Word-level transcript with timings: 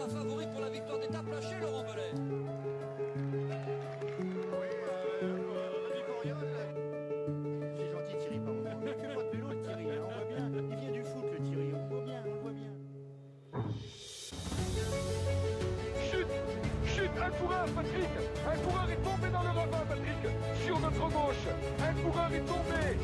un 0.00 0.08
favori 0.08 0.46
pour 0.46 0.60
la 0.60 0.68
victoire 0.68 0.98
d'étape 0.98 1.28
lâchée, 1.30 1.56
Laurent 1.60 1.82
Belay. 1.82 2.12
Oui, 4.18 4.66
euh, 5.22 5.36
l'ami 5.88 6.02
Coriol. 6.06 6.36
C'est 7.76 7.90
gentil 7.90 8.16
Thierry, 8.18 8.38
pardon. 8.40 8.62
Il 8.82 8.88
fait 8.88 9.14
pas 9.14 9.22
de 9.22 9.30
vélo 9.30 9.48
le 9.48 9.60
Thierry, 9.62 9.86
hein, 9.90 10.02
on 10.04 10.10
voit 10.12 10.24
bien. 10.28 10.50
Il 10.70 10.76
vient 10.76 10.92
du 10.92 11.04
foot 11.04 11.24
le 11.32 11.38
Thierry, 11.44 11.72
on 11.74 11.86
voit 11.88 12.04
bien, 12.04 12.22
on 12.26 12.42
voit 12.42 12.52
bien. 12.52 12.72
Chute 16.10 16.32
Chute 16.86 17.10
Un 17.20 17.30
coureur, 17.30 17.66
Patrick 17.74 18.12
Un 18.46 18.56
coureur 18.58 18.90
est 18.90 19.02
tombé 19.02 19.30
dans 19.32 19.42
le 19.42 19.48
ravin, 19.48 19.84
Patrick 19.88 20.22
Sur 20.64 20.78
notre 20.80 21.08
gauche 21.08 21.46
Un 21.80 21.94
coureur 22.02 22.32
est 22.32 22.44
tombé 22.44 22.98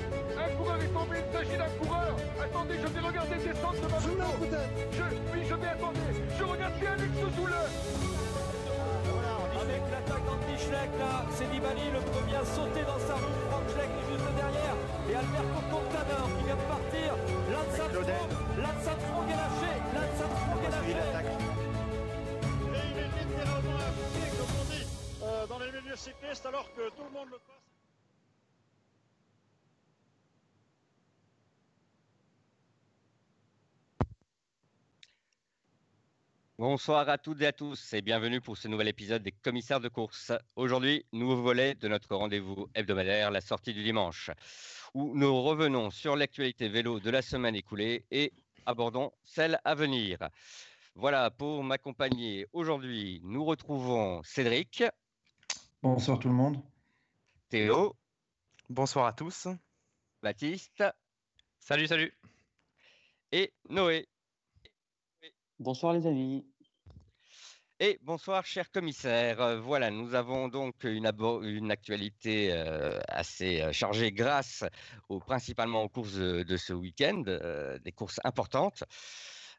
coureur 0.65 0.81
est 0.81 0.89
tombé, 0.89 1.17
il 1.21 1.33
s'agit 1.37 1.59
d'un 1.59 1.73
coureur 1.79 2.17
Attendez, 2.41 2.75
je 2.81 2.87
vais 2.87 3.01
regarder 3.01 3.37
descendre 3.37 3.81
de 3.81 3.89
ma 3.89 4.01
moto 4.01 4.57
Je, 4.93 5.03
oui, 5.33 5.41
je 5.49 5.55
vais 5.55 5.69
attendre 5.69 6.01
Je 6.39 6.45
regarde 6.45 6.75
bien 6.81 6.93
Alex 6.93 7.15
Zoule 7.37 7.55
Avec 9.61 9.83
l'attaque 9.93 10.25
d'Anti-Schleck, 10.25 10.91
là, 10.99 11.25
c'est 11.37 11.49
Nibali 11.53 11.91
le 11.93 12.01
premier 12.01 12.37
à 12.37 12.45
sauter 12.45 12.85
dans 12.85 12.99
sa 12.99 13.15
roue. 13.15 13.37
Franck 13.49 13.67
Schleck 13.73 13.91
est 13.93 14.09
juste 14.09 14.31
derrière. 14.41 14.77
Et 15.09 15.15
Alberto 15.15 15.61
Contador 15.71 16.27
qui 16.33 16.45
vient 16.49 16.57
de 16.57 16.69
partir. 16.75 17.09
Lance 17.53 17.81
Armstrong, 17.81 18.09
Lance 18.65 18.87
Armstrong 18.89 19.29
est 19.29 19.41
lâché. 19.45 19.73
Lance 19.95 20.21
Armstrong 20.25 20.63
est 20.65 20.73
lâché. 20.75 20.97
Et 22.73 22.85
il 22.91 22.99
est 23.05 23.13
littéralement 23.21 23.79
impliqué, 23.85 24.25
comme 24.37 24.55
on 24.61 24.65
dit, 24.73 24.87
euh, 25.23 25.47
dans 25.47 25.59
les 25.59 25.71
milieux 25.73 25.97
cyclistes, 25.97 26.47
alors 26.47 26.69
que 26.75 26.89
tout 26.97 27.05
le 27.05 27.13
monde 27.13 27.29
le 27.31 27.39
passe. 27.39 27.65
Bonsoir 36.67 37.07
à 37.11 37.19
toutes 37.19 37.43
et 37.43 37.47
à 37.49 37.53
tous 37.53 37.93
et 37.93 38.01
bienvenue 38.01 38.41
pour 38.41 38.57
ce 38.57 38.69
nouvel 38.69 38.89
épisode 38.89 39.23
des 39.23 39.33
commissaires 39.33 39.81
de 39.81 39.91
course. 39.91 40.33
Aujourd'hui, 40.57 41.05
nouveau 41.13 41.37
volet 41.37 41.75
de 41.75 41.89
notre 41.89 42.17
rendez-vous 42.17 42.71
hebdomadaire, 42.75 43.31
la 43.31 43.43
sortie 43.43 43.75
du 43.75 43.83
dimanche, 43.83 44.31
où 44.95 45.15
nous 45.15 45.43
revenons 45.43 45.91
sur 45.91 46.17
l'actualité 46.17 46.71
vélo 46.71 47.01
de 47.01 47.11
la 47.11 47.21
semaine 47.21 47.55
écoulée 47.55 48.07
et 48.11 48.33
abordons 48.65 49.13
celle 49.25 49.61
à 49.63 49.75
venir. 49.75 50.17
Voilà, 50.95 51.31
pour 51.31 51.63
m'accompagner 51.63 52.47
aujourd'hui, 52.55 53.21
nous 53.25 53.45
retrouvons 53.45 54.23
Cédric, 54.23 54.85
Bonsoir 55.83 56.19
tout 56.19 56.29
le 56.29 56.35
monde. 56.35 56.57
Théo, 57.51 57.95
Bonsoir 58.71 59.05
à 59.05 59.13
tous. 59.13 59.49
Baptiste 60.23 60.83
Salut, 61.59 61.89
salut. 61.89 62.15
et 63.33 63.53
Noé. 63.69 64.09
Bonsoir 65.59 65.93
les 65.93 66.07
amis. 66.07 66.45
Et 67.81 67.99
bonsoir, 68.03 68.47
cher 68.47 68.71
commissaire. 68.71 69.41
Euh, 69.41 69.61
Voilà, 69.61 69.91
nous 69.91 70.15
avons 70.15 70.49
donc 70.49 70.85
une, 70.85 71.07
actualité 71.73 72.53
euh, 72.53 73.01
assez 73.09 73.63
euh, 73.63 73.73
chargée 73.73 74.13
grâce 74.13 74.65
principalement 75.19 75.83
aux 75.83 75.89
courses 75.89 76.15
de, 76.15 76.57
ce 76.57 76.73
week-end, 76.73 77.23
des 77.85 77.93
courses 77.93 78.21
importantes. 78.25 78.85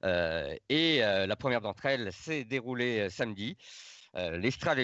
Et 0.03 0.99
la 0.99 1.35
première 1.35 1.61
d'entre 1.61 1.85
elles 1.88 2.11
s'est 2.13 2.45
déroulée 2.45 3.09
samedi. 3.09 3.57
L'Estrade 4.13 4.79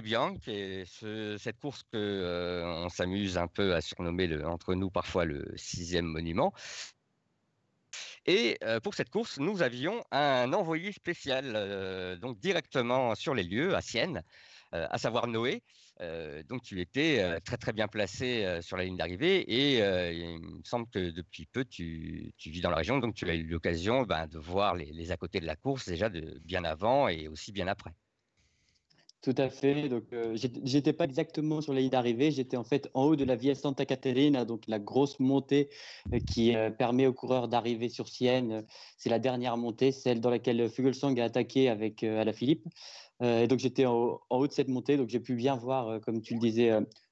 et 0.48 0.84
ce- 0.86 1.38
cette 1.40 1.60
course 1.60 1.84
que 1.84 1.98
euh, 1.98 2.66
on 2.66 2.90
s'amuse 2.90 3.38
un 3.38 3.48
peu 3.48 3.74
à 3.76 3.82
surnommer 3.82 4.44
entre 4.44 4.74
nous 4.76 4.90
parfois 4.90 5.24
le 5.26 5.54
sixième 5.56 6.06
monument. 6.06 6.54
Et 8.26 8.60
pour 8.84 8.94
cette 8.94 9.10
course, 9.10 9.40
nous 9.40 9.62
avions 9.62 10.04
un 10.12 10.54
envoyé 10.54 10.92
spécial, 10.92 12.18
donc 12.20 12.40
directement 12.40 13.16
sur 13.16 13.34
les 13.34 13.44
lieux, 13.44 13.76
à 13.76 13.82
Sienne, 13.82 14.24
à 14.72 14.98
savoir 14.98 15.28
Noé. 15.28 15.64
Donc 16.50 16.62
tu 16.64 16.80
étais 16.82 17.40
très 17.42 17.58
très 17.58 17.74
bien 17.74 17.88
placé 17.88 18.60
sur 18.62 18.78
la 18.78 18.84
ligne 18.86 18.98
d'arrivée 18.98 19.40
et 19.42 19.78
il 20.14 20.40
me 20.40 20.64
semble 20.64 20.88
que 20.90 21.12
depuis 21.12 21.46
peu 21.48 21.66
tu, 21.66 22.32
tu 22.38 22.50
vis 22.52 22.62
dans 22.62 22.70
la 22.70 22.78
région, 22.78 23.00
donc 23.00 23.16
tu 23.16 23.30
as 23.30 23.36
eu 23.36 23.44
l'occasion 23.44 24.04
ben, 24.04 24.28
de 24.28 24.38
voir 24.40 24.76
les, 24.76 24.92
les 24.94 25.12
à 25.12 25.18
côté 25.18 25.40
de 25.40 25.46
la 25.46 25.56
course 25.56 25.88
déjà 25.88 26.10
de 26.10 26.40
bien 26.44 26.64
avant 26.64 27.08
et 27.08 27.28
aussi 27.28 27.52
bien 27.52 27.68
après. 27.68 27.92
Tout 29.22 29.36
à 29.38 29.50
fait. 29.52 29.88
Donc, 29.88 30.06
euh, 30.14 30.36
j'étais- 30.36 30.94
pas 30.94 31.04
exactement 31.06 31.62
sur 31.62 31.74
la 31.74 31.82
ligne 31.82 31.92
d'arrivée. 31.92 32.32
J'étais 32.32 32.58
en 32.58 32.64
fait 32.64 32.90
en 32.96 33.04
haut 33.06 33.16
de 33.16 33.24
la 33.24 33.36
Via 33.36 33.54
Santa 33.54 33.86
Caterina, 33.86 34.46
donc 34.46 34.64
la 34.68 34.80
grosse 34.80 35.20
montée 35.20 35.70
euh, 36.12 36.20
qui 36.20 36.56
euh, 36.56 36.72
permet 36.72 37.06
aux 37.06 37.14
coureurs 37.14 37.48
d'arriver 37.48 37.90
sur 37.90 38.08
Sienne. 38.08 38.66
C'est 38.98 39.12
la 39.12 39.20
dernière 39.20 39.58
montée, 39.58 39.92
celle 39.92 40.22
dans 40.22 40.32
laquelle 40.32 40.68
Fugelsang 40.72 41.20
a 41.20 41.26
attaqué 41.26 41.70
avec 41.70 42.04
euh, 42.04 42.20
Alaphilippe. 42.20 42.66
Euh, 43.22 43.44
et 43.44 43.48
donc, 43.48 43.60
j'étais 43.60 43.86
en, 43.86 44.20
haut- 44.32 44.48
de 44.48 44.52
cette 44.54 44.70
montée, 44.70 44.98
donc 44.98 45.10
j'ai 45.10 45.20
pu 45.20 45.36
bien 45.36 45.56
voir, 45.56 46.02
comme 46.02 46.22
tu 46.22 46.34
le 46.34 46.40
disais, 46.40 46.72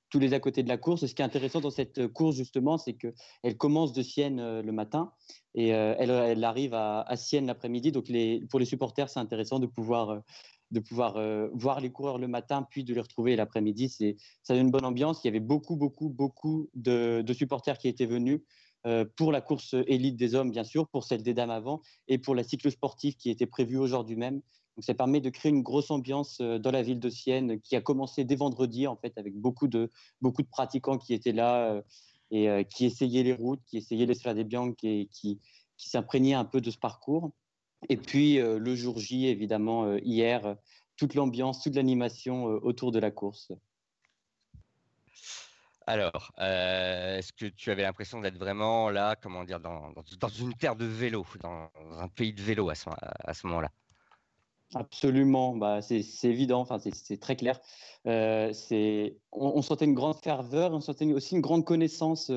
tous 0.09 0.17
les 0.17 0.33
à 0.33 0.39
côté 0.39 0.63
de 0.63 0.67
la 0.69 0.77
course. 0.77 1.05
Ce 1.05 1.13
qui 1.13 1.21
est 1.21 1.25
intéressant 1.25 1.61
dans 1.61 1.69
cette 1.69 2.07
course, 2.07 2.35
justement, 2.35 2.79
c'est 2.79 2.93
qu'elle 2.95 3.57
commence 3.57 3.93
de 3.93 4.01
Sienne 4.01 4.61
le 4.61 4.71
matin 4.71 5.13
et 5.53 5.67
elle, 5.67 6.43
arrive 6.43 6.73
à, 6.73 7.05
Sienne 7.15 7.45
l'après-midi. 7.45 7.91
Donc, 7.91 8.05
pour 8.49 8.59
les 8.59 8.65
supporters, 8.65 9.09
c'est 9.09 9.19
intéressant 9.19 9.59
de 9.59 9.67
pouvoir. 9.67 10.23
De 10.71 10.79
pouvoir 10.79 11.17
euh, 11.17 11.49
voir 11.53 11.79
les 11.79 11.91
coureurs 11.91 12.17
le 12.17 12.27
matin, 12.27 12.65
puis 12.69 12.83
de 12.83 12.93
les 12.93 13.01
retrouver 13.01 13.35
l'après-midi. 13.35 13.89
C'est, 13.89 14.17
ça 14.43 14.53
donne 14.53 14.65
une 14.65 14.71
bonne 14.71 14.85
ambiance. 14.85 15.21
Il 15.23 15.27
y 15.27 15.29
avait 15.29 15.39
beaucoup, 15.39 15.75
beaucoup, 15.75 16.09
beaucoup 16.09 16.69
de, 16.75 17.23
supporters 17.33 17.77
qui 17.77 17.87
étaient 17.87 18.05
venus 18.05 18.41
euh, 18.85 19.05
pour 19.17 19.31
la 19.31 19.41
course 19.41 19.75
élite 19.87 20.15
des 20.15 20.35
hommes, 20.35 20.51
bien 20.51 20.63
sûr, 20.63 20.87
pour 20.87 21.03
celle 21.03 21.23
des 21.23 21.33
dames 21.33 21.49
avant, 21.49 21.81
et 22.07 22.17
pour 22.17 22.35
la 22.35 22.43
cyclosportive 22.43 23.15
qui 23.15 23.29
était 23.29 23.47
prévue 23.47 23.77
aujourd'hui 23.77 24.15
même. 24.15 24.41
Donc 24.75 24.83
ça 24.83 24.93
permet 24.93 25.19
de 25.19 25.29
créer 25.29 25.51
une 25.51 25.63
grosse 25.63 25.91
ambiance 25.91 26.39
euh, 26.39 26.59
dans 26.59 26.71
la 26.71 26.83
ville 26.83 26.99
de 26.99 27.09
Sienne, 27.09 27.59
qui 27.61 27.75
a 27.75 27.81
commencé 27.81 28.23
dès 28.23 28.35
vendredi, 28.35 28.87
en 28.87 28.95
fait, 28.95 29.17
avec 29.17 29.35
beaucoup 29.35 29.67
de, 29.67 29.89
beaucoup 30.21 30.43
de 30.43 30.47
pratiquants 30.47 30.97
qui 30.97 31.13
étaient 31.13 31.33
là 31.33 31.81
et 32.31 32.47
qui 32.69 32.85
essayaient 32.85 33.23
les 33.23 33.33
routes, 33.33 33.59
qui 33.65 33.77
essayaient 33.77 34.05
les 34.05 34.13
Strade 34.13 34.37
Bianche 34.43 34.75
et 34.83 35.09
qui, 35.11 35.39
qui 35.79 35.89
s'imprégnaient 35.89 36.35
un 36.35 36.45
peu 36.45 36.61
de 36.61 36.69
ce 36.69 36.77
parcours. 36.77 37.31
Et 37.87 37.97
puis 37.97 38.39
euh, 38.39 38.59
le 38.59 38.75
jour 38.75 38.99
J, 38.99 39.27
évidemment, 39.27 39.85
euh, 39.85 39.99
hier, 40.03 40.45
euh, 40.45 40.55
toute 40.97 41.13
l'ambiance, 41.15 41.63
toute 41.63 41.75
l'animation 41.75 42.43
autour 42.43 42.91
de 42.91 42.99
la 42.99 43.09
course. 43.09 43.53
Alors, 45.87 46.31
euh, 46.39 47.17
est-ce 47.17 47.33
que 47.33 47.45
tu 47.45 47.71
avais 47.71 47.83
l'impression 47.83 48.19
d'être 48.19 48.37
vraiment 48.37 48.89
là, 48.89 49.15
comment 49.15 49.43
dire, 49.43 49.59
dans, 49.59 49.91
dans, 49.91 50.03
dans 50.19 50.27
une 50.27 50.53
terre 50.53 50.75
de 50.75 50.85
vélo, 50.85 51.25
dans 51.41 51.69
un 51.97 52.07
pays 52.09 52.33
de 52.33 52.41
vélo 52.41 52.69
à 52.69 52.75
ce, 52.75 52.89
à 52.91 53.33
ce 53.33 53.47
moment-là? 53.47 53.71
Absolument, 54.75 55.55
bah, 55.55 55.81
c'est 55.81 56.03
évident, 56.25 56.59
enfin, 56.59 56.77
c'est- 56.77 57.19
très 57.19 57.35
clair. 57.35 57.59
Euh, 58.05 58.53
on, 59.31 59.53
on 59.55 59.61
sentait 59.63 59.85
une 59.85 59.95
grande 59.95 60.17
ferveur, 60.17 60.73
on 60.73 60.79
sentait 60.79 61.11
aussi 61.11 61.33
une 61.33 61.41
grande 61.41 61.65
connaissance 61.65 62.31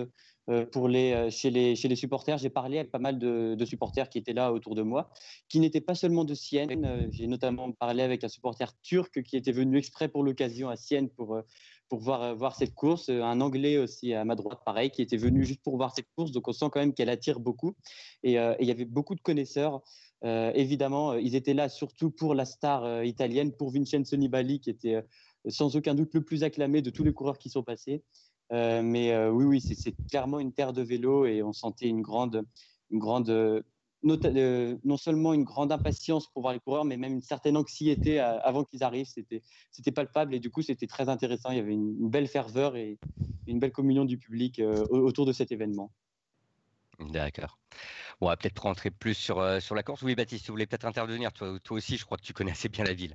pour 0.72 0.88
les, 0.88 1.12
euh, 1.12 1.30
chez, 1.30 1.50
les, 1.50 1.76
chez 1.76 1.88
les 1.88 1.96
supporters. 1.96 2.38
J'ai 2.38 2.50
parlé 2.50 2.78
avec 2.78 2.90
pas 2.90 2.98
mal 2.98 3.18
de, 3.18 3.64
supporters 3.64 4.08
qui 4.08 4.18
étaient 4.18 4.32
là 4.32 4.52
autour 4.52 4.74
de 4.74 4.82
moi, 4.82 5.10
qui 5.48 5.60
n'étaient 5.60 5.80
pas 5.80 5.94
seulement 5.94 6.24
de 6.24 6.34
Sienne. 6.34 6.84
Euh, 6.84 7.06
J'ai 7.10 7.26
notamment 7.26 7.70
parlé 7.72 8.02
avec 8.02 8.24
un 8.24 8.28
supporter 8.28 8.72
turc 8.82 9.22
qui 9.22 9.36
était 9.36 9.52
venu 9.52 9.78
exprès 9.78 10.08
pour 10.08 10.24
l'occasion 10.24 10.68
à 10.68 10.76
Sienne 10.76 11.08
pour, 11.08 11.36
euh, 11.36 11.42
pour 11.88 12.00
voir, 12.00 12.22
euh, 12.22 12.34
voir 12.34 12.56
cette 12.56 12.74
course. 12.74 13.08
Euh, 13.08 13.22
Un 13.22 13.40
Anglais 13.40 13.78
aussi 13.78 14.14
à 14.14 14.24
ma 14.24 14.34
droite, 14.34 14.60
pareil, 14.64 14.90
qui 14.90 15.02
était 15.02 15.16
venu 15.16 15.44
juste 15.44 15.62
pour 15.62 15.76
voir 15.76 15.94
cette 15.94 16.08
course. 16.16 16.32
Donc 16.32 16.48
on 16.48 16.52
sent 16.52 16.66
quand 16.72 16.80
même 16.80 16.94
qu'elle 16.94 17.10
attire 17.10 17.38
beaucoup. 17.38 17.74
Et 18.22 18.38
euh, 18.38 18.54
il 18.60 18.66
y 18.66 18.70
avait 18.70 18.84
beaucoup 18.84 19.14
de 19.14 19.20
connaisseurs. 19.20 19.82
Euh, 20.24 20.52
évidemment, 20.54 21.12
euh, 21.12 21.20
ils 21.20 21.34
étaient 21.34 21.54
là 21.54 21.68
surtout 21.68 22.10
pour 22.10 22.34
la 22.34 22.44
star 22.44 22.84
euh, 22.84 23.04
italienne, 23.04 23.52
pour 23.52 23.70
Vincenzo 23.70 24.16
Nibali, 24.16 24.60
qui 24.60 24.70
était 24.70 24.94
euh, 24.94 25.02
sans 25.48 25.74
aucun 25.76 25.94
doute 25.94 26.14
le 26.14 26.24
plus 26.24 26.44
acclamé 26.44 26.82
de 26.82 26.90
tous 26.90 27.04
les 27.04 27.12
coureurs 27.12 27.38
qui 27.38 27.50
sont 27.50 27.62
passés. 27.62 28.02
Euh, 28.52 28.82
mais 28.82 29.12
euh, 29.12 29.30
oui, 29.30 29.44
oui, 29.44 29.60
c'est- 29.60 29.94
clairement 30.10 30.38
une 30.38 30.52
terre 30.52 30.72
de 30.72 30.82
vélo 30.82 31.24
et 31.26 31.42
on 31.42 31.52
sentait 31.52 31.88
une 31.88 32.02
grande, 32.02 32.44
une 32.90 32.98
grande, 32.98 33.30
euh, 33.30 33.62
non 34.84 34.96
seulement 34.96 35.32
une 35.32 35.44
grande 35.44 35.72
impatience 35.72 36.28
pour 36.28 36.42
voir 36.42 36.52
les 36.52 36.60
coureurs, 36.60 36.84
mais 36.84 36.96
même 36.96 37.14
une 37.14 37.22
certaine 37.22 37.56
anxiété 37.56 38.20
avant 38.20 38.64
qu'ils 38.64 38.82
arrivent. 38.84 39.06
C'était, 39.06 39.92
palpable 39.92 40.34
et 40.34 40.40
du 40.40 40.50
coup, 40.50 40.62
c'était 40.62 40.86
très 40.86 41.08
intéressant. 41.08 41.50
Il 41.50 41.56
y 41.56 41.60
avait 41.60 41.72
une, 41.72 42.10
belle 42.10 42.28
ferveur 42.28 42.76
et 42.76 42.98
une 43.46 43.58
belle 43.58 43.72
communion 43.72 44.04
du 44.04 44.18
public 44.18 44.60
au- 44.60 44.98
autour 44.98 45.24
de 45.24 45.32
cet 45.32 45.50
événement. 45.50 45.90
D'accord. 47.00 47.58
On 48.20 48.26
va 48.28 48.36
peut-être 48.36 48.60
rentrer 48.62 48.90
plus 48.90 49.14
sur, 49.14 49.62
sur 49.62 49.74
la 49.74 49.82
course. 49.82 50.02
Oui, 50.02 50.14
Baptiste, 50.14 50.44
tu 50.44 50.50
voulais 50.50 50.66
peut-être 50.66 50.84
intervenir. 50.84 51.32
Toi, 51.32 51.58
toi 51.64 51.78
aussi, 51.78 51.96
je 51.96 52.04
crois 52.04 52.18
que 52.18 52.22
tu 52.22 52.34
connais 52.34 52.52
assez 52.52 52.68
bien 52.68 52.84
la 52.84 52.92
ville. 52.92 53.14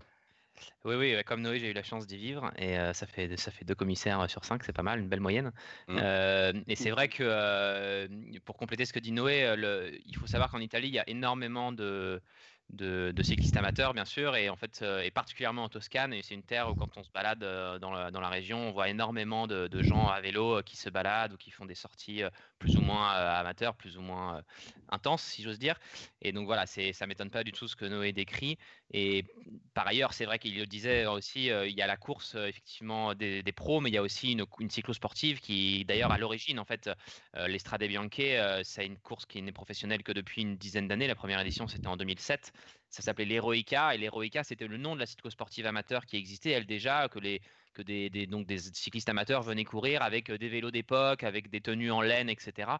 Oui, 0.85 0.95
oui, 0.95 1.15
comme 1.25 1.41
Noé, 1.41 1.59
j'ai 1.59 1.69
eu 1.69 1.73
la 1.73 1.83
chance 1.83 2.07
d'y 2.07 2.17
vivre 2.17 2.51
et 2.57 2.77
euh, 2.79 2.93
ça, 2.93 3.05
fait, 3.05 3.35
ça 3.37 3.51
fait 3.51 3.65
deux 3.65 3.75
commissaires 3.75 4.29
sur 4.29 4.45
cinq, 4.45 4.63
c'est 4.63 4.73
pas 4.73 4.83
mal, 4.83 4.99
une 4.99 5.09
belle 5.09 5.19
moyenne. 5.19 5.51
Mm. 5.87 5.97
Euh, 6.01 6.53
et 6.67 6.75
c'est 6.75 6.91
vrai 6.91 7.09
que 7.09 7.23
euh, 7.23 8.07
pour 8.45 8.57
compléter 8.57 8.85
ce 8.85 8.93
que 8.93 8.99
dit 8.99 9.11
Noé, 9.11 9.55
le- 9.57 9.91
il 10.05 10.15
faut 10.15 10.27
savoir 10.27 10.49
qu'en 10.49 10.59
Italie, 10.59 10.87
il 10.87 10.93
y 10.93 10.99
a 10.99 11.09
énormément 11.09 11.71
de, 11.71 12.21
de, 12.69 13.11
de 13.15 13.23
cyclistes 13.23 13.57
amateurs, 13.57 13.93
bien 13.93 14.05
sûr, 14.05 14.35
et 14.35 14.49
en 14.49 14.55
fait, 14.55 14.83
et 15.03 15.11
particulièrement 15.11 15.63
en 15.65 15.69
Toscane. 15.69 16.13
Et 16.13 16.21
c'est 16.21 16.35
une 16.35 16.43
terre 16.43 16.69
où, 16.69 16.75
quand 16.75 16.97
on 16.97 17.03
se 17.03 17.11
balade 17.11 17.39
dans 17.39 17.91
la, 17.91 18.11
dans 18.11 18.21
la 18.21 18.29
région, 18.29 18.69
on 18.69 18.71
voit 18.71 18.89
énormément 18.89 19.47
de, 19.47 19.67
de, 19.67 19.83
gens 19.83 20.07
à 20.07 20.21
vélo 20.21 20.61
qui 20.63 20.77
se 20.77 20.89
baladent 20.89 21.33
ou 21.33 21.37
qui 21.37 21.51
font 21.51 21.65
des 21.65 21.75
sorties 21.75 22.23
plus 22.59 22.77
ou 22.77 22.81
moins 22.81 23.09
amateurs, 23.09 23.75
plus 23.75 23.97
ou 23.97 24.01
moins 24.01 24.41
intenses, 24.89 25.23
si 25.23 25.43
j'ose 25.43 25.59
dire. 25.59 25.79
Et 26.21 26.31
donc 26.31 26.45
voilà, 26.45 26.65
c'est, 26.65 26.93
ça 26.93 27.07
m'étonne 27.07 27.29
pas 27.29 27.43
du 27.43 27.51
tout 27.51 27.67
ce 27.67 27.75
que 27.75 27.85
Noé 27.85 28.13
décrit. 28.13 28.57
Et 28.91 29.25
par 29.73 29.87
ailleurs, 29.87 30.13
c'est 30.13 30.25
vrai 30.25 30.39
qu'il 30.39 30.57
le 30.57 30.65
disait 30.65 31.05
aussi, 31.05 31.47
il 31.47 31.77
y 31.77 31.81
a 31.81 31.87
la 31.87 31.97
course 31.97 32.35
effectivement 32.35 33.13
des, 33.13 33.43
pros, 33.55 33.81
mais 33.81 33.89
il 33.89 33.93
y 33.93 33.97
a 33.97 34.01
aussi 34.01 34.31
une, 34.31 34.69
cyclo-sportive 34.69 35.39
qui, 35.39 35.83
d'ailleurs, 35.85 36.11
à 36.11 36.17
l'origine, 36.17 36.59
en 36.59 36.65
fait, 36.65 36.89
l'Estrade 37.33 37.83
Bianche, 37.83 38.63
c'est 38.63 38.85
une 38.85 38.97
course 38.97 39.25
qui 39.25 39.41
n'est 39.41 39.51
professionnelle 39.51 40.03
que 40.03 40.13
depuis 40.13 40.41
une 40.41 40.55
dizaine 40.57 40.87
d'années. 40.87 41.07
La 41.07 41.15
première 41.15 41.39
édition, 41.41 41.67
c'était 41.67 41.87
en 41.87 41.97
2007. 41.97 42.53
Ça 42.89 43.01
s'appelait 43.01 43.25
l'Heroica 43.25 43.93
et 43.93 43.97
l'Heroica, 43.97 44.43
c'était 44.43 44.67
le 44.67 44.77
nom 44.77 44.95
de 44.95 44.99
la 44.99 45.05
cyclo-sportive 45.05 45.65
amateur 45.65 46.05
qui 46.05 46.17
existait, 46.17 46.51
elle 46.51 46.65
déjà, 46.65 47.09
que 47.09 47.19
les 47.19 47.41
que 47.77 47.83
des, 47.83 48.27
donc 48.27 48.47
des 48.47 48.57
cyclistes 48.57 49.09
amateurs 49.09 49.43
venaient 49.43 49.63
courir 49.63 50.01
avec 50.01 50.31
des 50.31 50.49
vélos 50.49 50.71
d'époque, 50.71 51.23
avec 51.23 51.49
des 51.49 51.61
tenues 51.61 51.91
en 51.91 52.01
laine, 52.01 52.29
etc. 52.29 52.71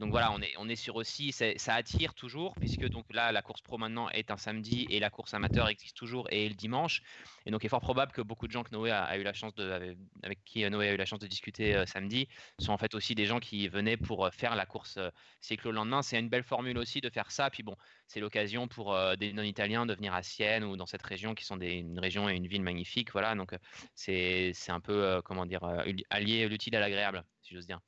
Donc 0.00 0.10
voilà, 0.10 0.32
on 0.32 0.40
est, 0.40 0.52
on 0.58 0.68
est 0.68 0.76
sur 0.76 0.96
aussi, 0.96 1.32
ça 1.32 1.74
attire 1.74 2.14
toujours, 2.14 2.54
puisque 2.54 2.86
donc 2.88 3.04
là, 3.12 3.32
la 3.32 3.42
course 3.42 3.62
pro 3.62 3.78
maintenant 3.78 4.08
est 4.10 4.30
un 4.30 4.36
samedi 4.36 4.86
et 4.90 4.98
la 4.98 5.10
course 5.10 5.34
amateur 5.34 5.68
existe 5.68 5.96
toujours 5.96 6.26
et 6.30 6.48
le 6.48 6.54
dimanche. 6.54 7.02
Et 7.46 7.50
donc, 7.50 7.62
il 7.62 7.66
est 7.66 7.70
fort 7.70 7.80
probable 7.80 8.12
que 8.12 8.20
beaucoup 8.20 8.46
de 8.46 8.52
gens 8.52 8.62
que 8.62 8.72
Noé 8.72 8.90
a, 8.90 9.16
eu 9.18 9.22
la 9.22 9.32
chance 9.32 9.54
de, 9.54 9.96
avec, 10.22 10.44
qui 10.44 10.68
Noé 10.68 10.88
a 10.88 10.92
eu 10.92 10.96
la 10.96 11.06
chance 11.06 11.20
de 11.20 11.26
discuter 11.26 11.84
samedi 11.86 12.28
sont 12.58 12.72
en 12.72 12.78
fait 12.78 12.94
aussi 12.94 13.14
des 13.14 13.26
gens 13.26 13.40
qui 13.40 13.68
venaient 13.68 13.96
pour 13.96 14.28
faire 14.32 14.54
la 14.54 14.66
course 14.66 14.98
cyclo 15.40 15.70
le 15.70 15.76
lendemain. 15.76 16.02
C'est 16.02 16.18
une 16.18 16.28
belle 16.28 16.44
formule 16.44 16.76
aussi 16.78 17.00
de 17.00 17.08
faire 17.08 17.30
ça. 17.30 17.48
Puis 17.50 17.62
bon, 17.62 17.76
c'est 18.06 18.20
l'occasion 18.20 18.68
pour 18.68 18.96
des 19.16 19.32
non-italiens 19.32 19.86
de 19.86 19.94
venir 19.94 20.14
à 20.14 20.22
Sienne 20.22 20.64
ou 20.64 20.76
dans 20.76 20.86
cette 20.86 21.02
région 21.02 21.34
qui 21.34 21.44
sont 21.44 21.56
des, 21.56 21.72
une 21.74 21.98
région 21.98 22.28
et 22.28 22.34
une 22.34 22.46
ville 22.46 22.62
magnifique. 22.62 23.12
Voilà, 23.12 23.34
donc 23.34 23.54
c'est 23.94 24.52
un 24.68 24.80
peu, 24.80 25.20
comment 25.24 25.46
dire, 25.46 25.64
allier 26.10 26.48
l'utile 26.48 26.76
à 26.76 26.80
l'agréable, 26.80 27.24
si 27.42 27.54
j'ose 27.54 27.66
dire. 27.66 27.80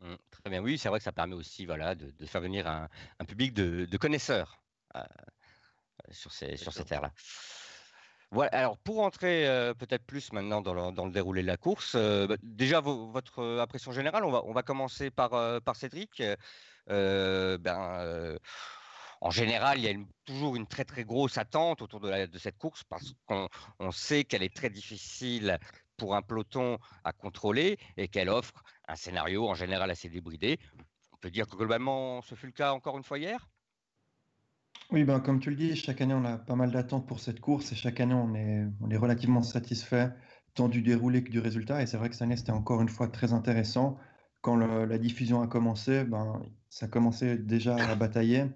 Mmh, 0.00 0.16
très 0.30 0.50
bien, 0.50 0.60
oui, 0.60 0.78
c'est 0.78 0.88
vrai 0.88 0.98
que 0.98 1.04
ça 1.04 1.12
permet 1.12 1.36
aussi 1.36 1.64
voilà, 1.64 1.94
de, 1.94 2.10
de 2.10 2.26
faire 2.26 2.40
venir 2.40 2.66
un, 2.66 2.88
un 3.20 3.24
public 3.24 3.54
de, 3.54 3.84
de 3.84 3.96
connaisseurs 3.96 4.60
euh, 4.96 5.04
sur 6.10 6.32
ces, 6.32 6.56
sur 6.56 6.72
ces 6.72 6.84
terres-là. 6.84 7.12
Voilà, 8.32 8.50
alors 8.52 8.78
pour 8.78 9.00
entrer 9.00 9.46
euh, 9.46 9.74
peut-être 9.74 10.04
plus 10.04 10.32
maintenant 10.32 10.60
dans 10.60 10.74
le, 10.74 10.90
dans 10.92 11.06
le, 11.06 11.12
déroulé 11.12 11.42
de 11.42 11.46
la 11.46 11.56
course, 11.56 11.94
euh, 11.94 12.26
bah, 12.26 12.36
déjà 12.42 12.80
vo, 12.80 13.12
votre 13.12 13.60
impression 13.60 13.92
générale, 13.92 14.24
on 14.24 14.32
va, 14.32 14.42
on 14.44 14.52
va 14.52 14.62
commencer 14.64 15.10
par, 15.10 15.34
euh, 15.34 15.60
par 15.60 15.76
Cédric. 15.76 16.20
ben, 16.88 18.38
en 19.22 19.30
général, 19.30 19.78
il 19.78 19.84
y 19.84 19.88
a 19.88 19.94
toujours 20.24 20.56
une 20.56 20.66
très 20.66 20.84
très 20.84 21.04
grosse 21.04 21.38
attente 21.38 21.80
autour 21.80 22.00
de, 22.00 22.08
la, 22.08 22.26
de 22.26 22.38
cette 22.38 22.58
course 22.58 22.82
parce 22.82 23.14
qu'on 23.26 23.48
on 23.78 23.92
sait 23.92 24.24
qu'elle 24.24 24.42
est 24.42 24.54
très 24.54 24.68
difficile 24.68 25.58
pour 25.96 26.16
un 26.16 26.22
peloton 26.22 26.78
à 27.04 27.12
contrôler 27.12 27.78
et 27.96 28.08
qu'elle 28.08 28.28
offre 28.28 28.64
un 28.88 28.96
scénario 28.96 29.48
en 29.48 29.54
général 29.54 29.92
assez 29.92 30.08
débridé. 30.08 30.58
On 31.12 31.16
peut 31.18 31.30
dire 31.30 31.46
que 31.46 31.54
globalement, 31.54 32.20
ce 32.22 32.34
fut 32.34 32.46
le 32.46 32.52
cas 32.52 32.72
encore 32.72 32.98
une 32.98 33.04
fois 33.04 33.20
hier? 33.20 33.48
Oui, 34.90 35.04
ben, 35.04 35.20
comme 35.20 35.38
tu 35.38 35.50
le 35.50 35.56
dis, 35.56 35.76
chaque 35.76 36.00
année 36.00 36.14
on 36.14 36.24
a 36.24 36.36
pas 36.36 36.56
mal 36.56 36.72
d'attentes 36.72 37.06
pour 37.06 37.20
cette 37.20 37.38
course 37.38 37.70
et 37.70 37.76
chaque 37.76 38.00
année 38.00 38.14
on 38.14 38.34
est, 38.34 38.96
relativement 38.96 39.44
satisfait 39.44 40.10
tant 40.54 40.68
du 40.68 40.82
déroulé 40.82 41.22
que 41.22 41.30
du 41.30 41.38
résultat. 41.38 41.80
Et 41.80 41.86
c'est 41.86 41.96
vrai 41.96 42.08
que 42.08 42.16
cette 42.16 42.22
année 42.22 42.36
c'était 42.36 42.50
encore 42.50 42.82
une 42.82 42.88
fois 42.88 43.06
très 43.06 43.32
intéressant. 43.32 43.98
Quand 44.40 44.56
la 44.56 44.98
diffusion 44.98 45.42
a 45.42 45.46
commencé, 45.46 46.02
ben, 46.02 46.42
ça 46.68 46.88
commençait 46.88 47.38
déjà 47.38 47.76
à 47.76 47.94
batailler. 47.94 48.46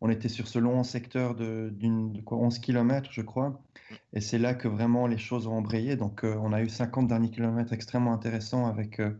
On 0.00 0.10
était 0.10 0.28
sur 0.28 0.46
ce 0.46 0.58
long 0.58 0.82
secteur 0.84 1.34
de, 1.34 1.72
de 1.74 2.22
11 2.30 2.58
km, 2.58 3.10
je 3.12 3.22
crois. 3.22 3.62
Et 4.12 4.20
c'est 4.20 4.38
là 4.38 4.54
que 4.54 4.68
vraiment 4.68 5.06
les 5.06 5.18
choses 5.18 5.46
ont 5.46 5.54
embrayé. 5.54 5.96
Donc, 5.96 6.24
euh, 6.24 6.36
on 6.42 6.52
a 6.52 6.62
eu 6.62 6.68
50 6.68 7.08
derniers 7.08 7.30
kilomètres 7.30 7.72
extrêmement 7.72 8.12
intéressants 8.12 8.66
avec, 8.66 9.00
euh, 9.00 9.18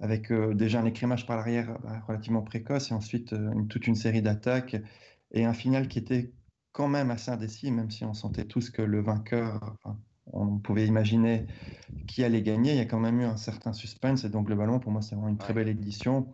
avec 0.00 0.32
euh, 0.32 0.54
déjà 0.54 0.80
un 0.80 0.86
écrémage 0.86 1.26
par 1.26 1.36
l'arrière 1.36 1.78
bah, 1.82 2.02
relativement 2.08 2.42
précoce 2.42 2.90
et 2.90 2.94
ensuite 2.94 3.32
une, 3.32 3.68
toute 3.68 3.86
une 3.86 3.96
série 3.96 4.22
d'attaques 4.22 4.76
et 5.32 5.44
un 5.44 5.52
final 5.52 5.88
qui 5.88 5.98
était 5.98 6.32
quand 6.72 6.88
même 6.88 7.10
assez 7.10 7.30
indécis, 7.30 7.70
même 7.70 7.90
si 7.90 8.04
on 8.04 8.14
sentait 8.14 8.44
tous 8.44 8.70
que 8.70 8.82
le 8.82 9.00
vainqueur, 9.02 9.76
enfin, 9.84 9.98
on 10.32 10.58
pouvait 10.58 10.86
imaginer 10.86 11.46
qui 12.06 12.24
allait 12.24 12.42
gagner. 12.42 12.72
Il 12.72 12.78
y 12.78 12.80
a 12.80 12.86
quand 12.86 12.98
même 12.98 13.20
eu 13.20 13.24
un 13.24 13.36
certain 13.36 13.72
suspense 13.72 14.24
et 14.24 14.30
donc 14.30 14.46
globalement, 14.46 14.80
pour 14.80 14.90
moi, 14.90 15.02
c'est 15.02 15.14
vraiment 15.14 15.28
une 15.28 15.38
très 15.38 15.52
belle 15.52 15.68
édition 15.68 16.32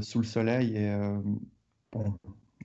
sous 0.00 0.18
le 0.18 0.24
soleil. 0.24 0.76
Et 0.76 0.90
bon, 1.92 2.14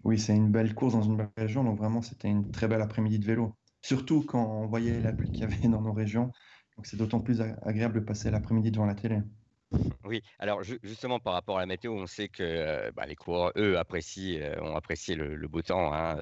oui, 0.06 0.18
c'est 0.18 0.36
une 0.36 0.52
belle 0.52 0.74
course 0.74 0.94
dans 0.94 1.04
une 1.04 1.18
belle 1.18 1.32
région, 1.36 1.64
donc 1.64 1.78
vraiment, 1.78 2.02
c'était 2.02 2.30
une 2.30 2.52
très 2.52 2.68
belle 2.68 2.82
après-midi 2.82 3.20
de 3.20 3.26
vélo 3.26 3.56
surtout 3.86 4.24
quand 4.28 4.44
on 4.44 4.66
voyait 4.66 5.00
la 5.00 5.14
pluie 5.14 5.30
qu'il 5.30 5.42
y 5.42 5.44
avait 5.44 5.68
dans 5.68 5.82
nos 5.82 5.94
régions. 5.94 6.32
Donc 6.76 6.88
c'est 6.88 6.98
d'autant 6.98 7.20
plus 7.20 7.42
agréable 7.42 7.94
de 7.94 8.00
passer 8.06 8.32
l'après-midi 8.32 8.72
devant 8.72 8.86
la 8.86 8.96
télé. 8.96 9.22
Oui, 10.04 10.22
alors 10.40 10.64
justement 10.64 11.20
par 11.20 11.34
rapport 11.34 11.58
à 11.58 11.62
la 11.62 11.66
météo, 11.66 11.94
on 11.94 12.08
sait 12.08 12.30
que 12.30 12.44
euh, 12.44 12.92
bah, 12.96 13.06
les 13.06 13.16
coureurs, 13.16 13.52
eux, 13.58 13.78
apprécient, 13.78 14.42
euh, 14.42 14.60
ont 14.62 14.76
apprécié 14.76 15.16
le, 15.16 15.48
beau 15.48 15.62
temps. 15.62 15.94
Hein. 15.94 16.18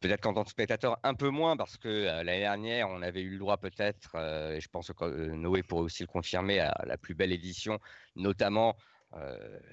Peut-être 0.00 0.20
qu'en 0.22 0.34
tant 0.34 0.44
que 0.44 0.50
spectateur, 0.50 0.98
un 1.02 1.14
peu 1.14 1.28
moins, 1.28 1.56
parce 1.56 1.76
que 1.76 1.88
euh, 1.88 2.22
l'année 2.24 2.40
dernière, 2.40 2.88
on 2.88 3.02
avait 3.02 3.22
eu 3.22 3.30
le 3.30 3.38
droit 3.38 3.58
peut-être, 3.58 4.16
et 4.16 4.60
je 4.60 4.68
pense 4.68 4.90
que 4.92 5.30
Noé 5.30 5.62
pourrait 5.62 5.82
aussi 5.82 6.02
le 6.02 6.08
confirmer, 6.08 6.60
à 6.60 6.84
la 6.86 6.96
plus 6.96 7.14
belle 7.14 7.32
édition, 7.32 7.78
notamment 8.16 8.76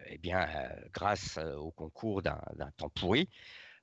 eh 0.07 0.17
bien, 0.17 0.47
grâce 0.93 1.37
au 1.37 1.71
concours 1.71 2.21
d'un 2.21 2.71
temps 2.77 2.89
pourri. 2.89 3.29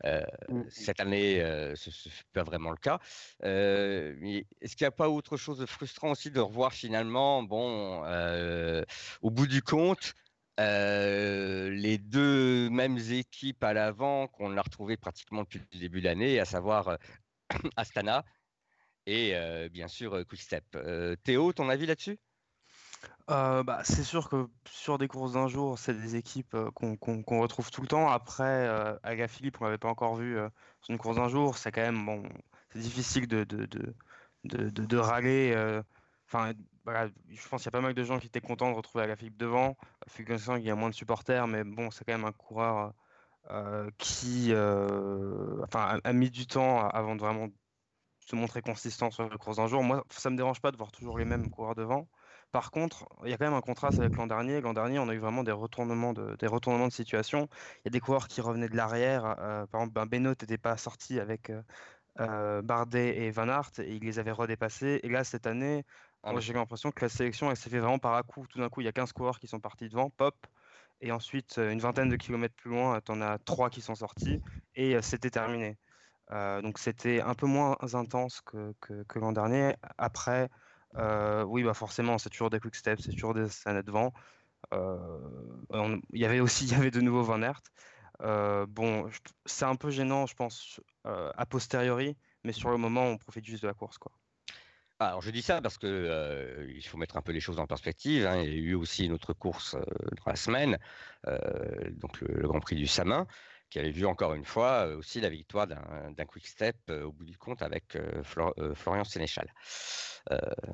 Euh, 0.04 0.22
mmh. 0.48 0.62
Cette 0.68 1.00
année, 1.00 1.40
euh, 1.40 1.74
ce 1.76 1.90
n'est 1.90 2.14
pas 2.32 2.42
vraiment 2.42 2.70
le 2.70 2.76
cas. 2.76 2.98
Euh, 3.44 4.14
Est-ce 4.60 4.76
qu'il 4.76 4.84
n'y 4.84 4.88
a 4.88 4.92
pas 4.92 5.08
autre 5.08 5.36
chose 5.36 5.58
de 5.58 5.66
frustrant 5.66 6.10
aussi 6.10 6.30
de 6.30 6.40
revoir 6.40 6.72
finalement, 6.72 7.42
bon, 7.42 8.02
euh, 8.04 8.84
au 9.20 9.30
bout 9.30 9.46
du 9.46 9.62
compte, 9.62 10.14
euh, 10.60 11.70
les 11.70 11.98
deux 11.98 12.68
mêmes 12.70 12.98
équipes 12.98 13.62
à 13.64 13.72
l'avant 13.72 14.26
qu'on 14.26 14.56
a 14.56 14.62
retrouvées 14.62 14.96
pratiquement 14.96 15.42
depuis 15.42 15.62
le 15.72 15.78
début 15.78 16.00
de 16.00 16.06
l'année, 16.06 16.40
à 16.40 16.44
savoir 16.44 16.98
Astana 17.76 18.24
et 19.06 19.34
bien 19.70 19.88
sûr 19.88 20.24
Quickstep. 20.26 20.76
Théo, 21.24 21.52
ton 21.52 21.68
avis 21.68 21.86
là-dessus? 21.86 22.18
Euh, 23.30 23.62
bah, 23.62 23.80
c'est 23.84 24.02
sûr 24.02 24.28
que 24.28 24.48
sur 24.68 24.98
des 24.98 25.08
courses 25.08 25.32
d'un 25.34 25.48
jour, 25.48 25.78
c'est 25.78 25.94
des 25.94 26.16
équipes 26.16 26.54
euh, 26.54 26.70
qu'on 26.72 27.40
retrouve 27.40 27.70
tout 27.70 27.80
le 27.80 27.86
temps. 27.86 28.08
Après, 28.08 28.68
euh, 28.68 28.96
Aga 29.02 29.28
Philippe, 29.28 29.58
on 29.60 29.64
l'avait 29.64 29.78
pas 29.78 29.88
encore 29.88 30.16
vu 30.16 30.36
sur 30.80 30.92
une 30.92 30.98
course 30.98 31.16
d'un 31.16 31.28
jour. 31.28 31.56
C'est 31.56 31.72
quand 31.72 31.82
même 31.82 32.04
bon, 32.04 32.22
c'est 32.70 32.80
difficile 32.80 33.26
de 33.28 34.96
râler. 34.96 35.80
Enfin, 36.26 36.52
je 37.28 37.48
pense 37.48 37.62
qu'il 37.62 37.66
y 37.66 37.68
a 37.68 37.78
pas 37.78 37.80
mal 37.80 37.94
de 37.94 38.04
gens 38.04 38.18
qui 38.18 38.26
étaient 38.26 38.40
contents 38.40 38.70
de 38.70 38.76
retrouver 38.76 39.04
Aga 39.04 39.16
Philippe 39.16 39.36
devant. 39.36 39.76
Fulgensang, 40.08 40.56
il 40.56 40.64
y 40.64 40.70
a 40.70 40.74
moins 40.74 40.90
de 40.90 40.94
supporters, 40.94 41.46
mais 41.46 41.64
bon, 41.64 41.90
c'est 41.90 42.04
quand 42.04 42.12
même 42.12 42.24
un 42.24 42.32
coureur 42.32 42.92
qui 43.98 44.52
a, 44.52 46.12
mis 46.12 46.30
du 46.30 46.46
temps 46.46 46.88
avant 46.88 47.14
de 47.14 47.20
vraiment 47.20 47.48
se 48.20 48.36
montrer 48.36 48.62
consistant 48.62 49.10
sur 49.10 49.28
les 49.28 49.38
courses 49.38 49.56
d'un 49.56 49.66
jour. 49.68 49.82
Moi, 49.82 50.04
ça 50.10 50.30
me 50.30 50.36
dérange 50.36 50.60
pas 50.60 50.72
de 50.72 50.76
voir 50.76 50.90
toujours 50.92 51.18
les 51.18 51.24
mêmes 51.24 51.50
coureurs 51.50 51.74
devant. 51.74 52.08
Par 52.52 52.70
contre, 52.70 53.08
il 53.24 53.30
y 53.30 53.32
a 53.32 53.38
quand 53.38 53.46
même 53.46 53.54
un 53.54 53.62
contraste 53.62 53.98
avec 53.98 54.14
l'an 54.16 54.26
dernier. 54.26 54.60
L'an 54.60 54.74
dernier, 54.74 54.98
on 54.98 55.08
a 55.08 55.14
eu 55.14 55.18
vraiment 55.18 55.42
des 55.42 55.52
retournements 55.52 56.12
de, 56.12 56.36
des 56.36 56.46
retournements 56.46 56.88
de 56.88 56.92
situation. 56.92 57.48
Il 57.78 57.80
y 57.86 57.88
a 57.88 57.90
des 57.90 58.00
coureurs 58.00 58.28
qui 58.28 58.42
revenaient 58.42 58.68
de 58.68 58.76
l'arrière. 58.76 59.24
Euh, 59.38 59.66
par 59.66 59.80
exemple, 59.80 59.94
ben 59.94 60.06
Benoît 60.06 60.30
n'était 60.32 60.58
pas 60.58 60.76
sorti 60.76 61.18
avec 61.18 61.50
euh, 61.50 61.62
euh, 62.20 62.62
Bardet 62.62 63.22
et 63.22 63.30
Van 63.30 63.48
Aert 63.48 63.70
et 63.78 63.94
il 63.94 64.02
les 64.04 64.18
avait 64.18 64.32
redépassés. 64.32 65.00
Et 65.02 65.08
là, 65.08 65.24
cette 65.24 65.46
année, 65.46 65.84
ah, 66.22 66.38
j'ai 66.38 66.52
l'impression 66.52 66.92
que 66.92 67.02
la 67.04 67.08
sélection, 67.08 67.50
elle 67.50 67.56
s'est 67.56 67.70
fait 67.70 67.78
vraiment 67.78 67.98
par 67.98 68.14
à 68.14 68.22
coup. 68.22 68.46
Tout 68.46 68.58
d'un 68.58 68.68
coup, 68.68 68.82
il 68.82 68.84
y 68.84 68.88
a 68.88 68.92
15 68.92 69.12
coureurs 69.12 69.40
qui 69.40 69.46
sont 69.48 69.60
partis 69.60 69.88
devant, 69.88 70.10
pop. 70.10 70.36
Et 71.00 71.10
ensuite, 71.10 71.56
une 71.58 71.80
vingtaine 71.80 72.10
de 72.10 72.16
kilomètres 72.16 72.54
plus 72.54 72.70
loin, 72.70 73.00
tu 73.00 73.12
en 73.12 73.20
as 73.22 73.38
trois 73.38 73.70
qui 73.70 73.80
sont 73.80 73.94
sortis 73.96 74.40
et 74.76 75.00
c'était 75.02 75.30
terminé. 75.30 75.78
Euh, 76.32 76.62
donc 76.62 76.78
c'était 76.78 77.20
un 77.20 77.34
peu 77.34 77.46
moins 77.46 77.76
intense 77.92 78.40
que, 78.40 78.74
que, 78.80 79.02
que 79.04 79.18
l'an 79.18 79.32
dernier. 79.32 79.76
Après, 79.98 80.48
euh, 80.96 81.42
oui, 81.44 81.62
bah 81.62 81.74
forcément, 81.74 82.18
c'est 82.18 82.30
toujours 82.30 82.50
des 82.50 82.60
quick 82.60 82.74
steps, 82.74 83.02
c'est 83.04 83.12
toujours 83.12 83.34
des 83.34 83.48
années 83.66 83.82
devant. 83.82 84.12
Euh, 84.72 85.98
il 86.12 86.20
y 86.20 86.24
avait 86.24 86.40
aussi, 86.40 86.66
y 86.66 86.74
avait 86.74 86.90
de 86.90 87.00
nouveau 87.00 87.22
Van 87.22 87.42
Aert. 87.42 87.62
Euh, 88.22 88.66
bon, 88.68 89.08
c'est 89.46 89.64
un 89.64 89.76
peu 89.76 89.90
gênant, 89.90 90.26
je 90.26 90.34
pense, 90.34 90.80
a 91.04 91.46
posteriori, 91.46 92.16
mais 92.44 92.52
sur 92.52 92.70
le 92.70 92.76
moment, 92.76 93.06
on 93.06 93.18
profite 93.18 93.44
juste 93.44 93.62
de 93.62 93.68
la 93.68 93.74
course, 93.74 93.98
quoi. 93.98 94.12
Alors 95.00 95.20
je 95.20 95.32
dis 95.32 95.42
ça 95.42 95.60
parce 95.60 95.78
que 95.78 96.64
il 96.76 96.82
faut 96.86 96.96
mettre 96.96 97.16
un 97.16 97.22
peu 97.22 97.32
les 97.32 97.40
choses 97.40 97.58
en 97.58 97.66
perspective. 97.66 98.24
Hein. 98.24 98.40
Il 98.42 98.50
y 98.50 98.52
a 98.52 98.56
eu 98.56 98.74
aussi 98.74 99.06
une 99.06 99.12
autre 99.12 99.32
course 99.32 99.74
dans 99.74 100.30
la 100.30 100.36
semaine, 100.36 100.78
donc 101.94 102.20
le, 102.20 102.28
le, 102.34 102.46
Grand 102.46 102.60
Prix 102.60 102.76
du 102.76 102.86
Samin, 102.86 103.26
qui 103.72 103.78
avait 103.78 103.90
vu 103.90 104.04
encore 104.04 104.34
une 104.34 104.44
fois 104.44 104.84
aussi 104.98 105.18
la 105.22 105.30
victoire 105.30 105.66
d'un 105.66 106.24
quick 106.26 106.46
step 106.46 106.76
au 106.90 107.10
bout 107.10 107.24
du 107.24 107.38
compte 107.38 107.62
avec 107.62 107.96
Flor 108.22 108.54
Florian 108.74 109.04
Sénéchal. 109.04 109.50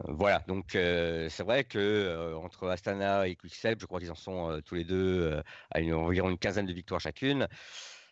Voilà, 0.08 0.40
donc 0.48 0.70
c'est 0.72 1.42
vrai 1.44 1.62
que 1.62 2.34
entre 2.34 2.68
Astana 2.68 3.28
et 3.28 3.36
Quickstep, 3.36 3.80
je 3.80 3.86
crois 3.86 4.00
qu'ils 4.00 4.10
en 4.10 4.16
sont 4.16 4.60
tous 4.66 4.74
les 4.74 4.82
deux 4.84 5.40
à 5.70 5.80
environ 5.80 6.28
une 6.28 6.38
quinzaine 6.38 6.66
de 6.66 6.72
victoires 6.72 7.00
chacune. 7.00 7.46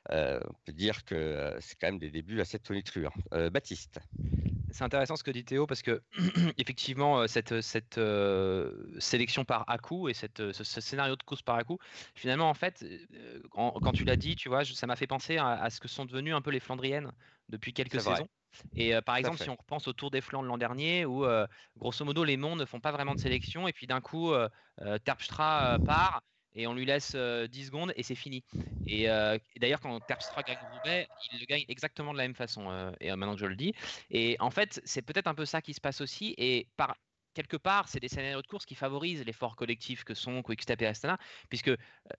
on 0.09 0.55
peut 0.65 0.73
dire 0.73 1.05
que 1.05 1.57
c'est 1.59 1.77
quand 1.81 1.89
même 1.89 1.99
des 1.99 2.13
débuts 2.13 2.41
assez 2.41 2.61
tonitruants. 2.61 3.11
Baptiste. 3.33 3.99
C'est 4.71 4.83
intéressant 4.85 5.15
ce 5.17 5.23
que 5.23 5.31
dit 5.31 5.45
Théo 5.45 5.67
parce 5.67 5.83
que 5.83 6.03
effectivement 6.59 7.21
euh, 7.21 7.27
cette, 7.29 7.61
cette 7.61 7.99
euh, 7.99 8.99
sélection 8.99 9.45
par 9.45 9.69
à 9.71 9.79
coup 9.79 10.09
et 10.09 10.15
cette, 10.15 10.41
euh, 10.41 10.53
ce, 10.53 10.65
ce 10.65 10.81
scénario 10.81 11.15
de 11.17 11.23
course 11.23 11.43
par 11.43 11.57
à 11.57 11.63
coup, 11.65 11.79
finalement 12.17 12.51
en 12.51 12.55
fait, 12.55 12.83
euh, 12.83 13.43
quand, 13.51 13.93
tu 13.93 14.05
l'as 14.05 14.17
dit, 14.17 14.35
tu 14.35 14.49
vois, 14.49 14.65
je- 14.65 14.75
ça 14.75 14.87
m'a 14.89 14.97
fait 14.97 15.07
penser 15.07 15.37
à, 15.37 15.51
à 15.51 15.71
ce 15.71 15.79
que 15.81 15.87
sont 15.89 16.05
devenues 16.05 16.35
un 16.35 16.43
peu 16.43 16.51
les 16.51 16.59
Flandriennes 16.61 17.13
depuis 17.49 17.73
quelques 17.73 18.01
vrai. 18.01 18.01
saisons. 18.01 18.29
Et 18.75 18.95
euh, 18.95 19.03
par 19.03 19.17
exemple, 19.17 19.39
si 19.39 19.51
on 19.51 19.57
repense 19.57 19.87
au 19.87 19.93
Tour 19.93 20.11
des 20.11 20.21
Flandres 20.21 20.49
l'an 20.49 20.59
dernier, 20.59 21.05
où 21.07 21.25
euh, 21.25 21.47
grosso 21.77 22.05
modo 22.05 22.25
les 22.25 22.37
monts 22.37 22.57
ne 22.57 22.65
font 22.65 22.81
pas 22.81 22.91
vraiment 22.93 23.15
de 23.15 23.21
sélection, 23.21 23.69
et 23.69 23.73
puis 23.73 23.87
d'un 23.87 24.01
coup, 24.01 24.33
euh, 24.33 24.49
euh, 24.81 24.99
Terpstra 24.99 25.75
euh, 25.77 25.79
part 25.79 26.23
et 26.57 26.67
on 26.67 26.75
lui 26.75 26.87
laisse 26.87 27.13
euh, 27.15 27.47
10 27.49 27.67
secondes 27.67 27.93
et 27.97 28.03
c'est 28.03 28.15
fini. 28.17 28.45
Et, 28.87 29.09
euh, 29.11 29.39
et 29.55 29.61
d'ailleurs, 29.61 29.81
quand 29.81 30.01
Terpstra 30.01 30.43
gagne 30.43 30.65
Roubaix, 30.65 31.09
il 31.31 31.41
le 31.41 31.47
gagne 31.47 31.65
exactement 31.69 32.13
de 32.13 32.19
la 32.19 32.25
même 32.25 32.35
façon. 32.35 32.71
euh, 32.71 32.93
et 33.01 33.11
euh, 33.13 33.17
maintenant 33.17 33.35
que 33.35 33.41
je 33.41 33.47
le 33.47 33.57
dis, 33.57 33.75
et 34.11 34.37
en 34.41 34.51
fait, 34.51 34.81
c'est 34.85 35.03
peut-être 35.03 35.27
un 35.29 35.35
peu 35.35 35.45
ça 35.47 35.63
qui 35.63 35.75
se 35.75 35.81
passe 35.81 36.01
aussi. 36.01 36.35
Et 36.39 36.71
par 36.77 36.97
quelque 37.37 37.59
part, 37.59 37.87
c'est 37.89 38.01
des 38.01 38.09
scénarios 38.09 38.41
de 38.41 38.47
course 38.47 38.65
qui 38.65 38.75
favorisent 38.75 39.25
l'effort 39.25 39.57
collectif 39.57 40.05
que 40.05 40.15
sont 40.15 40.43
Quickstep 40.43 40.81
et 40.81 40.87
Astana, 40.87 41.19
puisque 41.51 41.69
euh, 41.69 41.77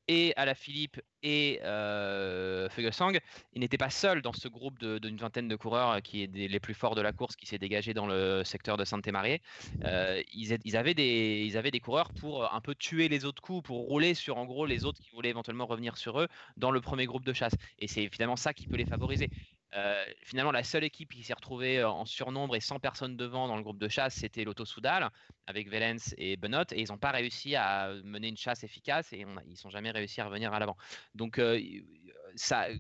et 0.08 0.34
Alaphilippe 0.38 1.02
et 1.24 1.60
euh, 1.64 2.70
ils 2.78 3.60
n'étaient 3.60 3.78
pas 3.78 3.90
seuls 3.90 4.22
dans 4.22 4.34
ce 4.34 4.48
groupe 4.48 4.78
d'une 4.80 5.18
vingtaine 5.18 5.48
de 5.48 5.56
coureurs 5.56 5.90
euh, 5.90 6.00
qui 6.00 6.24
est 6.24 6.28
les 6.56 6.60
plus 6.60 6.76
forts 6.76 6.94
de 6.94 7.02
la 7.02 7.12
course 7.12 7.36
qui 7.36 7.48
s'est 7.48 7.58
dégagé 7.58 7.96
dans 7.96 8.06
le 8.06 8.44
secteur 8.44 8.78
de 8.78 8.86
Sainte-Marie. 8.86 9.42
Euh, 9.84 10.22
ils, 10.34 10.58
ils 10.64 10.78
avaient 10.78 10.94
des, 10.94 11.44
ils 11.48 11.58
avaient 11.58 11.72
des 11.72 11.80
coureurs 11.80 12.12
pour 12.14 12.54
un 12.54 12.62
peu 12.62 12.76
tuer 12.76 13.10
les 13.10 13.26
autres 13.26 13.42
coups, 13.42 13.64
pour 13.64 13.88
rouler 13.88 14.14
sur 14.14 14.38
en 14.38 14.46
gros 14.46 14.68
les 14.68 14.86
autres 14.86 15.00
qui 15.02 15.10
voulaient 15.10 15.30
éventuellement 15.30 15.66
revenir 15.66 15.98
sur 15.98 16.20
eux 16.22 16.28
dans 16.58 16.72
le 16.72 16.80
premier 16.80 17.06
groupe 17.08 17.26
de 17.26 17.34
chasse. 17.34 17.56
Et 17.80 17.88
c'est 17.88 18.08
finalement 18.10 18.36
ça 18.36 18.54
qui 18.54 18.68
peut 18.68 18.78
les 18.78 18.86
favoriser. 18.86 19.30
Euh, 19.76 20.06
finalement, 20.24 20.52
la 20.52 20.64
seule 20.64 20.84
équipe 20.86 21.14
qui 21.14 21.24
s'est 21.24 21.34
retrouvée 21.34 21.80
euh, 21.80 21.90
en 21.90 22.06
surnombre 22.06 22.56
et 22.56 22.62
sans 22.62 22.80
personne 22.80 23.18
devant 23.18 23.48
dans 23.48 23.58
le 23.58 23.64
groupe 23.64 23.80
de 23.80 23.90
chasse, 23.90 24.16
c'était 24.16 24.44
l'Auto 24.46 24.66
Soudal 24.66 25.12
avec 25.46 25.70
Velens 25.70 26.14
et 26.18 26.38
Benot, 26.38 26.64
et 26.72 26.82
ils 26.82 26.88
n'ont 26.90 26.98
pas 26.98 27.12
réussi 27.12 27.56
à 27.56 27.94
mener 28.04 28.30
une 28.30 28.38
chasse 28.38 28.64
efficace 28.64 29.12
et 29.14 29.26
on 29.26 29.38
a- 29.38 29.44
ils 29.46 29.58
n'ont 29.64 29.70
jamais 29.70 29.92
réussi 29.92 30.22
à 30.22 30.26
revenir 30.26 30.54
à 30.54 30.60
l'avant. 30.60 30.78
Donc, 31.16 31.38
euh, 31.40 31.60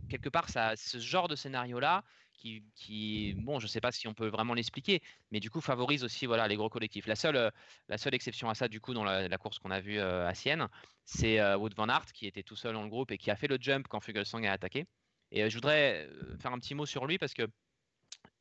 quelque 0.09 0.29
part, 0.29 0.47
ce 0.49 0.99
genre 0.99 1.27
de 1.27 1.35
scénario-là, 1.35 2.03
qui, 2.37 3.33
bon, 3.37 3.59
je 3.59 3.65
ne 3.65 3.69
sais 3.69 3.81
pas 3.81 3.91
si 3.91 4.07
on 4.07 4.13
peut 4.13 4.27
vraiment 4.27 4.53
l'expliquer, 4.53 5.01
mais 5.31 5.39
du 5.39 5.49
coup 5.49 5.61
favorise 5.61 6.03
aussi 6.03 6.25
voilà, 6.25 6.47
les 6.47 6.55
gros 6.55 6.69
collectifs. 6.69 7.07
La 7.07 7.15
seule, 7.15 7.35
euh, 7.35 7.49
la 7.89 7.97
seule 7.97 8.13
exception 8.15 8.49
à 8.49 8.55
ça, 8.55 8.67
du 8.67 8.79
coup, 8.81 8.93
dans 8.93 9.03
la, 9.03 9.37
course 9.37 9.59
qu'on 9.59 9.71
a 9.71 9.79
vue 9.81 9.99
euh, 9.99 10.27
à 10.27 10.33
Sienne, 10.33 10.67
c'est 11.05 11.39
euh, 11.39 11.57
Wout 11.57 11.69
van 11.75 11.89
Aert 11.89 12.05
qui 12.13 12.27
était 12.27 12.43
tout 12.43 12.55
seul 12.55 12.73
dans 12.73 12.83
le 12.83 12.89
groupe 12.89 13.11
et 13.11 13.17
qui 13.17 13.31
a 13.31 13.35
fait 13.35 13.47
le 13.47 13.57
jump 13.59 13.87
quand 13.87 13.99
Fuglsang 13.99 14.45
a 14.45 14.51
attaqué. 14.51 14.87
Et 15.31 15.43
euh, 15.43 15.49
je 15.49 15.55
voudrais 15.55 16.07
euh, 16.07 16.37
faire 16.37 16.51
un 16.53 16.59
petit 16.59 16.75
mot 16.75 16.85
sur 16.85 17.05
lui 17.07 17.17
parce 17.17 17.33
que 17.33 17.47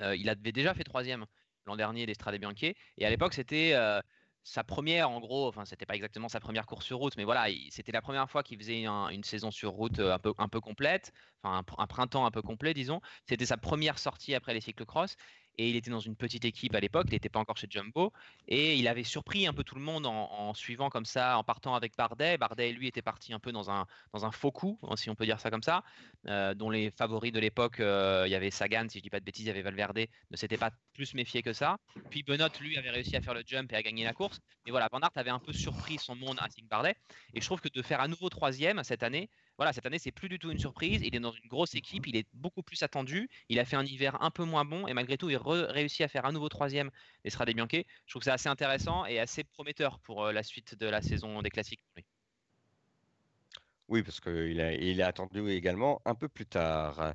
euh, 0.02 0.16
il 0.16 0.28
avait 0.28 0.52
déjà 0.52 0.74
fait 0.74 0.84
troisième 0.84 1.26
l'an 1.66 1.76
dernier 1.76 2.06
des 2.06 2.14
Strade 2.14 2.38
Bianche. 2.38 2.62
Et 2.96 3.06
à 3.06 3.10
l'époque, 3.10 3.34
c'était 3.34 3.74
sa 4.44 4.62
première, 4.62 5.10
en 5.10 5.18
gros, 5.18 5.48
enfin, 5.48 5.64
c'était 5.64 5.86
pas 5.86 5.96
exactement 5.96 6.28
sa 6.28 6.38
première 6.38 6.66
course 6.66 6.84
sur 6.86 6.98
route, 6.98 7.16
mais 7.16 7.24
voilà, 7.24 7.50
il- 7.50 7.72
c'était 7.72 7.90
la 7.90 8.00
première 8.00 8.30
fois 8.30 8.44
qu'il 8.44 8.56
faisait 8.58 8.86
un- 8.86 9.08
une 9.08 9.24
saison 9.24 9.50
sur 9.50 9.72
route 9.72 9.98
un 9.98 10.18
peu, 10.20 10.60
complète, 10.60 11.10
enfin, 11.42 11.64
un 11.78 11.86
printemps 11.88 12.26
un 12.26 12.30
peu 12.30 12.42
complet, 12.42 12.72
disons. 12.72 13.00
C'était 13.28 13.46
sa 13.46 13.56
première 13.56 13.98
sortie 13.98 14.34
après 14.36 14.54
les 14.54 14.60
cyclocross. 14.60 15.16
Et 15.58 15.70
il 15.70 15.76
était 15.76 15.90
dans 15.90 16.00
une 16.00 16.16
petite 16.16 16.44
équipe 16.44 16.74
à 16.74 16.80
l'époque, 16.80 17.06
il 17.08 17.12
n'était 17.12 17.28
pas 17.28 17.40
encore 17.40 17.56
chez 17.56 17.66
Jumbo. 17.70 18.12
Et 18.48 18.76
il 18.76 18.88
avait 18.88 19.04
surpris 19.04 19.46
un 19.46 19.52
peu 19.52 19.64
tout 19.64 19.74
le 19.74 19.80
monde 19.80 20.06
en, 20.06 20.52
suivant 20.54 20.90
comme 20.90 21.04
ça, 21.04 21.38
en 21.38 21.44
partant 21.44 21.74
avec 21.74 21.96
Bardet. 21.96 22.36
Bardet, 22.38 22.72
lui, 22.72 22.88
était 22.88 23.02
parti 23.02 23.32
un 23.32 23.38
peu 23.38 23.52
dans 23.52 23.70
un, 23.70 23.86
dans 24.12 24.24
un 24.24 24.30
faux 24.30 24.52
coup, 24.52 24.78
si 24.96 25.10
on 25.10 25.14
peut 25.14 25.24
dire 25.24 25.40
ça 25.40 25.50
comme 25.50 25.62
ça, 25.62 25.82
euh, 26.28 26.54
dont 26.54 26.70
les 26.70 26.90
favoris 26.90 27.32
de 27.32 27.40
l'époque, 27.40 27.80
euh, 27.80 28.24
il 28.26 28.30
y 28.30 28.34
avait 28.34 28.50
Sagan, 28.50 28.86
si 28.88 28.98
je 28.98 29.02
dis 29.02 29.10
pas 29.10 29.20
de 29.20 29.24
bêtises, 29.24 29.44
il 29.44 29.48
y 29.48 29.50
avait 29.50 29.62
Valverde, 29.62 30.06
ne 30.30 30.36
s'était 30.36 30.58
pas 30.58 30.70
plus 30.92 31.14
méfié 31.14 31.42
que 31.42 31.52
ça. 31.52 31.78
Puis 32.10 32.22
Benot, 32.22 32.48
lui, 32.60 32.76
avait 32.76 32.90
réussi 32.90 33.16
à 33.16 33.20
faire 33.20 33.34
le 33.34 33.42
jump 33.46 33.72
et 33.72 33.76
à 33.76 33.82
gagner 33.82 34.04
la 34.04 34.12
course. 34.12 34.40
Mais 34.64 34.70
voilà, 34.70 34.88
Van 34.90 35.00
avait 35.14 35.30
un 35.30 35.38
peu 35.38 35.52
surpris 35.52 35.98
son 35.98 36.14
monde 36.14 36.38
à 36.40 36.48
Bardet. 36.68 36.96
Et 37.34 37.40
je 37.40 37.46
trouve 37.46 37.60
que 37.60 37.68
de 37.68 37.82
faire 37.82 38.00
à 38.00 38.08
nouveau 38.08 38.28
troisième 38.28 38.82
cette 38.82 39.02
année, 39.02 39.30
voilà, 39.58 39.72
cette 39.72 39.86
année, 39.86 39.98
c'est 39.98 40.12
plus 40.12 40.28
du 40.28 40.38
tout 40.38 40.50
une 40.50 40.58
surprise. 40.58 41.00
Il 41.02 41.14
est 41.14 41.20
dans 41.20 41.32
une 41.32 41.48
grosse 41.48 41.74
équipe, 41.74 42.06
il 42.06 42.16
est 42.16 42.26
beaucoup 42.34 42.62
plus 42.62 42.82
attendu. 42.82 43.28
Il 43.48 43.58
a 43.58 43.64
fait 43.64 43.76
un 43.76 43.84
hiver 43.84 44.20
un 44.20 44.30
peu 44.30 44.44
moins 44.44 44.64
bon 44.64 44.86
et 44.86 44.92
malgré 44.92 45.16
tout, 45.16 45.30
il 45.30 45.38
réussit 45.38 46.02
à 46.02 46.08
faire 46.08 46.26
à 46.26 46.32
nouveau 46.32 46.48
troisième 46.48 46.90
les 47.24 47.30
Strade 47.30 47.50
Bianche. 47.50 47.70
Je 47.72 48.12
trouve 48.12 48.20
que 48.20 48.24
c'est 48.24 48.30
assez 48.30 48.48
intéressant 48.48 49.06
et 49.06 49.18
assez 49.18 49.44
prometteur 49.44 49.98
pour 50.00 50.24
euh, 50.24 50.32
la 50.32 50.42
suite 50.42 50.74
de 50.74 50.86
la 50.86 51.00
saison 51.00 51.40
des 51.40 51.50
classiques. 51.50 51.80
lui. 51.96 52.04
Oui, 53.88 54.02
parce 54.02 54.20
qu'il 54.20 54.60
est, 54.60 55.02
attendu 55.02 55.48
également 55.50 56.02
un 56.04 56.14
peu 56.14 56.28
plus 56.28 56.46
tard. 56.46 57.14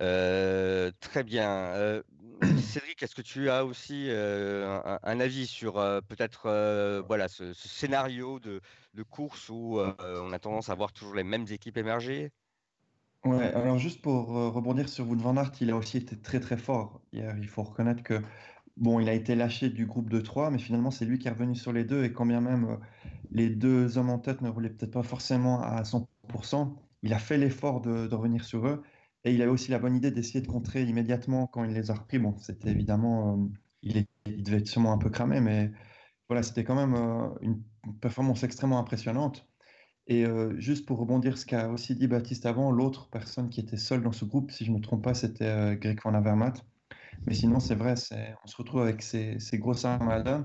Euh, 0.00 0.90
très 0.98 1.22
bien. 1.22 1.50
Euh, 1.50 2.02
Cédric, 2.58 3.02
est-ce 3.02 3.14
que 3.14 3.22
tu 3.22 3.48
as 3.48 3.64
aussi 3.64 4.08
un, 4.10 4.98
un 5.02 5.20
avis 5.20 5.46
sur 5.46 5.74
peut-être 6.08 7.02
voilà, 7.06 7.28
ce 7.28 7.52
scénario 7.52 8.40
de, 8.40 8.60
de 8.94 9.02
course 9.02 9.48
où 9.48 9.78
euh, 9.78 9.94
on 10.22 10.32
a 10.32 10.38
tendance 10.38 10.68
à 10.68 10.74
voir 10.74 10.92
toujours 10.92 11.14
les 11.14 11.24
mêmes 11.24 11.46
équipes 11.50 11.76
émerger? 11.76 12.32
Ouais, 13.24 13.52
alors 13.54 13.78
juste 13.78 14.02
pour 14.02 14.36
euh, 14.36 14.50
rebondir 14.50 14.86
sur 14.88 15.08
Wout 15.08 15.16
van 15.16 15.36
Aert, 15.38 15.52
il 15.62 15.70
a 15.70 15.76
aussi 15.76 15.96
été 15.96 16.20
très 16.20 16.40
très 16.40 16.58
fort 16.58 17.00
hier. 17.12 17.34
Il 17.38 17.48
faut 17.48 17.62
reconnaître 17.62 18.02
que, 18.02 18.20
bon, 18.76 19.00
il 19.00 19.08
a 19.08 19.14
été 19.14 19.34
lâché 19.34 19.70
du 19.70 19.86
groupe 19.86 20.10
de 20.10 20.20
trois, 20.20 20.50
mais 20.50 20.58
finalement 20.58 20.90
c'est 20.90 21.06
lui 21.06 21.18
qui 21.18 21.28
est 21.28 21.30
revenu 21.30 21.54
sur 21.56 21.72
les 21.72 21.84
deux. 21.84 22.04
Et 22.04 22.12
quand 22.12 22.26
bien 22.26 22.42
même 22.42 22.64
euh, 22.66 22.76
les 23.30 23.48
deux 23.48 23.96
hommes 23.98 24.10
en 24.10 24.18
tête 24.18 24.42
ne 24.42 24.50
roulaient 24.50 24.68
peut-être 24.70 24.92
pas 24.92 25.02
forcément 25.02 25.62
à 25.62 25.84
100%, 25.84 26.76
il 27.02 27.14
a 27.14 27.18
fait 27.18 27.38
l'effort 27.38 27.80
de, 27.80 28.14
revenir 28.14 28.44
sur 28.44 28.66
eux. 28.68 28.82
Et 29.24 29.32
il 29.32 29.40
avait 29.40 29.50
aussi 29.50 29.70
la 29.70 29.78
bonne 29.78 29.96
idée 29.96 30.10
d'essayer 30.10 30.42
de 30.42 30.46
contrer 30.48 30.82
immédiatement 30.84 31.46
quand 31.46 31.64
il 31.64 31.72
les 31.72 31.90
a 31.90 31.94
repris. 31.94 32.18
Bon, 32.18 32.36
c'était 32.38 32.70
évidemment, 32.70 33.48
il, 33.82 33.96
est- 33.96 34.08
il 34.26 34.42
devait 34.42 34.58
être 34.58 34.68
sûrement 34.68 34.92
un 34.92 34.98
peu 34.98 35.08
cramé, 35.10 35.40
mais 35.40 35.72
voilà, 36.28 36.42
c'était 36.42 36.64
quand 36.64 36.74
même 36.74 36.94
une 37.42 37.62
performance 38.00 38.42
extrêmement 38.44 38.78
impressionnante. 38.78 39.48
Et 40.06 40.26
euh, 40.26 40.58
juste 40.58 40.86
pour 40.86 40.98
rebondir 40.98 41.38
ce 41.38 41.46
qu'a 41.46 41.68
aussi 41.70 41.96
dit 41.96 42.08
Baptiste 42.08 42.46
avant, 42.46 42.70
l'autre 42.70 43.08
personne 43.10 43.48
qui 43.50 43.60
était 43.60 43.78
seule 43.78 44.02
dans 44.02 44.12
ce 44.12 44.24
groupe, 44.24 44.50
si 44.50 44.64
je 44.64 44.70
ne 44.70 44.76
me 44.76 44.82
trompe 44.82 45.02
pas, 45.04 45.14
c'était 45.14 45.46
euh, 45.46 45.74
Greg 45.76 46.00
Van 46.04 46.14
Avermaet. 46.14 46.54
Mais 47.26 47.34
sinon, 47.34 47.60
c'est 47.60 47.74
vrai, 47.74 47.94
on 48.44 48.46
se 48.46 48.56
retrouve 48.56 48.82
avec 48.82 49.02
ces, 49.02 49.38
ces 49.38 49.58
grosses 49.58 49.84
armadas 49.84 50.44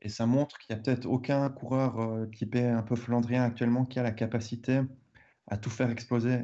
et 0.00 0.08
ça 0.08 0.26
montre 0.26 0.58
qu'il 0.58 0.74
n'y 0.74 0.80
a 0.80 0.82
peut-être 0.82 1.06
aucun 1.06 1.48
coureur 1.50 1.98
euh, 2.00 2.26
typé 2.26 2.64
un 2.64 2.82
peu 2.82 2.96
flandrien 2.96 3.42
actuellement 3.42 3.84
qui 3.84 3.98
a 3.98 4.02
la 4.02 4.12
capacité 4.12 4.82
à 5.48 5.56
tout 5.56 5.70
faire 5.70 5.90
exploser, 5.90 6.40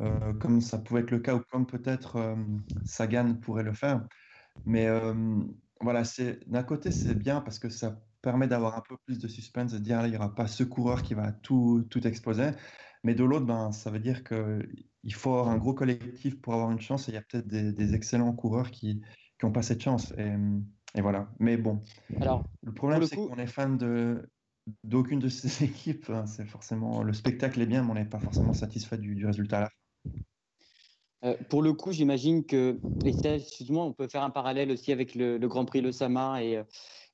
euh, 0.00 0.32
comme 0.34 0.60
ça 0.60 0.78
pouvait 0.78 1.00
être 1.00 1.10
le 1.10 1.20
cas 1.20 1.34
ou 1.34 1.40
comme 1.50 1.66
peut-être 1.66 2.16
euh, 2.16 2.36
Sagan 2.84 3.34
pourrait 3.34 3.64
le 3.64 3.72
faire. 3.74 4.06
Mais 4.66 4.86
voilà, 5.80 6.02
d'un 6.46 6.62
côté, 6.62 6.92
c'est 6.92 7.14
bien 7.14 7.40
parce 7.40 7.58
que 7.58 7.68
ça 7.70 8.00
permet 8.22 8.48
d'avoir 8.48 8.76
un 8.76 8.82
peu 8.88 8.96
plus 9.06 9.18
de 9.18 9.28
suspense, 9.28 9.72
de 9.72 9.78
dire 9.78 10.00
là, 10.02 10.06
il 10.08 10.10
n'y 10.12 10.16
aura 10.16 10.34
pas 10.34 10.46
ce 10.46 10.64
coureur 10.64 11.02
qui 11.02 11.14
va 11.14 11.32
tout, 11.32 11.86
tout 11.90 12.06
exploser. 12.06 12.50
Mais 13.04 13.14
de 13.14 13.24
l'autre, 13.24 13.46
ben, 13.46 13.72
ça 13.72 13.90
veut 13.90 14.00
dire 14.00 14.24
qu'il 14.24 15.14
faut 15.14 15.30
avoir 15.30 15.48
un 15.48 15.58
gros 15.58 15.74
collectif 15.74 16.40
pour 16.40 16.54
avoir 16.54 16.70
une 16.70 16.80
chance. 16.80 17.08
Et 17.08 17.12
il 17.12 17.14
y 17.14 17.18
a 17.18 17.22
peut-être 17.22 17.46
des, 17.48 17.72
des 17.72 17.94
excellents 17.94 18.32
coureurs 18.34 18.70
qui 18.70 19.02
n'ont 19.42 19.52
pas 19.52 19.62
cette 19.62 19.82
chance. 19.82 20.12
Et, 20.18 20.32
et 20.94 21.00
voilà. 21.00 21.32
Mais 21.40 21.56
bon, 21.56 21.82
Alors, 22.20 22.48
le 22.62 22.72
problème, 22.74 23.02
c'est 23.02 23.16
coup- 23.16 23.28
qu'on 23.28 23.38
est 23.38 23.46
fan 23.46 23.76
de 23.78 24.30
d'aucune 24.84 25.18
de 25.20 25.28
ces 25.28 25.64
équipes. 25.66 26.10
hein. 26.10 26.26
C'est 26.26 26.46
forcément 26.46 27.02
le 27.02 27.12
spectacle 27.14 27.60
est 27.62 27.66
bien, 27.66 27.84
mais 27.84 27.90
on 27.92 27.94
n'est 27.94 28.08
pas 28.08 28.20
forcément 28.20 28.52
satisfait 28.54 28.98
du, 28.98 29.14
du 29.16 29.26
résultat 29.26 29.58
à 29.58 29.60
la 29.62 29.66
fin. 29.70 29.76
Euh, 31.24 31.36
pour 31.48 31.62
le 31.62 31.72
coup, 31.72 31.92
j'imagine 31.92 32.44
que, 32.44 32.78
et 33.04 33.12
ça, 33.12 33.38
justement, 33.38 33.86
on 33.86 33.92
peut 33.92 34.08
faire 34.08 34.22
un 34.24 34.30
parallèle 34.30 34.70
aussi 34.70 34.92
avec 34.92 35.14
le, 35.14 35.38
Grand 35.38 35.64
Prix 35.64 35.80
Le 35.80 35.92
Sama 35.92 36.42
et, 36.42 36.56
euh, 36.56 36.64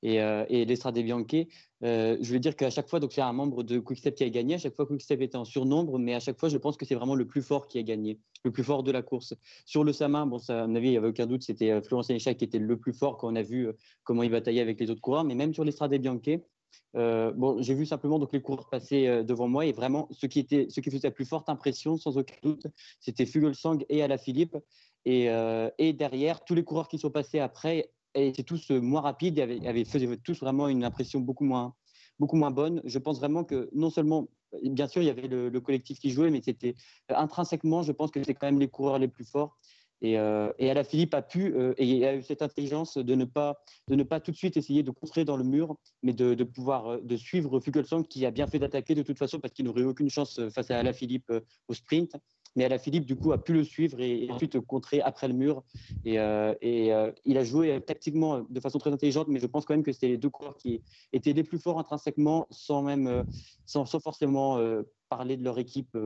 euh, 0.05 0.45
et 0.49 0.65
l'Estrade 0.65 0.97
Bianche. 0.99 1.45
Euh, 1.83 2.17
je 2.21 2.33
veux 2.33 2.39
dire 2.39 2.55
qu'à 2.55 2.69
chaque 2.69 2.89
fois, 2.89 2.99
donc 2.99 3.13
c'est 3.13 3.21
un 3.21 3.33
membre 3.33 3.63
de 3.63 3.79
Quickstep 3.79 4.15
qui 4.15 4.23
a 4.23 4.29
gagné. 4.29 4.55
À 4.55 4.57
chaque 4.57 4.75
fois, 4.75 4.85
Quickstep 4.85 5.21
était 5.21 5.37
en 5.37 5.45
surnombre, 5.45 5.99
mais 5.99 6.13
à 6.13 6.19
chaque 6.19 6.39
fois, 6.39 6.49
je 6.49 6.57
pense 6.57 6.77
que 6.77 6.85
c'est 6.85 6.95
vraiment 6.95 7.15
le 7.15 7.27
plus 7.27 7.41
fort 7.41 7.67
qui 7.67 7.77
a 7.77 7.83
gagné, 7.83 8.19
le 8.43 8.51
plus 8.51 8.63
fort 8.63 8.83
de 8.83 8.91
la 8.91 9.01
course. 9.01 9.33
Sur 9.65 9.83
le 9.83 9.93
Sama, 9.93 10.25
bon, 10.25 10.39
ça, 10.39 10.63
à 10.63 10.67
mon 10.67 10.75
avis, 10.75 10.87
il 10.87 10.91
n'y 10.91 10.97
avait 10.97 11.09
aucun 11.09 11.25
doute, 11.25 11.43
c'était 11.43 11.81
Florent 11.81 12.03
Sénéchal 12.03 12.35
qui 12.35 12.45
était 12.45 12.59
le 12.59 12.77
plus 12.77 12.93
fort 12.93 13.17
quand 13.17 13.31
on 13.31 13.35
a 13.35 13.43
vu 13.43 13.69
comment 14.03 14.23
il 14.23 14.31
bataillait 14.31 14.61
avec 14.61 14.79
les 14.79 14.89
autres 14.89 15.01
coureurs. 15.01 15.23
Mais 15.23 15.35
même 15.35 15.53
sur 15.53 15.63
l'Estrade 15.63 15.93
Bianche, 15.95 16.39
euh, 16.95 17.31
bon, 17.31 17.61
j'ai 17.61 17.73
vu 17.73 17.85
simplement 17.85 18.19
donc 18.19 18.33
les 18.33 18.41
coureurs 18.41 18.69
passer 18.69 19.07
euh, 19.07 19.23
devant 19.23 19.47
moi 19.47 19.65
et 19.65 19.71
vraiment 19.71 20.07
ce 20.11 20.25
qui 20.25 20.39
était, 20.39 20.67
ce 20.69 20.81
qui 20.81 20.89
faisait 20.89 21.07
la 21.07 21.11
plus 21.11 21.25
forte 21.25 21.49
impression, 21.49 21.97
sans 21.97 22.17
aucun 22.17 22.35
doute, 22.41 22.67
c'était 22.99 23.25
Fugelsang 23.25 23.85
et 23.89 24.01
Alaphilippe. 24.01 24.57
Et, 25.05 25.29
euh, 25.29 25.69
et 25.77 25.93
derrière, 25.93 26.43
tous 26.43 26.55
les 26.55 26.63
coureurs 26.63 26.87
qui 26.87 26.97
sont 26.97 27.11
passés 27.11 27.39
après 27.39 27.91
étaient 28.15 28.43
tous 28.43 28.71
moins 28.71 29.01
rapides 29.01 29.37
et 29.37 29.67
avaient, 29.67 29.85
faisaient 29.85 30.17
tous 30.17 30.39
vraiment 30.39 30.67
une 30.67 30.83
impression 30.83 31.19
beaucoup 31.19 31.45
moins, 31.45 31.75
beaucoup 32.19 32.35
moins 32.35 32.51
bonne. 32.51 32.81
Je 32.83 32.97
pense 32.99 33.19
vraiment 33.19 33.43
que 33.43 33.69
non 33.71 33.89
seulement, 33.89 34.27
bien 34.63 34.87
sûr, 34.87 35.01
il 35.01 35.05
y 35.05 35.11
avait 35.11 35.27
le, 35.27 35.49
le 35.49 35.61
collectif 35.61 35.99
qui 35.99 36.09
jouait, 36.09 36.31
mais 36.31 36.41
c'était 36.41 36.75
intrinsèquement, 37.07 37.83
je 37.83 37.91
pense 37.91 38.11
que 38.11 38.21
c'est 38.23 38.33
quand 38.33 38.47
même 38.47 38.59
les 38.59 38.67
coureurs 38.67 38.99
les 38.99 39.07
plus 39.07 39.25
forts. 39.25 39.57
Et, 40.01 40.17
euh, 40.17 40.51
et 40.59 40.69
Alaphilippe 40.69 41.13
a 41.13 41.21
pu 41.21 41.53
euh, 41.53 41.73
et 41.77 42.05
a 42.05 42.15
eu 42.15 42.21
cette 42.21 42.41
intelligence 42.41 42.97
de 42.97 43.15
ne 43.15 43.25
pas 43.25 43.61
de 43.89 43.95
ne 43.95 44.03
pas 44.03 44.19
tout 44.19 44.31
de 44.31 44.35
suite 44.37 44.55
essayer 44.55 44.83
de 44.83 44.91
contrer 44.91 45.25
dans 45.25 45.35
le 45.35 45.43
mur, 45.43 45.75
mais 46.03 46.13
de, 46.13 46.43
pouvoir 46.43 46.87
euh, 46.87 47.01
de 47.01 47.17
suivre 47.17 47.59
Fugelsang 47.59 48.03
qui 48.03 48.25
a 48.25 48.31
bien 48.31 48.47
fait 48.47 48.59
d'attaquer 48.59 48.95
de 48.95 49.01
toute 49.01 49.17
façon 49.17 49.39
parce 49.39 49.53
qu'il 49.53 49.65
n'aurait 49.65 49.83
aucune 49.83 50.09
chance 50.09 50.39
euh, 50.39 50.49
face 50.49 50.71
à 50.71 50.79
Alaphilippe 50.79 51.29
euh, 51.31 51.41
au 51.67 51.73
sprint. 51.73 52.15
mais 52.55 52.65
Alaphilippe, 52.65 53.05
du 53.05 53.15
coup, 53.15 53.31
a 53.31 53.43
pu 53.43 53.53
le 53.53 53.63
suivre 53.63 53.99
et, 53.99 54.23
et 54.23 54.61
contrer 54.67 55.01
après 55.01 55.27
le 55.27 55.33
mur. 55.33 55.63
Et, 56.05 56.15
il 57.25 57.37
a 57.37 57.43
joué 57.43 57.79
tactiquement 57.81 58.45
de 58.49 58.59
façon 58.59 58.79
très 58.79 58.91
intelligente, 58.91 59.27
mais 59.27 59.39
je 59.39 59.47
pense 59.47 59.65
quand 59.65 59.73
même 59.73 59.83
que 59.83 59.91
c'était 59.91 60.07
les 60.07 60.17
deux 60.17 60.29
coureurs 60.29 60.55
qui 60.55 60.81
étaient 61.13 61.33
les 61.33 61.43
plus 61.43 61.59
forts 61.59 61.79
intrinsèquement, 61.79 62.47
sans 62.49 62.81
même, 62.81 63.23
sans, 63.65 63.85
forcément 63.85 64.59
parler 65.09 65.37
de 65.37 65.43
leur 65.43 65.59
équipe 65.59 65.97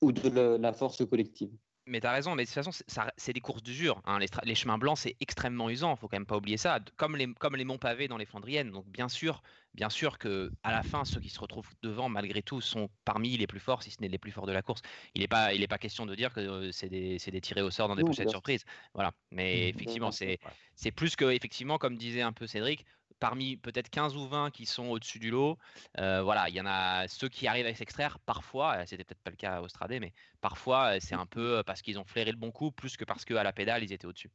ou 0.00 0.12
de 0.12 0.56
la 0.56 0.72
force 0.72 1.04
collective. 1.06 1.50
Mais 1.88 2.00
tu 2.00 2.06
as 2.08 2.12
raison, 2.12 2.34
mais 2.34 2.42
de 2.42 2.48
toute 2.48 2.54
façon, 2.54 2.72
c'est- 2.72 3.32
des 3.32 3.40
courses 3.40 3.62
d'usure. 3.62 4.02
hein. 4.06 4.18
Les, 4.18 4.54
chemins 4.56 4.76
blancs, 4.76 4.98
c'est 4.98 5.16
extrêmement 5.20 5.70
usant, 5.70 5.94
faut 5.94 6.08
quand 6.08 6.16
même 6.16 6.26
pas 6.26 6.36
oublier 6.36 6.56
ça. 6.56 6.80
Comme 6.96 7.16
les, 7.16 7.32
comme 7.34 7.54
les 7.54 7.64
monts 7.64 7.78
pavés 7.78 8.08
dans 8.08 8.16
les 8.16 8.26
Flandriennes. 8.26 8.72
Donc, 8.72 8.86
bien 8.88 9.08
sûr, 9.08 9.40
bien 9.72 9.88
sûr 9.88 10.18
que 10.18 10.52
à 10.64 10.72
la 10.72 10.82
fin, 10.82 11.04
ceux 11.04 11.20
qui 11.20 11.28
se 11.28 11.38
retrouvent 11.38 11.70
devant, 11.82 12.08
malgré 12.08 12.42
tout, 12.42 12.60
sont 12.60 12.88
parmi 13.04 13.36
les 13.36 13.46
plus 13.46 13.60
forts, 13.60 13.84
si 13.84 13.92
ce 13.92 14.00
n'est 14.00 14.08
les 14.08 14.18
plus 14.18 14.32
forts 14.32 14.46
de 14.46 14.52
la 14.52 14.62
course. 14.62 14.82
Il 15.14 15.20
n'est 15.20 15.28
pas, 15.28 15.54
il 15.54 15.62
est 15.62 15.68
pas 15.68 15.78
question 15.78 16.06
de 16.06 16.14
dire 16.16 16.32
que 16.32 16.40
euh, 16.40 16.72
c'est 16.72 16.88
des, 16.88 17.18
des 17.18 17.40
tirés 17.40 17.62
au 17.62 17.70
sort 17.70 17.86
dans 17.86 17.94
des 17.94 18.02
Non, 18.02 18.08
pochettes 18.08 18.30
surprises. 18.30 18.64
Voilà. 18.92 19.12
Mais 19.30 19.68
effectivement, 19.68 20.10
c'est 20.10 20.90
plus 20.90 21.14
que, 21.14 21.26
effectivement, 21.26 21.78
comme 21.78 21.96
disait 21.96 22.22
un 22.22 22.32
peu 22.32 22.48
Cédric, 22.48 22.84
parmi 23.18 23.56
peut-être 23.56 23.88
15 23.88 24.16
ou 24.16 24.26
20 24.26 24.50
qui 24.50 24.66
sont 24.66 24.86
au-dessus 24.88 25.18
du 25.18 25.30
lot, 25.30 25.58
euh, 25.98 26.22
voilà, 26.22 26.48
il 26.48 26.54
y 26.54 26.60
en 26.60 26.66
a 26.66 27.08
ceux 27.08 27.28
qui 27.28 27.46
arrivent 27.46 27.66
à 27.66 27.74
s'extraire 27.74 28.18
parfois, 28.20 28.76
euh, 28.76 28.84
c'était 28.86 29.04
peut-être 29.04 29.22
pas 29.22 29.30
le 29.30 29.36
cas 29.36 29.56
à 29.56 29.62
Ostradé, 29.62 30.00
mais 30.00 30.12
parfois 30.40 30.96
euh, 30.96 30.98
c'est 31.00 31.14
un 31.14 31.26
peu 31.26 31.62
parce 31.64 31.82
qu'ils 31.82 31.98
ont 31.98 32.04
flairé 32.04 32.30
le 32.30 32.36
bon 32.36 32.50
coup 32.50 32.70
plus 32.72 32.96
que 32.96 33.04
parce 33.04 33.24
qu'à 33.24 33.42
la 33.42 33.52
pédale 33.52 33.82
ils 33.84 33.92
étaient 33.92 34.06
au-dessus. 34.06 34.30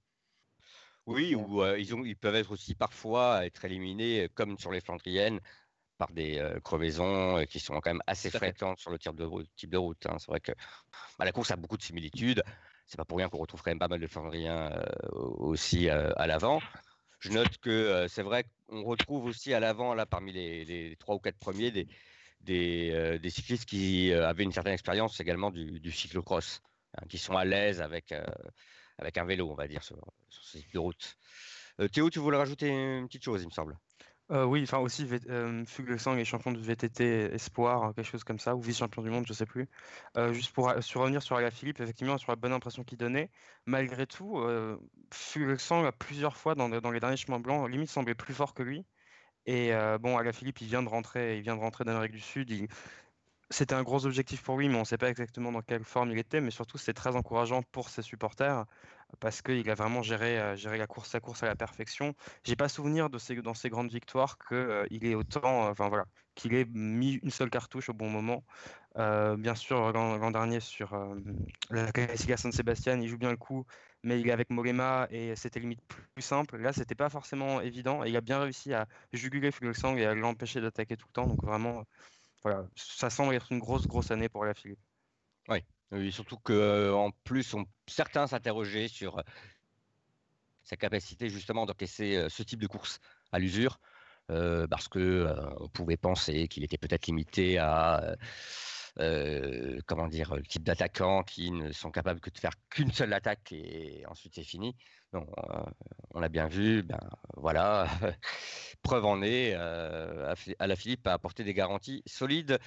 Oui, 1.08 1.36
ou 1.36 1.64
euh, 1.64 1.80
ils, 1.80 1.96
ont, 1.96 2.04
ils 2.06 2.16
peuvent 2.16 2.36
être 2.36 2.52
aussi 2.52 2.76
parfois 2.76 3.46
être 3.46 3.66
éliminés, 3.66 4.30
comme 4.36 4.58
sur 4.58 4.72
les 4.72 4.82
Flandriennes, 4.82 5.40
par 5.98 6.12
des 6.12 6.38
euh, 6.38 6.60
crevaisons 6.60 7.38
euh, 7.38 7.46
qui 7.46 7.60
sont 7.60 7.74
quand 7.80 7.90
même 7.92 8.04
assez 8.08 8.30
fréquentes 8.30 8.80
sur 8.80 8.92
le 8.92 9.00
type 9.00 9.16
de 9.16 9.24
route. 9.24 9.48
Type 9.56 9.72
de 9.72 9.78
route 9.78 10.06
hein. 10.06 10.18
C'est 10.20 10.28
vrai 10.28 10.40
que 10.40 10.52
bah, 11.18 11.26
la 11.26 11.32
course 11.32 11.52
a 11.52 11.56
beaucoup 11.56 11.78
de 11.78 11.84
similitudes. 11.84 12.44
C'est 12.86 12.98
pas 12.98 13.06
pour 13.06 13.18
rien 13.18 13.30
qu'on 13.30 13.40
retrouve 13.40 13.62
quand 13.62 13.72
même 13.72 13.80
pas 13.80 13.88
mal 13.88 14.00
de 14.00 14.08
Flandriens 14.08 14.72
aussi 15.14 15.90
à 15.90 16.28
l'avant. 16.28 16.60
Je 17.22 17.30
note 17.30 17.58
que 17.60 18.08
c'est 18.10 18.24
vrai 18.24 18.46
qu'on 18.68 18.84
retrouve 18.84 19.26
aussi 19.26 19.54
à 19.54 19.60
l'avant, 19.60 19.94
là, 19.94 20.06
parmi 20.06 20.32
les, 20.32 20.66
les 20.66 20.96
trois 20.98 21.16
ou 21.16 21.20
quatre 21.20 21.38
premiers, 21.38 21.72
des, 22.42 23.30
cyclistes 23.30 23.66
qui 23.66 24.12
avaient 24.12 24.44
une 24.44 24.52
certaine 24.52 24.74
expérience 24.74 25.20
également 25.20 25.52
du, 25.52 25.80
du 25.80 25.92
cyclocross, 25.92 26.62
hein, 26.98 27.06
qui 27.08 27.18
sont 27.18 27.38
à 27.38 27.46
l'aise 27.46 27.82
avec, 27.82 28.14
avec 28.98 29.18
un 29.18 29.26
vélo, 29.26 29.50
on 29.50 29.56
va 29.56 29.68
dire, 29.68 29.84
sur, 29.84 29.98
sur 30.30 30.44
ce 30.44 30.58
type 30.58 30.74
de 30.74 30.80
route. 30.80 31.16
Théo, 31.92 32.10
tu 32.10 32.20
voulais 32.20 32.38
rajouter 32.38 32.68
une 32.68 33.08
petite 33.08 33.24
chose, 33.24 33.42
il 33.44 33.48
me 33.48 33.52
semble. 33.52 33.78
Euh, 34.32 34.46
oui, 34.46 34.64
enfin 34.64 34.78
aussi, 34.78 35.06
euh, 35.30 35.66
Fuglsang 35.66 36.18
est 36.18 36.24
champion 36.24 36.54
de 36.54 36.58
VTT 36.58 37.34
Espoir, 37.34 37.94
quelque 37.94 38.06
chose 38.06 38.24
comme 38.24 38.40
ça, 38.40 38.56
ou 38.56 38.62
vice-champion 38.62 39.02
du 39.02 39.10
monde, 39.10 39.26
je 39.28 39.34
sais 39.34 39.46
plus. 39.46 39.68
Euh, 40.16 40.32
juste 40.32 40.54
pour 40.54 40.70
euh, 40.70 40.80
sur 40.80 41.02
revenir 41.02 41.22
sur 41.22 41.36
Alaphilippe, 41.36 41.82
effectivement, 41.82 42.18
sur 42.18 42.32
la 42.32 42.38
bonne 42.38 42.54
impression 42.54 42.86
qu'il 42.86 42.98
donnait, 42.98 43.30
malgré 43.66 44.08
tout, 44.08 44.42
Fuglsang 45.12 45.86
a 45.86 45.92
plusieurs 45.92 46.38
fois 46.38 46.56
dans, 46.56 46.70
les 46.70 47.00
derniers 47.00 47.18
chemins 47.18 47.40
blancs, 47.40 47.70
limite 47.70 47.90
semblait 47.90 48.16
plus 48.16 48.34
fort 48.34 48.54
que 48.54 48.64
lui. 48.64 48.86
Et 49.46 49.72
bon, 50.00 50.18
Alaphilippe, 50.18 50.62
il 50.62 50.68
vient 50.68 50.84
de 50.84 50.90
rentrer, 50.90 51.38
il 51.38 51.44
vient 51.44 51.56
de 51.56 51.62
rentrer 51.62 51.84
d'Amérique 51.84 52.14
du 52.14 52.22
Sud. 52.22 52.50
C'était 53.50 53.76
un 53.76 53.84
gros 53.84 54.06
objectif 54.06 54.42
pour 54.44 54.58
lui, 54.58 54.70
mais 54.70 54.76
on 54.76 54.82
ne 54.82 54.86
sait 54.86 54.98
pas 54.98 55.10
exactement 55.10 55.52
dans 55.52 55.62
quelle 55.62 55.84
forme 55.84 56.12
il 56.12 56.18
était. 56.18 56.42
Mais 56.42 56.52
surtout, 56.52 56.78
c'est 56.78 56.94
très 56.94 57.16
encourageant 57.18 57.64
pour 57.64 57.90
ses 57.90 58.02
supporters 58.02 58.66
parce 59.20 59.42
qu'il 59.42 59.70
a 59.70 59.76
vraiment 59.76 60.02
géré, 60.02 60.40
euh, 60.40 60.56
géré 60.56 60.78
la 60.78 60.88
course, 60.88 61.10
sa 61.10 61.20
course 61.20 61.44
à 61.44 61.48
la 61.48 61.56
perfection. 61.56 62.14
J'ai 62.44 62.56
pas 62.56 62.70
souvenir 62.70 63.10
dans 63.10 63.54
ses 63.54 63.70
grandes 63.70 63.92
victoires 63.92 64.38
qu'il 64.38 65.06
ait 65.06 65.16
autant, 65.16 65.68
euh, 65.68 65.72
voilà, 65.74 66.06
qu'il 66.36 66.54
ait 66.54 66.66
mis 66.66 67.16
une 67.24 67.32
seule 67.32 67.50
cartouche 67.50 67.90
au 67.90 67.94
bon 67.94 68.10
moment. 68.10 68.44
Euh, 68.98 69.38
bien 69.38 69.56
sûr, 69.56 69.94
l'an 69.94 70.32
dernier 70.32 70.60
sur 70.60 70.94
euh, 70.94 71.16
la 71.70 71.92
Classica 71.92 72.36
San 72.36 72.52
Sebastian, 72.52 73.00
il 73.00 73.08
joue 73.08 73.18
bien 73.18 73.32
le 73.32 73.38
coup, 73.38 73.66
mais 74.04 74.20
il 74.20 74.28
est 74.28 74.32
avec 74.32 74.50
Mollema 74.50 75.08
et 75.12 75.36
c'était 75.36 75.60
limite 75.60 75.82
plus, 75.88 76.22
simple. 76.22 76.58
Là, 76.58 76.74
c'était 76.74 76.96
pas 76.96 77.10
forcément 77.10 77.62
évident 77.62 78.04
et 78.04 78.10
il 78.10 78.18
a 78.18 78.22
bien 78.22 78.40
réussi 78.40 78.74
à 78.74 78.88
juguler 79.14 79.52
Fuglsang 79.52 79.98
et 79.98 80.06
à 80.06 80.14
l'empêcher 80.14 80.60
d'attaquer 80.60 80.98
tout 80.98 81.08
le 81.08 81.14
temps. 81.14 81.28
Donc 81.28 81.42
vraiment, 81.44 81.86
euh, 82.46 82.64
ça 82.76 83.10
semble 83.10 83.34
être 83.34 83.52
une 83.52 83.60
grosse, 83.60 83.88
grosse 83.88 84.12
année 84.12 84.30
pour 84.30 84.44
la 84.44 84.54
Philippe. 84.54 84.80
Oui, 85.48 85.64
surtout 86.12 86.38
qu'en 86.38 87.12
plus, 87.24 87.54
on- 87.54 87.66
certains 87.88 88.28
s'interrogeaient 88.28 88.88
sur 88.88 89.20
euh, 89.20 89.24
sa 90.64 90.76
capacité 90.78 91.30
justement 91.30 91.66
d'encaisser 91.66 92.16
euh, 92.16 92.30
ce 92.30 92.44
type 92.44 92.62
de 92.62 92.68
course 92.68 93.00
à 93.32 93.40
l'usure, 93.40 93.80
euh, 94.30 94.68
parce 94.68 94.88
que 94.88 95.34
on 95.60 95.68
pouvait 95.70 95.98
penser 95.98 96.48
qu'il 96.48 96.64
était 96.64 96.78
peut-être 96.78 97.08
limité 97.08 97.58
à 97.58 98.16
comment 99.86 100.08
dire 100.08 100.36
le 100.36 100.44
type 100.44 100.64
d'attaquants 100.64 101.24
qui 101.24 101.50
ne 101.52 101.72
sont 101.72 101.92
capables 101.92 102.20
que 102.20 102.30
de 102.30 102.38
faire 102.38 102.52
qu'une 102.70 102.92
seule 102.92 103.14
attaque 103.14 103.52
et 103.54 104.04
ensuite 104.08 104.36
c'est 104.36 104.44
fini. 104.44 104.76
On 106.14 106.20
l'a 106.20 106.30
bien 106.30 106.48
vu, 106.48 106.84
ben 106.84 107.00
voilà, 107.36 107.88
preuve 108.82 109.06
en 109.06 109.22
est, 109.22 109.54
euh, 109.56 110.34
la 110.60 110.76
Philippe 110.76 111.08
a 111.08 111.14
apporté 111.14 111.44
des 111.44 111.54
garanties 111.54 112.04
solides 112.06 112.60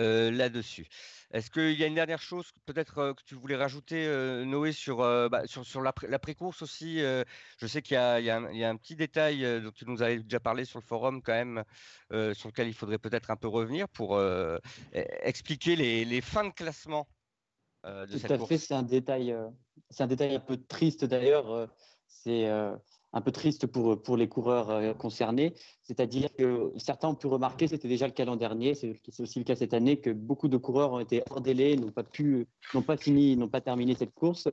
euh, 0.00 0.30
là-dessus. 0.32 0.88
Est-ce 1.32 1.50
qu'il 1.50 1.78
y 1.78 1.84
a 1.84 1.86
une 1.86 1.94
dernière 1.94 2.20
chose 2.22 2.50
peut-être 2.66 2.98
euh, 2.98 3.14
que 3.14 3.22
tu 3.24 3.36
voulais 3.36 3.54
rajouter, 3.56 4.06
euh, 4.06 4.44
Noé, 4.44 4.72
sur, 4.72 4.96
bah, 4.98 5.42
sur, 5.46 5.64
sur 5.64 5.80
l'après- 5.82 6.08
l'après-course 6.08 6.62
aussi 6.62 6.98
Je 6.98 7.66
sais 7.66 7.82
qu'il 7.82 7.94
y 7.94 7.98
a, 7.98 8.18
il 8.20 8.26
y 8.26 8.30
a 8.30 8.36
un, 8.38 8.50
il 8.50 8.58
y 8.58 8.64
a 8.64 8.70
un 8.70 8.76
petit 8.76 8.96
détail 8.96 9.62
dont 9.62 9.70
tu 9.70 9.84
nous 9.86 10.02
avais 10.02 10.18
déjà 10.18 10.40
parlé 10.40 10.64
sur 10.64 10.78
le 10.80 10.84
forum 10.84 11.22
quand 11.22 11.32
même, 11.32 11.62
sur 12.34 12.48
lequel 12.48 12.68
il 12.68 12.74
faudrait 12.74 12.98
peut-être 12.98 13.30
un 13.30 13.36
peu 13.36 13.48
revenir 13.48 13.88
pour 13.88 14.16
e- 14.16 14.58
expliquer 14.92 15.76
les, 15.76 16.04
les 16.04 16.20
fins 16.20 16.44
de 16.48 16.52
classement 16.52 17.06
de 17.84 18.06
Tout 18.06 18.18
cette 18.18 18.32
à 18.32 18.38
course. 18.38 18.48
fait, 18.48 18.58
c'est 18.58 18.74
un 18.74 18.82
détail, 18.82 19.34
c'est 19.90 20.02
un 20.02 20.06
détail 20.06 20.34
un 20.36 20.40
peu 20.40 20.56
triste 20.56 21.04
d'ailleurs. 21.04 21.70
c'est 22.08 22.48
un 23.12 23.20
peu 23.20 23.32
triste 23.32 23.66
pour, 23.66 24.00
pour 24.02 24.16
les 24.16 24.28
coureurs 24.28 24.70
euh, 24.70 24.94
concernés. 24.94 25.54
C'est-à-dire 25.82 26.28
que 26.36 26.72
certains 26.76 27.08
ont 27.08 27.14
pu 27.14 27.26
remarquer, 27.26 27.66
c'était 27.66 27.88
déjà 27.88 28.06
le 28.06 28.12
cas 28.12 28.24
l'an 28.24 28.36
dernier, 28.36 28.74
c'est 28.74 29.00
aussi 29.18 29.38
le 29.38 29.44
cas 29.44 29.56
cette 29.56 29.74
année, 29.74 30.00
que 30.00 30.10
beaucoup 30.10 30.48
de 30.48 30.56
coureurs 30.56 30.92
ont 30.92 31.00
été 31.00 31.22
hors 31.30 31.40
délai, 31.40 31.76
n'ont 31.76 31.90
pas 31.90 32.04
pu, 32.04 32.46
n'ont 32.74 32.82
pas 32.82 32.96
fini, 32.96 33.36
n'ont 33.36 33.48
pas 33.48 33.60
terminé 33.60 33.94
cette 33.94 34.14
course. 34.14 34.48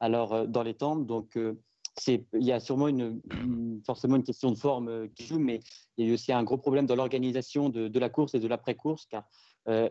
Alors 0.00 0.32
euh, 0.32 0.46
dans 0.46 0.62
les 0.62 0.74
temps, 0.74 0.96
donc 0.96 1.36
euh, 1.36 1.60
c'est, 1.96 2.24
il 2.34 2.44
y 2.44 2.52
a 2.52 2.60
sûrement 2.60 2.88
une, 2.88 3.20
forcément 3.84 4.16
une 4.16 4.22
question 4.22 4.50
de 4.50 4.56
forme 4.56 5.08
qui 5.10 5.26
joue, 5.26 5.38
mais 5.38 5.60
il 5.96 6.06
y 6.06 6.10
a 6.10 6.14
aussi 6.14 6.32
un 6.32 6.42
gros 6.44 6.56
problème 6.56 6.86
dans 6.86 6.96
l'organisation 6.96 7.68
de, 7.68 7.88
de 7.88 7.98
la 7.98 8.08
course 8.08 8.34
et 8.34 8.40
de 8.40 8.48
l'après-course, 8.48 9.06
car 9.06 9.24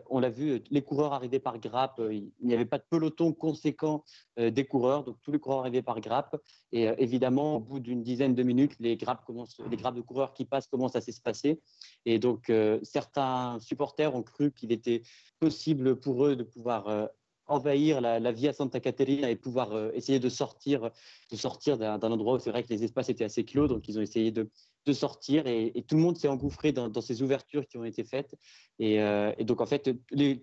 on 0.08 0.20
l'a 0.20 0.30
vu, 0.30 0.62
les 0.70 0.82
coureurs 0.82 1.12
arrivaient 1.12 1.38
par 1.38 1.58
grappe, 1.58 1.98
euh, 2.00 2.12
il 2.12 2.32
n'y 2.42 2.54
avait 2.54 2.64
pas 2.64 2.78
de 2.78 2.84
peloton 2.88 3.32
conséquent 3.32 4.04
euh, 4.38 4.50
des 4.50 4.64
coureurs, 4.64 5.04
donc 5.04 5.16
tous 5.22 5.32
les 5.32 5.38
coureurs 5.38 5.60
arrivaient 5.60 5.82
par 5.82 6.00
grappe. 6.00 6.36
Et 6.72 6.88
euh, 6.88 6.94
évidemment, 6.98 7.56
au 7.56 7.60
bout 7.60 7.80
d'une 7.80 8.02
dizaine 8.02 8.34
de 8.34 8.42
minutes, 8.42 8.76
les 8.80 8.96
grappes, 8.96 9.26
de 9.26 10.00
coureurs 10.00 10.34
qui 10.34 10.44
passent 10.44 10.66
commencent 10.66 10.96
à 10.96 11.00
s'espacer. 11.00 11.60
Et 12.04 12.18
donc, 12.18 12.50
euh, 12.50 12.78
certains 12.82 13.58
supporters 13.60 14.14
ont 14.14 14.22
cru 14.22 14.52
qu'il 14.52 14.72
était 14.72 15.02
possible 15.38 15.98
pour 15.98 16.26
eux 16.26 16.36
de 16.36 16.44
pouvoir 16.44 16.88
euh, 16.88 17.06
envahir 17.50 18.00
la, 18.00 18.32
Via 18.32 18.52
Santa 18.52 18.80
Caterina 18.80 19.30
et 19.30 19.36
pouvoir 19.36 19.72
euh, 19.72 19.90
essayer 19.94 20.20
de 20.20 20.28
sortir, 20.28 20.90
de 21.30 21.36
sortir 21.36 21.76
d'un 21.76 22.00
endroit 22.00 22.34
où 22.34 22.38
c'est 22.38 22.50
vrai 22.50 22.62
que 22.62 22.68
les 22.68 22.84
espaces 22.84 23.08
étaient 23.08 23.24
assez 23.24 23.44
clos. 23.44 23.66
Donc, 23.66 23.88
ils 23.88 23.98
ont 23.98 24.02
essayé 24.02 24.30
de, 24.30 24.48
de 24.86 24.92
sortir 24.92 25.46
et, 25.46 25.84
tout 25.86 25.96
le 25.96 26.02
monde 26.02 26.16
s'est 26.16 26.28
engouffré 26.28 26.72
dans, 26.72 27.00
ces 27.00 27.22
ouvertures 27.22 27.66
qui 27.66 27.76
ont 27.76 27.84
été 27.84 28.04
faites. 28.04 28.34
Et, 28.78 29.00
euh, 29.00 29.32
donc, 29.40 29.60
en 29.60 29.66
fait, 29.66 29.90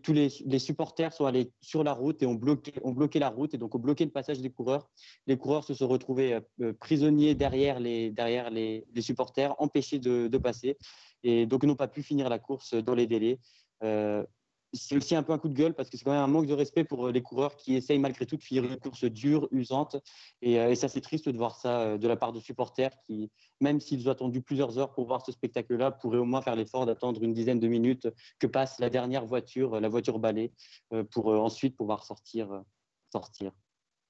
tous 0.04 0.14
les, 0.14 0.60
supporters 0.60 1.14
sont 1.14 1.26
allés 1.26 1.52
sur 1.62 1.84
la 1.84 1.94
route 1.94 2.22
et 2.22 2.26
ont 2.26 2.36
bloqué, 2.36 2.74
ont 2.84 2.92
bloqué 2.92 3.20
la 3.20 3.30
route 3.30 3.54
et 3.54 3.58
donc 3.58 3.74
ont 3.76 3.80
bloqué 3.80 4.06
le 4.06 4.12
passage 4.12 4.42
des 4.42 4.50
coureurs. 4.50 4.90
Les 5.26 5.38
coureurs 5.38 5.64
se 5.64 5.74
sont 5.74 5.88
retrouvés 5.88 6.40
euh, 6.62 6.74
prisonniers 6.80 7.36
derrière 7.36 7.80
les, 7.80 8.12
derrière 8.12 8.50
les, 8.50 8.86
supporters, 9.00 9.56
empêchés 9.60 10.00
de, 10.00 10.28
de 10.28 10.38
passer 10.38 10.78
et 11.24 11.46
donc 11.46 11.64
n'ont 11.64 11.76
pas 11.76 11.88
pu 11.88 12.04
finir 12.04 12.30
la 12.30 12.40
course 12.40 12.74
dans 12.74 12.96
les 12.96 13.08
délais. 13.08 13.40
Euh, 13.84 14.24
c'est 14.74 14.96
aussi 14.96 15.16
un 15.16 15.24
peu 15.24 15.34
un 15.34 15.38
coup 15.38 15.50
de 15.50 15.54
gueule 15.54 15.74
parce 15.74 15.90
que 15.90 15.98
c'est 15.98 16.04
quand 16.04 16.12
même 16.12 16.22
un 16.22 16.28
manque 16.28 16.46
de 16.46 16.54
respect 16.54 16.84
pour 16.84 17.08
euh, 17.08 17.12
les 17.12 17.22
coureurs 17.22 17.56
qui 17.56 17.76
essayent 17.76 18.00
malgré 18.00 18.26
tout 18.26 18.38
de 18.38 18.44
finir 18.44 18.64
une 18.66 18.78
course 18.78 19.06
dure, 19.06 19.48
usante. 19.52 19.98
Et, 20.42 20.60
euh, 20.60 20.72
et 20.72 20.76
ça, 20.76 20.88
c'est 20.88 21.02
triste 21.02 21.30
de 21.30 21.38
voir 21.38 21.56
ça 21.56 21.82
euh, 21.82 21.98
de 21.98 22.08
la 22.08 22.16
part 22.16 22.34
de 22.34 22.40
supporters 22.40 22.92
qui, 23.06 23.32
même 23.62 23.80
s'ils 23.80 24.08
ont 24.08 24.12
attendu 24.12 24.42
plusieurs 24.42 24.78
heures 24.78 24.94
pour 24.94 25.08
voir 25.08 25.26
ce 25.26 25.32
spectacle-là, 25.32 25.92
pourraient 25.92 26.18
au 26.18 26.26
moins 26.26 26.42
faire 26.42 26.56
l'effort 26.56 26.86
d'attendre 26.86 27.24
une 27.24 27.34
dizaine 27.34 27.60
de 27.60 27.68
minutes 27.68 28.08
que 28.40 28.48
passe 28.48 28.80
la 28.80 28.90
dernière 28.90 29.26
voiture, 29.26 29.80
la 29.80 29.90
voiture 29.90 30.20
balai, 30.20 30.54
pour 31.12 31.28
ensuite 31.28 31.76
pouvoir 31.76 32.04
sortir. 32.04 32.64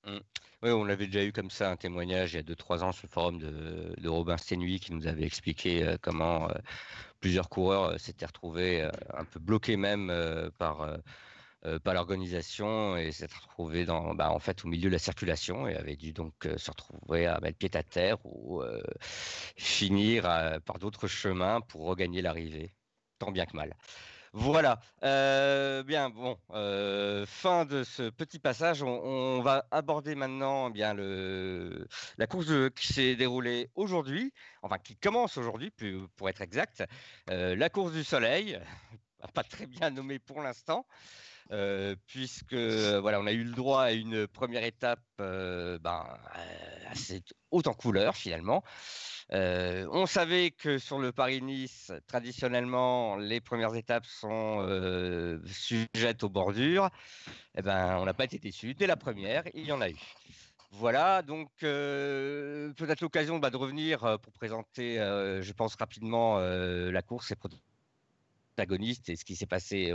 Mm. 0.08 0.20
Oui, 0.64 0.72
on 0.72 0.88
avait 0.90 1.06
déjà 1.08 1.24
eu 1.24 1.32
comme 1.34 1.52
ça 1.52 1.70
un 1.70 1.76
témoignage 1.76 2.34
il 2.34 2.38
y 2.38 2.40
a 2.40 2.44
2-3 2.44 2.82
ans 2.82 2.92
sur 2.92 3.06
le 3.08 3.12
forum 3.12 3.38
de, 3.40 4.08
Robin 4.08 4.38
Stenui 4.38 4.80
qui 4.80 4.94
nous 4.94 5.06
avait 5.06 5.26
expliqué 5.26 5.84
euh, 5.84 5.98
comment 6.02 6.50
euh, 6.50 6.54
plusieurs 7.20 7.50
coureurs 7.50 7.84
euh, 7.92 7.98
s'étaient 7.98 8.26
retrouvés 8.26 8.90
un 9.14 9.26
peu 9.26 9.40
bloqués 9.40 9.78
même 9.78 10.12
par, 10.58 10.98
l'organisation 11.86 12.96
et 12.98 13.12
s'étaient 13.12 13.36
retrouvés 13.36 13.86
dans, 13.86 14.16
bah, 14.16 14.32
en 14.32 14.40
fait, 14.40 14.64
au 14.66 14.68
milieu 14.70 14.90
de 14.90 14.94
la 14.94 15.00
circulation 15.00 15.68
et 15.68 15.76
avaient 15.76 15.98
dû 15.98 16.14
donc 16.14 16.34
se 16.58 16.72
retrouver 16.72 17.28
à 17.28 17.40
mettre 17.42 17.58
pied 17.58 17.70
à 17.76 17.84
terre 17.84 18.18
ou 18.26 18.64
finir 19.58 20.24
par 20.66 20.80
d'autres 20.80 21.08
chemins 21.08 21.62
pour 21.62 21.86
regagner 21.86 22.22
l'arrivée, 22.22 22.74
tant 23.20 23.32
bien 23.32 23.46
que 23.46 23.58
mal. 23.58 23.76
Voilà. 24.34 24.80
Euh, 25.04 25.84
bien, 25.84 26.10
bon, 26.10 26.38
euh, 26.52 27.26
fin 27.26 27.66
de 27.66 27.84
ce 27.84 28.10
petit 28.10 28.40
passage. 28.40 28.84
On, 28.84 29.42
va 29.42 29.66
aborder 29.72 30.16
maintenant 30.16 30.70
eh 30.70 30.74
bien 30.74 30.94
le, 30.94 31.88
la 32.18 32.28
course 32.28 32.48
qui 32.76 32.88
s'est 32.94 33.16
déroulée 33.16 33.70
aujourd'hui, 33.76 34.34
enfin 34.62 34.78
qui 34.78 34.96
commence 34.96 35.38
aujourd'hui, 35.38 35.72
pour 36.16 36.30
être 36.30 36.42
exact. 36.42 36.84
Euh, 37.30 37.56
la 37.56 37.70
course 37.70 37.94
du 37.94 38.04
soleil, 38.04 38.60
pas 39.34 39.44
très 39.44 39.68
bien 39.68 39.90
nommée 39.92 40.20
pour 40.20 40.42
l'instant. 40.42 40.86
puisque 42.08 42.54
voilà, 42.54 43.20
on 43.22 43.28
a 43.28 43.32
eu 43.32 43.44
le 43.44 43.54
droit 43.54 43.84
à 43.84 43.92
une 43.92 44.28
première 44.28 44.64
étape 44.64 45.00
ben, 45.18 46.06
assez 46.90 47.24
haute 47.52 47.68
en 47.68 47.74
couleur 47.74 48.16
finalement. 48.16 48.64
Euh, 49.34 49.88
on 49.92 50.06
savait 50.06 50.52
que 50.52 50.78
sur 50.78 51.00
le 51.00 51.12
Paris-Nice, 51.12 51.92
traditionnellement, 52.08 53.18
les 53.18 53.42
premières 53.42 53.76
étapes 53.76 54.06
sont 54.06 54.62
euh, 54.62 55.40
sujettes 55.46 56.24
aux 56.24 56.30
bordures. 56.30 56.90
Eh 57.58 57.62
ben, 57.62 57.98
on 57.98 58.06
n'a 58.06 58.14
pas 58.14 58.26
été 58.26 58.40
déçus. 58.40 58.74
Dès 58.74 58.88
la 58.88 58.96
première, 58.96 59.44
il 59.54 59.66
y 59.66 59.72
en 59.72 59.82
a 59.82 59.90
eu. 59.90 59.98
Voilà, 60.72 61.22
donc 61.22 61.50
euh, 61.64 62.72
peut-être 62.74 63.02
l'occasion 63.02 63.40
bah, 63.40 63.50
de 63.50 63.58
revenir 63.58 64.20
pour 64.20 64.34
présenter, 64.34 64.98
je 64.98 65.54
pense 65.54 65.76
rapidement, 65.76 66.40
la 66.40 67.02
course 67.02 67.32
et 67.32 67.36
protagonistes 68.56 69.10
et 69.10 69.16
ce 69.16 69.26
qui 69.26 69.36
s'est 69.36 69.46
passé 69.46 69.94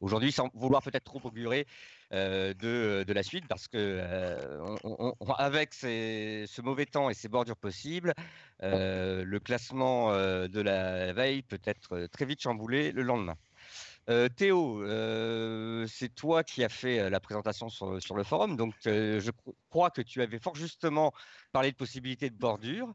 aujourd'hui, 0.00 0.32
sans 0.32 0.48
vouloir 0.54 0.82
peut-être 0.82 1.04
trop 1.04 1.20
augurer 1.24 1.66
de, 2.12 3.04
de 3.04 3.12
la 3.12 3.22
suite, 3.22 3.46
parce 3.48 3.68
que 3.68 3.76
euh, 3.78 4.76
avec 5.38 5.74
ce 5.74 6.62
mauvais 6.62 6.86
temps 6.86 7.10
et 7.10 7.14
ces 7.14 7.28
bordures 7.28 7.56
possibles, 7.56 8.12
euh, 8.62 9.24
le 9.24 9.40
classement 9.40 10.12
euh, 10.12 10.46
de 10.48 10.60
la 10.60 11.12
veille 11.12 11.42
peut 11.42 11.60
être 11.64 11.92
euh, 11.92 12.08
très 12.08 12.24
vite 12.26 12.40
chamboulé 12.40 12.92
le 12.92 13.02
lendemain. 13.02 13.36
Euh, 14.10 14.28
Théo, 14.28 14.82
euh, 14.82 15.86
c'est 15.86 16.14
toi 16.14 16.42
qui 16.42 16.64
as 16.64 16.68
fait 16.68 16.98
euh, 16.98 17.10
la 17.10 17.20
présentation 17.20 17.68
sur, 17.68 18.02
sur 18.02 18.16
le 18.16 18.24
forum, 18.24 18.56
donc 18.56 18.74
euh, 18.86 19.20
je 19.20 19.30
cro- 19.30 19.54
crois 19.70 19.90
que 19.90 20.02
tu 20.02 20.22
avais 20.22 20.38
fort 20.40 20.56
justement 20.56 21.12
parlé 21.52 21.70
de 21.70 21.76
possibilités 21.76 22.30
de 22.30 22.36
bordure. 22.36 22.94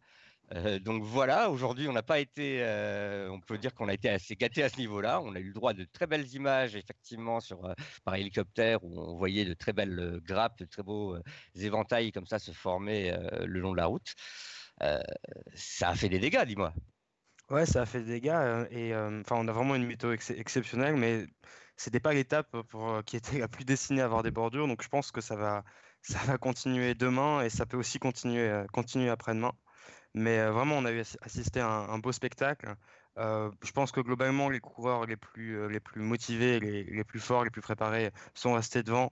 Euh, 0.54 0.80
donc 0.80 1.04
voilà, 1.04 1.50
aujourd'hui 1.50 1.90
on 1.90 1.94
n'a 1.94 2.04
pas 2.04 2.20
été, 2.20 2.60
euh, 2.64 3.30
on 3.30 3.42
peut 3.42 3.58
dire 3.58 3.74
qu'on 3.74 3.90
a 3.90 3.94
été 3.94 4.10
assez 4.10 4.36
gâté 4.36 4.64
à 4.64 4.70
ce 4.70 4.78
niveau-là. 4.78 5.22
On 5.22 5.36
a 5.36 5.40
eu 5.40 5.48
le 5.48 5.54
droit 5.54 5.74
de 5.74 5.84
très 5.84 6.08
belles 6.08 6.34
images 6.34 6.76
effectivement 6.76 7.40
sur 7.40 7.66
euh, 7.66 7.74
par 8.06 8.16
hélicoptère 8.16 8.84
où 8.84 8.98
on 8.98 9.18
voyait 9.18 9.46
de 9.46 9.54
très 9.54 9.74
belles 9.74 10.20
grappes, 10.24 10.60
de 10.60 10.66
très 10.66 10.84
beaux 10.84 11.18
éventails 11.56 12.12
comme 12.12 12.26
ça 12.26 12.40
se 12.40 12.52
former 12.52 13.16
le 13.46 13.60
long 13.60 13.72
de 13.74 13.78
la 13.78 13.88
route. 13.88 14.14
Ça 15.54 15.90
a 15.90 15.96
fait 15.96 16.10
des 16.10 16.20
dégâts, 16.20 16.46
dis-moi. 16.46 16.74
Ouais, 17.50 17.66
ça 17.66 17.82
a 17.82 17.86
fait 17.86 18.02
des 18.04 18.20
dégâts 18.20 18.68
et 18.72 18.94
enfin 18.96 19.36
on 19.38 19.48
a 19.48 19.52
vraiment 19.52 19.76
une 19.76 19.86
météo 19.86 20.12
ex- 20.12 20.32
exceptionnelle, 20.32 20.96
mais 20.98 21.26
c'était 21.78 22.00
pas 22.00 22.14
l'étape 22.14 22.56
qui 23.06 23.16
était 23.18 23.40
la 23.40 23.48
plus 23.48 23.66
destinée 23.66 24.02
à 24.02 24.06
avoir 24.06 24.24
des 24.24 24.32
bordures, 24.32 24.68
donc 24.68 24.82
je 24.84 24.88
pense 24.90 25.12
que 25.12 25.22
ça 25.22 25.36
va 25.36 25.64
ça 26.02 26.20
va 26.26 26.38
continuer 26.38 26.94
demain 26.94 27.42
et 27.42 27.50
ça 27.50 27.66
peut 27.66 27.78
aussi 27.78 28.00
continuer 28.00 28.66
continuer 28.74 29.10
après-demain. 29.10 29.54
Mais 30.18 30.46
vraiment, 30.50 30.76
on 30.78 30.86
a 30.86 30.92
eu 30.92 31.02
assi- 31.02 31.18
assisté 31.22 31.60
à 31.60 31.68
un, 31.68 31.90
un 31.90 32.00
beau 32.00 32.12
spectacle. 32.12 32.76
Je 33.18 33.72
pense 33.74 33.92
que 33.92 34.02
globalement, 34.02 34.50
les 34.50 34.60
coureurs 34.60 35.06
les 35.06 35.18
plus 35.18 35.68
les 35.70 35.80
plus 35.80 36.02
motivés, 36.02 36.60
les, 36.60 36.84
les 36.84 37.04
plus 37.04 37.20
forts, 37.20 37.44
les 37.44 37.50
plus 37.50 37.62
préparés 37.62 38.12
sont 38.36 38.54
restés 38.54 38.84
devant. 38.84 39.12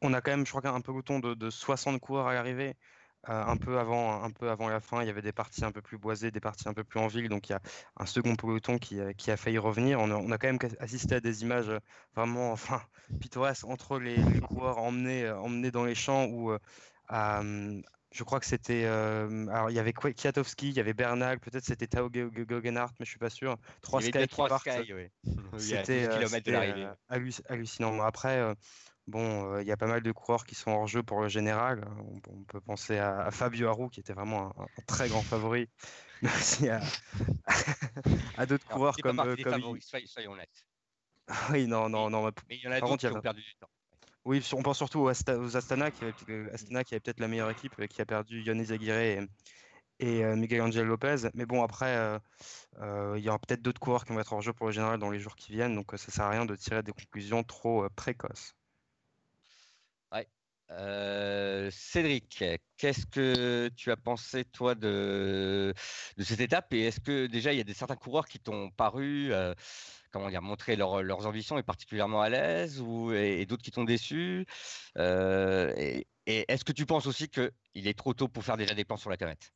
On 0.00 0.12
a 0.14 0.20
quand 0.20 0.30
même, 0.30 0.46
je 0.46 0.50
crois, 0.50 0.62
qu'un 0.62 0.80
peloton 0.80 1.18
de, 1.18 1.34
de 1.34 1.50
60 1.50 2.00
coureurs 2.00 2.28
à 2.28 2.34
l'arrivée. 2.34 2.76
Un 3.24 3.56
peu 3.56 3.78
avant, 3.78 4.22
un 4.22 4.30
peu 4.30 4.48
avant 4.48 4.68
la 4.68 4.80
fin, 4.80 5.02
il 5.02 5.06
y 5.06 5.10
avait 5.10 5.22
des 5.22 5.32
parties 5.32 5.64
un 5.64 5.72
peu 5.72 5.82
plus 5.82 5.98
boisées, 5.98 6.30
des 6.30 6.40
parties 6.40 6.68
un 6.68 6.72
peu 6.72 6.84
plus 6.84 6.98
en 7.00 7.08
ville, 7.08 7.28
donc 7.28 7.48
il 7.48 7.52
y 7.52 7.54
a 7.54 7.60
un 7.96 8.06
second 8.06 8.36
peloton 8.36 8.78
qui, 8.78 9.00
qui 9.18 9.30
a 9.30 9.36
failli 9.36 9.58
revenir. 9.58 10.00
On 10.00 10.10
a, 10.10 10.14
on 10.14 10.30
a 10.30 10.38
quand 10.38 10.46
même 10.46 10.58
assisté 10.78 11.16
à 11.16 11.20
des 11.20 11.42
images 11.42 11.70
vraiment, 12.14 12.52
enfin, 12.52 12.80
pittoresques 13.20 13.64
entre 13.64 13.98
les, 13.98 14.16
coureurs 14.40 14.78
emmenés, 14.78 15.28
emmenés 15.30 15.70
dans 15.70 15.84
les 15.84 15.94
champs 15.96 16.28
euh, 16.30 16.58
à, 17.08 17.42
je 18.10 18.24
crois 18.24 18.40
que 18.40 18.46
c'était, 18.46 18.84
euh, 18.84 19.46
alors 19.48 19.70
il 19.70 19.76
y 19.76 19.78
avait 19.78 19.92
Kwi- 19.92 20.14
Kwiatkowski, 20.14 20.70
il 20.70 20.76
y 20.76 20.80
avait 20.80 20.94
Bernal, 20.94 21.38
peut-être 21.40 21.64
c'était 21.64 21.86
Tao 21.86 22.08
Ge- 22.08 22.30
Ge- 22.32 22.48
Geogheganhardt, 22.48 22.94
mais 22.98 23.04
je 23.04 23.10
suis 23.10 23.18
pas 23.18 23.30
sûr. 23.30 23.56
Trois 23.82 24.00
Sky 24.00 24.18
qui 24.20 24.28
trois 24.28 24.48
partent. 24.48 24.68
Sky, 24.68 24.92
oui. 24.94 25.08
Il 25.24 25.68
y 25.68 25.74
a 25.74 25.82
10 25.82 25.84
C'était 25.88 26.06
euh, 26.52 26.92
euh, 27.10 27.30
hallucinant. 27.48 28.00
Après, 28.02 28.38
euh, 28.38 28.54
bon, 29.06 29.52
euh, 29.54 29.62
il 29.62 29.68
y 29.68 29.72
a 29.72 29.76
pas 29.76 29.86
mal 29.86 30.02
de 30.02 30.12
coureurs 30.12 30.44
qui 30.44 30.54
sont 30.54 30.70
hors 30.70 30.86
jeu 30.86 31.02
pour 31.02 31.20
le 31.20 31.28
général. 31.28 31.86
On, 31.98 32.20
on 32.32 32.44
peut 32.44 32.60
penser 32.60 32.98
à, 32.98 33.20
à 33.20 33.30
Fabio 33.30 33.68
Aru, 33.68 33.90
qui 33.90 34.00
était 34.00 34.12
vraiment 34.14 34.58
un, 34.58 34.62
un 34.62 34.82
très 34.86 35.08
grand 35.08 35.22
favori, 35.22 35.68
mais 36.22 36.28
aussi 36.30 36.68
à, 36.68 36.80
à 38.36 38.46
d'autres 38.46 38.66
coureurs 38.66 38.96
pas 38.96 39.02
comme, 39.02 39.16
partie 39.16 39.30
euh, 39.32 39.36
des 39.36 39.42
comme 39.44 39.52
favoris, 39.54 39.84
soyons- 39.84 40.06
soyons 40.06 40.32
honnêtes. 40.32 40.64
oui, 41.50 41.66
non, 41.66 41.88
non, 41.88 42.08
non. 42.10 42.24
mais 42.24 42.32
Mais 42.48 42.56
il 42.56 42.62
y 42.62 42.68
en 42.68 42.72
a 42.72 42.80
d'autres 42.80 42.96
qui 42.96 43.06
ont 43.08 43.20
perdu 43.20 43.42
du 43.42 43.54
temps. 43.56 43.68
Oui, 44.28 44.46
on 44.52 44.62
pense 44.62 44.76
surtout 44.76 45.00
aux, 45.00 45.08
Asta- 45.08 45.38
aux 45.38 45.56
Astana, 45.56 45.90
qui 45.90 46.04
euh, 46.04 46.52
Astana 46.52 46.84
qui 46.84 46.98
peut-être 47.00 47.18
la 47.18 47.28
meilleure 47.28 47.50
équipe, 47.50 47.72
euh, 47.80 47.86
qui 47.86 48.02
a 48.02 48.04
perdu 48.04 48.42
Yonis 48.42 48.70
Aguirre 48.72 48.98
et, 50.00 50.22
euh, 50.22 50.36
Miguel 50.36 50.60
Angel 50.60 50.86
Lopez. 50.86 51.30
Mais 51.34 51.46
bon, 51.46 51.62
après, 51.62 52.20
il 52.78 53.22
y 53.24 53.28
aura 53.28 53.38
peut-être 53.38 53.62
d'autres 53.62 53.80
coureurs 53.80 54.04
qui 54.04 54.12
vont 54.12 54.20
être 54.20 54.32
hors 54.34 54.42
jeu 54.42 54.52
pour 54.52 54.66
le 54.66 54.72
général 54.72 54.98
dans 54.98 55.10
les 55.10 55.18
jours 55.18 55.34
qui 55.34 55.52
viennent, 55.52 55.74
donc 55.74 55.90
ça 55.96 56.12
sert 56.12 56.24
à 56.26 56.30
rien 56.30 56.44
de 56.44 56.54
tirer 56.56 56.82
des 56.82 56.92
conclusions 56.92 57.42
trop 57.42 57.88
précoces. 57.96 58.57
Euh, 60.70 61.70
Cédric, 61.72 62.44
qu'est-ce 62.76 63.06
que 63.06 63.68
tu 63.74 63.90
as 63.90 63.96
pensé 63.96 64.44
toi 64.44 64.74
de, 64.74 65.72
cette 66.18 66.40
étape? 66.40 66.72
Et 66.74 66.82
est-ce 66.86 67.00
que 67.00 67.26
déjà 67.26 67.52
il 67.52 67.56
y 67.56 67.60
a 67.60 67.64
des 67.64 67.74
certains 67.74 67.96
coureurs 67.96 68.28
qui 68.28 68.38
t'ont 68.38 68.70
paru 68.70 69.32
euh, 69.32 69.54
comment 70.12 70.28
dire 70.28 70.42
montrer 70.42 70.76
leur- 70.76 71.02
leurs 71.02 71.26
ambitions 71.26 71.58
et 71.58 71.62
particulièrement 71.62 72.20
à 72.20 72.28
l'aise 72.28 72.80
ou 72.80 73.12
et, 73.12 73.46
d'autres 73.46 73.62
qui 73.62 73.70
t'ont 73.70 73.84
déçu? 73.84 74.46
Euh, 74.98 75.72
et 75.76 76.06
est-ce 76.26 76.64
que 76.64 76.72
tu 76.72 76.84
penses 76.84 77.06
aussi 77.06 77.30
que 77.30 77.52
il 77.74 77.88
est 77.88 77.96
trop 77.96 78.12
tôt 78.12 78.28
pour 78.28 78.44
faire 78.44 78.58
déjà 78.58 78.74
des 78.74 78.84
plans 78.84 78.98
sur 78.98 79.10
la 79.10 79.16
comète? 79.16 79.52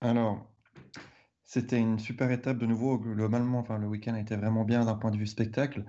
Alors, 0.00 0.46
c'était 1.44 1.78
une 1.78 1.98
super 1.98 2.30
étape 2.30 2.58
de 2.58 2.66
nouveau. 2.66 2.98
Globalement, 2.98 3.60
enfin, 3.60 3.78
le 3.78 3.86
week-end 3.86 4.14
a 4.14 4.20
été 4.20 4.36
vraiment 4.36 4.64
bien 4.64 4.84
d'un 4.84 4.96
point 4.96 5.10
de 5.10 5.16
vue 5.16 5.26
spectacle. 5.26 5.84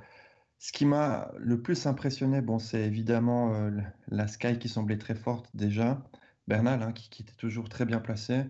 Ce 0.60 0.72
qui 0.72 0.86
m'a 0.86 1.32
le 1.38 1.62
plus 1.62 1.86
impressionné, 1.86 2.42
bon, 2.42 2.58
c'est 2.60 2.84
évidemment 2.84 3.54
euh, 3.54 3.72
la 4.08 4.28
Sky 4.28 4.58
qui 4.58 4.70
semblait 4.70 4.98
très 4.98 5.16
forte 5.16 5.56
déjà. 5.56 6.04
Bernal, 6.48 6.82
hein, 6.82 6.94
qui, 6.94 7.10
qui 7.10 7.22
était 7.24 7.36
toujours 7.36 7.70
très 7.70 7.86
bien 7.86 8.00
placé. 8.00 8.46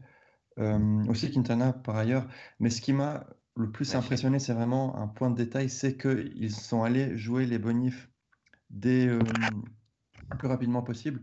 Euh, 0.60 1.04
aussi 1.06 1.32
Quintana 1.32 1.74
par 1.74 1.98
ailleurs. 1.98 2.28
Mais 2.60 2.70
ce 2.70 2.82
qui 2.82 2.94
m'a 2.94 3.28
le 3.56 3.72
plus 3.72 3.96
impressionné, 3.96 4.40
c'est 4.40 4.54
vraiment 4.54 4.96
un 4.98 5.08
point 5.08 5.30
de 5.30 5.36
détail, 5.36 5.70
c'est 5.70 5.98
qu'ils 5.98 6.52
sont 6.52 6.84
allés 6.84 7.18
jouer 7.18 7.46
les 7.46 7.60
bonifs 7.60 8.10
dès 8.70 9.08
euh, 9.08 9.20
le 9.20 10.38
plus 10.38 10.48
rapidement 10.48 10.84
possible. 10.84 11.22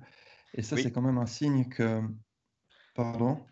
Et 0.55 0.63
ça, 0.63 0.77
Oui. 0.77 0.83
c'est 0.83 0.93
quand 0.93 1.03
même 1.03 1.19
un 1.19 1.27
signe 1.27 1.69
que... 1.69 2.03
Pardon? 2.95 3.45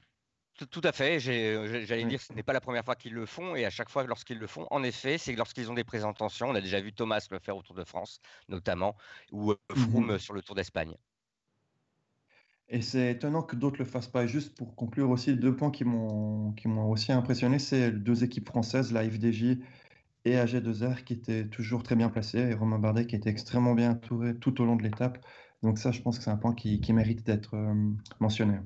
Tout, 0.71 0.81
à 0.85 0.93
fait, 0.93 1.19
j'ai- 1.19 1.87
j'allais 1.87 2.05
Oui. 2.05 2.07
dire 2.07 2.21
ce 2.21 2.33
n'est 2.35 2.43
pas 2.43 2.53
la 2.53 2.61
première 2.61 2.85
fois 2.85 2.95
qu'ils 2.95 3.15
le 3.15 3.27
font 3.27 3.57
et 3.57 3.65
à 3.65 3.71
chaque 3.71 3.89
fois 3.89 4.05
lorsqu'ils 4.05 4.39
le 4.39 4.47
font, 4.47 4.67
en 4.71 4.83
effet, 4.83 5.17
c'est 5.19 5.35
lorsqu'ils 5.35 5.71
ont 5.71 5.75
des 5.75 5.85
présentations. 5.85 6.49
On 6.51 6.55
a 6.55 6.61
déjà 6.61 6.81
vu 6.81 6.93
Thomas 6.93 7.27
le 7.31 7.39
faire 7.39 7.57
au 7.57 7.63
Tour 7.63 7.75
de 7.75 7.85
France, 7.85 8.21
notamment, 8.49 8.97
ou 9.33 9.53
euh, 9.53 9.57
Froome 9.75 10.19
Mhm. 10.19 10.19
sur 10.19 10.35
le 10.35 10.43
Tour 10.43 10.55
d'Espagne. 10.55 10.97
Et 12.69 12.81
c'est 12.83 13.11
étonnant 13.13 13.43
que 13.43 13.57
d'autres 13.57 13.79
le 13.79 13.85
fassent 13.85 14.09
pas. 14.09 14.27
Juste 14.27 14.57
pour 14.57 14.75
conclure 14.77 15.11
aussi, 15.11 15.37
deux 15.37 15.55
points 15.57 15.71
qui 15.71 15.85
m'ont 15.85 16.53
qui 16.55 16.69
m'ont 16.69 16.91
aussi 16.91 17.13
impressionné, 17.13 17.59
c'est 17.59 17.93
deux 17.93 18.25
équipes 18.25 18.49
françaises, 18.49 18.93
la 18.93 19.05
FDJ 19.09 19.59
et 20.25 20.37
AG2R, 20.39 21.05
qui 21.05 21.13
étaient 21.15 21.49
toujours 21.49 21.83
très 21.83 21.97
bien 21.97 22.09
placées, 22.11 22.39
et 22.39 22.55
Romain 22.55 22.79
Bardet 22.79 23.07
qui 23.07 23.17
était 23.17 23.31
extrêmement 23.31 23.75
bien 23.75 23.93
entouré 23.93 24.39
tout 24.39 24.61
au 24.61 24.65
long 24.65 24.77
de 24.77 24.83
l'étape. 24.85 25.25
Donc 25.63 25.79
ça, 25.79 25.91
je 25.93 26.01
pense 26.03 26.19
que 26.19 26.25
c'est 26.25 26.31
un 26.31 26.37
point 26.39 26.55
qui, 26.55 26.81
qui 26.81 26.93
mérite 26.93 27.25
d'être 27.27 27.55
euh, 27.55 27.75
mentionné. 28.21 28.59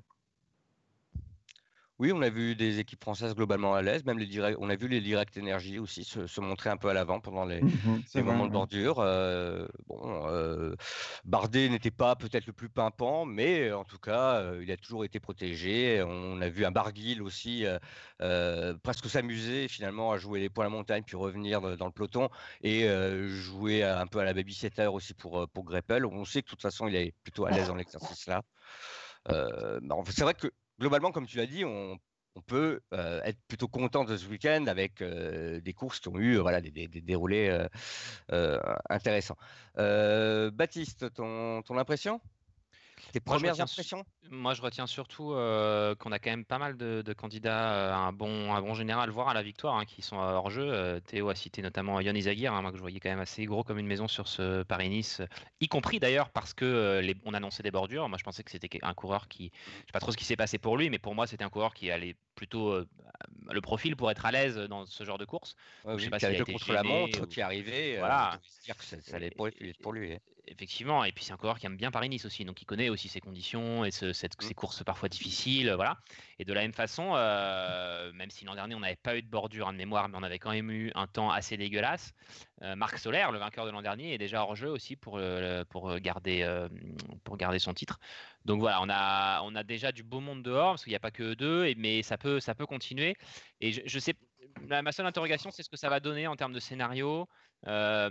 Oui, 1.98 2.12
on 2.12 2.20
a 2.20 2.28
vu 2.28 2.54
des 2.54 2.78
équipes 2.78 3.02
françaises 3.02 3.34
globalement 3.34 3.74
à 3.74 3.80
l'aise, 3.80 4.04
même 4.04 4.18
les 4.18 4.26
directs, 4.26 4.56
on 4.60 4.68
a 4.68 4.76
vu 4.76 4.86
les 4.86 5.00
Direct 5.00 5.38
Energy 5.38 5.78
aussi 5.78 6.04
se, 6.04 6.26
se 6.26 6.40
montrer 6.42 6.68
un 6.68 6.76
peu 6.76 6.88
à 6.90 6.92
l'avant 6.92 7.20
pendant 7.20 7.46
les, 7.46 7.60
vrai, 7.60 8.22
moments 8.22 8.46
de 8.46 8.52
bordure. 8.52 8.98
Euh, 8.98 9.66
bon, 9.86 10.26
euh, 10.28 10.74
Bardet 11.24 11.70
n'était 11.70 11.90
pas 11.90 12.14
peut-être 12.14 12.46
le 12.46 12.52
plus 12.52 12.68
pimpant, 12.68 13.24
mais 13.24 13.72
en 13.72 13.84
tout 13.84 13.98
cas, 13.98 14.40
euh, 14.40 14.60
il 14.62 14.70
a 14.70 14.76
toujours 14.76 15.06
été 15.06 15.20
protégé. 15.20 16.02
On 16.06 16.42
a 16.42 16.50
vu 16.50 16.66
un 16.66 16.70
Barguil 16.70 17.22
aussi 17.22 17.64
presque 18.82 19.08
s'amuser 19.08 19.66
finalement 19.68 20.12
à 20.12 20.18
jouer 20.18 20.40
les 20.40 20.50
points 20.50 20.66
à 20.66 20.68
la 20.68 20.74
montagne, 20.74 21.02
puis 21.02 21.16
revenir 21.16 21.78
dans 21.78 21.86
le 21.86 21.92
peloton 21.92 22.28
et 22.62 22.86
jouer 23.26 23.84
un 23.84 24.06
peu 24.06 24.18
à 24.18 24.24
la 24.24 24.34
babysitter 24.34 24.88
aussi 24.88 25.14
pour, 25.14 25.48
pour 25.48 25.64
Greppel. 25.64 26.04
On 26.04 26.26
sait 26.26 26.42
que 26.42 26.46
de 26.46 26.50
toute 26.50 26.62
façon, 26.62 26.88
il 26.88 26.96
est 26.96 27.14
plutôt 27.22 27.46
à 27.46 27.50
l'aise 27.52 27.68
dans 27.68 27.74
l'exercice 27.76 28.26
là. 28.26 28.42
Bah, 29.26 29.78
c'est 30.10 30.22
vrai 30.22 30.34
que 30.34 30.48
globalement, 30.78 31.12
comme 31.12 31.26
tu 31.26 31.36
l'as 31.36 31.46
dit, 31.46 31.64
on, 31.64 31.98
peut 32.46 32.80
euh, 32.92 33.22
être 33.24 33.38
plutôt 33.48 33.66
content 33.66 34.04
de 34.04 34.14
ce 34.14 34.28
week-end 34.28 34.66
avec 34.66 35.00
euh, 35.00 35.58
des 35.62 35.72
courses 35.72 36.00
qui 36.00 36.08
ont 36.08 36.18
eu 36.18 36.36
voilà, 36.36 36.60
des, 36.60 36.86
déroulés 36.86 37.66
euh, 38.30 38.60
intéressants. 38.90 39.38
Baptiste, 39.74 41.14
ton 41.14 41.62
impression? 41.70 42.20
Tes 43.12 43.20
Moi, 43.26 43.38
je 43.38 43.46
premières 43.46 43.54
su- 43.54 43.62
impressions? 43.62 44.04
Moi, 44.30 44.54
je 44.54 44.62
retiens 44.62 44.86
surtout 44.86 45.32
euh, 45.32 45.94
qu'on 45.94 46.10
a 46.12 46.18
quand 46.18 46.30
même 46.30 46.44
pas 46.44 46.58
mal 46.58 46.76
de, 46.76 47.02
de 47.02 47.12
candidats 47.12 47.90
euh, 47.90 47.92
à 47.92 47.96
un 47.96 48.12
bon, 48.12 48.52
un 48.52 48.60
bon 48.60 48.74
général, 48.74 49.10
voire 49.10 49.28
à 49.28 49.34
la 49.34 49.42
victoire, 49.42 49.76
hein, 49.76 49.84
qui 49.84 50.02
sont 50.02 50.16
euh, 50.18 50.32
hors 50.34 50.50
jeu. 50.50 50.62
Euh, 50.68 51.00
Théo 51.00 51.28
a 51.28 51.34
cité 51.34 51.62
notamment 51.62 52.00
Yann 52.00 52.16
Izagir, 52.16 52.52
hein, 52.52 52.62
moi 52.62 52.70
que 52.72 52.76
je 52.76 52.82
voyais 52.82 52.98
quand 53.00 53.08
même 53.10 53.20
assez 53.20 53.44
gros 53.46 53.62
comme 53.64 53.78
une 53.78 53.86
maison 53.86 54.08
sur 54.08 54.26
ce 54.28 54.62
Paris-Nice, 54.64 55.20
euh, 55.20 55.26
y 55.60 55.68
compris 55.68 56.00
d'ailleurs 56.00 56.30
parce 56.30 56.54
que 56.54 56.64
euh, 56.64 57.00
les- 57.00 57.14
on 57.24 57.34
annonçait 57.34 57.62
des 57.62 57.70
bordures. 57.70 58.08
Moi, 58.08 58.18
je 58.18 58.24
pensais 58.24 58.42
que 58.42 58.50
c'était 58.50 58.68
un 58.82 58.94
coureur 58.94 59.28
qui, 59.28 59.52
je 59.54 59.60
sais 59.86 59.92
pas 59.92 60.00
trop 60.00 60.10
ce 60.12 60.16
qui 60.16 60.24
s'est 60.24 60.36
passé 60.36 60.58
pour 60.58 60.76
lui, 60.76 60.90
mais 60.90 60.98
pour 60.98 61.14
moi, 61.14 61.26
c'était 61.26 61.44
un 61.44 61.50
coureur 61.50 61.74
qui 61.74 61.90
allait 61.90 62.16
plutôt 62.34 62.70
euh, 62.72 62.88
le 63.50 63.60
profil 63.60 63.96
pour 63.96 64.10
être 64.10 64.26
à 64.26 64.32
l'aise 64.32 64.56
dans 64.56 64.86
ce 64.86 65.04
genre 65.04 65.18
de 65.18 65.24
course. 65.24 65.54
Ouais, 65.84 65.94
je 65.96 66.02
sais 66.04 66.06
oui, 66.06 66.10
pas 66.10 66.18
qui 66.18 66.26
s'il 66.26 66.34
a 66.34 66.38
été 66.38 66.52
contre 66.52 66.72
la 66.72 66.82
montre 66.84 67.22
ou- 67.22 67.26
qui 67.26 67.40
arrivait. 67.40 67.98
euh, 67.98 68.00
Voilà. 68.00 68.40
se 68.42 68.60
dire 68.62 68.76
que 68.76 68.84
ça, 68.84 69.00
ça 69.00 69.16
allait 69.16 69.30
pour, 69.30 69.48
pour 69.82 69.92
lui. 69.92 70.14
hein. 70.14 70.18
Effectivement, 70.48 71.02
et 71.02 71.10
puis 71.10 71.24
c'est 71.24 71.32
un 71.32 71.36
coureur 71.36 71.58
qui 71.58 71.66
aime 71.66 71.76
bien 71.76 71.90
Paris-Nice 71.90 72.24
aussi, 72.24 72.44
donc 72.44 72.62
il 72.62 72.66
connaît 72.66 72.88
aussi 72.88 73.08
ses 73.08 73.20
conditions 73.20 73.84
et 73.84 73.90
ce- 73.90 74.12
cette- 74.12 74.40
ces 74.40 74.54
courses 74.54 74.84
parfois 74.84 75.08
difficiles, 75.08 75.72
voilà. 75.74 75.98
Et 76.38 76.44
de 76.44 76.52
la 76.52 76.60
même 76.60 76.72
façon, 76.72 77.14
euh, 77.16 78.12
même 78.12 78.30
si 78.30 78.44
l'an 78.44 78.54
dernier 78.54 78.76
on 78.76 78.80
n'avait 78.80 78.94
pas 78.94 79.16
eu 79.16 79.22
de 79.22 79.28
bordure 79.28 79.66
en 79.66 79.72
mémoire, 79.72 80.08
mais 80.08 80.16
on 80.16 80.22
avait 80.22 80.38
quand 80.38 80.52
même 80.52 80.70
eu 80.70 80.92
un 80.94 81.08
temps 81.08 81.30
assez 81.32 81.56
dégueulasse. 81.56 82.12
euh, 82.62 82.76
Marc 82.76 82.98
Solaire, 82.98 83.32
le 83.32 83.38
vainqueur 83.38 83.66
de 83.66 83.70
l'an 83.70 83.82
dernier, 83.82 84.14
est 84.14 84.18
déjà 84.18 84.42
hors 84.42 84.54
jeu 84.56 84.70
aussi 84.70 84.94
pour, 84.96 85.18
euh, 85.18 85.64
pour, 85.64 85.98
garder, 85.98 86.42
pour 87.24 87.36
garder 87.36 87.58
son 87.58 87.74
titre. 87.74 87.98
Donc 88.44 88.60
voilà, 88.60 88.80
on 88.82 88.88
a, 88.88 89.42
on 89.42 89.54
a 89.56 89.64
déjà 89.64 89.90
du 89.92 90.02
beau 90.04 90.20
monde 90.20 90.42
dehors, 90.42 90.72
parce 90.72 90.84
qu'il 90.84 90.92
n'y 90.92 90.96
a 90.96 91.00
pas 91.00 91.10
que 91.10 91.22
eux 91.24 91.36
deux, 91.36 91.66
et- 91.66 91.74
mais 91.74 92.02
ça 92.02 92.16
peut, 92.18 92.40
ça 92.40 92.54
peut 92.54 92.66
continuer. 92.66 93.16
Et 93.60 93.72
je, 93.72 93.80
je 93.84 93.98
sais, 93.98 94.14
ma 94.60 94.92
seule 94.92 95.06
interrogation, 95.06 95.50
c'est 95.50 95.62
ce 95.62 95.68
que 95.68 95.76
ça 95.76 95.88
va 95.88 96.00
donner 96.00 96.26
en 96.26 96.36
termes 96.36 96.52
de 96.52 96.60
scénario. 96.60 97.28
Euh, 97.66 98.10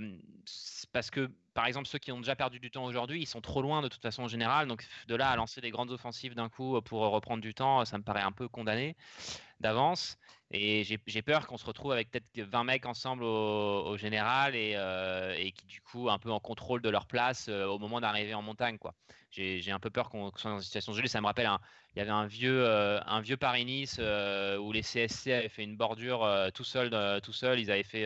parce 0.91 1.11
que, 1.11 1.31
par 1.53 1.65
exemple, 1.65 1.87
ceux 1.87 1.99
qui 1.99 2.11
ont 2.11 2.19
déjà 2.19 2.35
perdu 2.35 2.59
du 2.59 2.71
temps 2.71 2.85
aujourd'hui, 2.85 3.21
ils 3.21 3.27
sont 3.27 3.41
trop 3.41 3.61
loin 3.61 3.81
de 3.81 3.87
toute 3.87 4.01
façon 4.01 4.23
en 4.23 4.27
général. 4.27 4.67
Donc, 4.67 4.85
de 5.07 5.15
là 5.15 5.29
à 5.29 5.35
lancer 5.35 5.61
des 5.61 5.69
grandes 5.69 5.91
offensives 5.91 6.35
d'un 6.35 6.49
coup 6.49 6.81
pour 6.81 7.01
reprendre 7.01 7.41
du 7.41 7.53
temps, 7.53 7.85
ça 7.85 7.97
me 7.97 8.03
paraît 8.03 8.21
un 8.21 8.31
peu 8.31 8.47
condamné 8.47 8.95
d'avance. 9.65 10.17
Et 10.51 10.83
j'ai 10.83 11.21
peur 11.23 11.47
qu'on 11.47 11.57
se 11.57 11.65
retrouve 11.65 11.91
avec 11.91 12.11
peut-être 12.11 12.27
20 12.37 12.63
mecs 12.65 12.85
ensemble 12.85 13.23
au, 13.23 13.97
général 13.97 14.55
et, 14.55 14.73
euh, 14.75 15.33
et 15.37 15.51
qui, 15.51 15.65
du 15.65 15.81
coup, 15.81 16.09
un 16.09 16.19
peu 16.19 16.31
en 16.31 16.39
contrôle 16.39 16.81
de 16.81 16.89
leur 16.89 17.07
place 17.07 17.47
euh, 17.49 17.65
au 17.65 17.79
moment 17.79 17.99
d'arriver 17.99 18.35
en 18.35 18.43
montagne. 18.43 18.77
J'ai 19.31 19.71
un 19.71 19.79
peu 19.79 19.89
peur 19.89 20.09
qu'on 20.09 20.31
soit 20.35 20.51
dans 20.51 20.57
une 20.57 20.63
situation 20.63 20.93
gelée. 20.93 21.07
Ça 21.07 21.19
me 21.19 21.25
rappelle, 21.25 21.49
il 21.95 21.99
y 21.99 22.01
avait 22.01 22.11
un 22.11 22.27
vieux, 22.27 22.63
euh, 22.65 22.99
vieux 23.21 23.37
Paris-Nice 23.37 23.99
où 23.99 24.71
les 24.71 24.83
CSC 24.83 25.33
avaient 25.33 25.49
fait 25.49 25.63
une 25.63 25.75
bordure 25.75 26.25
tout 26.53 26.63
seul, 26.63 27.21
tout 27.21 27.33
seul. 27.33 27.59
Ils 27.59 27.71
avaient 27.71 27.83
fait 27.83 28.05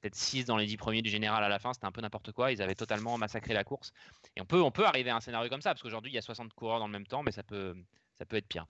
peut-être 0.00 0.14
6 0.14 0.44
dans 0.44 0.56
les 0.56 0.66
10 0.66 0.76
premiers 0.76 1.02
du 1.02 1.10
général 1.10 1.42
à 1.42 1.48
la 1.48 1.58
fin. 1.58 1.72
C'était 1.74 1.86
un 1.86 1.92
peu 1.92 2.00
n'importe 2.00 2.32
quoi. 2.32 2.52
Ils 2.52 2.62
avaient 2.62 2.76
totalement 2.76 3.18
massacré 3.18 3.54
la 3.54 3.64
course. 3.64 3.92
Et 4.36 4.40
on 4.40 4.46
peut, 4.46 4.62
on 4.62 4.70
peut 4.70 4.86
arriver 4.86 5.10
à 5.10 5.16
un 5.16 5.20
scénario 5.20 5.50
comme 5.50 5.62
ça 5.62 5.70
parce 5.70 5.82
qu'aujourd'hui, 5.82 6.12
il 6.12 6.14
y 6.14 6.18
a 6.18 6.22
60 6.22 6.54
coureurs 6.54 6.78
dans 6.78 6.86
le 6.86 6.92
même 6.92 7.06
temps, 7.06 7.22
mais 7.24 7.32
ça 7.32 7.42
peut, 7.42 7.74
ça 8.14 8.24
peut 8.24 8.36
être 8.36 8.48
pire. 8.48 8.66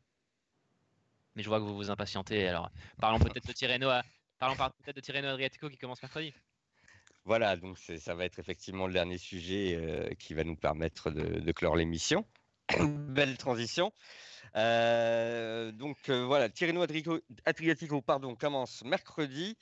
Mais 1.37 1.43
je 1.43 1.49
vois 1.49 1.59
que 1.59 1.65
vous 1.65 1.77
vous 1.77 1.91
impatientez. 1.91 2.49
Alors, 2.49 2.71
parlons 2.99 3.19
peut-être 3.19 3.47
de 3.47 3.53
Tirreno, 3.53 3.91
à- 3.91 4.03
parlons 4.39 4.57
par- 4.57 4.73
peut-être 4.73 4.97
de 4.97 5.01
Tirreno 5.01 5.29
Adriatico 5.29 5.69
qui 5.69 5.77
commence 5.77 6.03
mercredi. 6.03 6.33
Voilà, 7.27 7.57
donc 7.57 7.77
ça 7.77 8.15
va 8.15 8.25
être 8.25 8.39
effectivement 8.39 8.87
le 8.87 8.93
dernier 8.93 9.19
sujet 9.19 9.75
euh, 9.75 10.09
qui 10.15 10.33
va 10.33 10.45
nous 10.45 10.57
permettre 10.57 11.11
de, 11.11 11.53
clore 11.53 11.77
l'émission. 11.77 12.25
Belle 12.81 13.37
transition. 13.37 13.93
Euh, 14.55 15.73
donc 15.73 15.97
euh, 16.09 16.25
voilà, 16.25 16.49
Tirreno 16.49 16.83
Adriatico 17.45 18.01
pardon, 18.01 18.35
commence 18.35 18.83
mercredi 18.85 19.57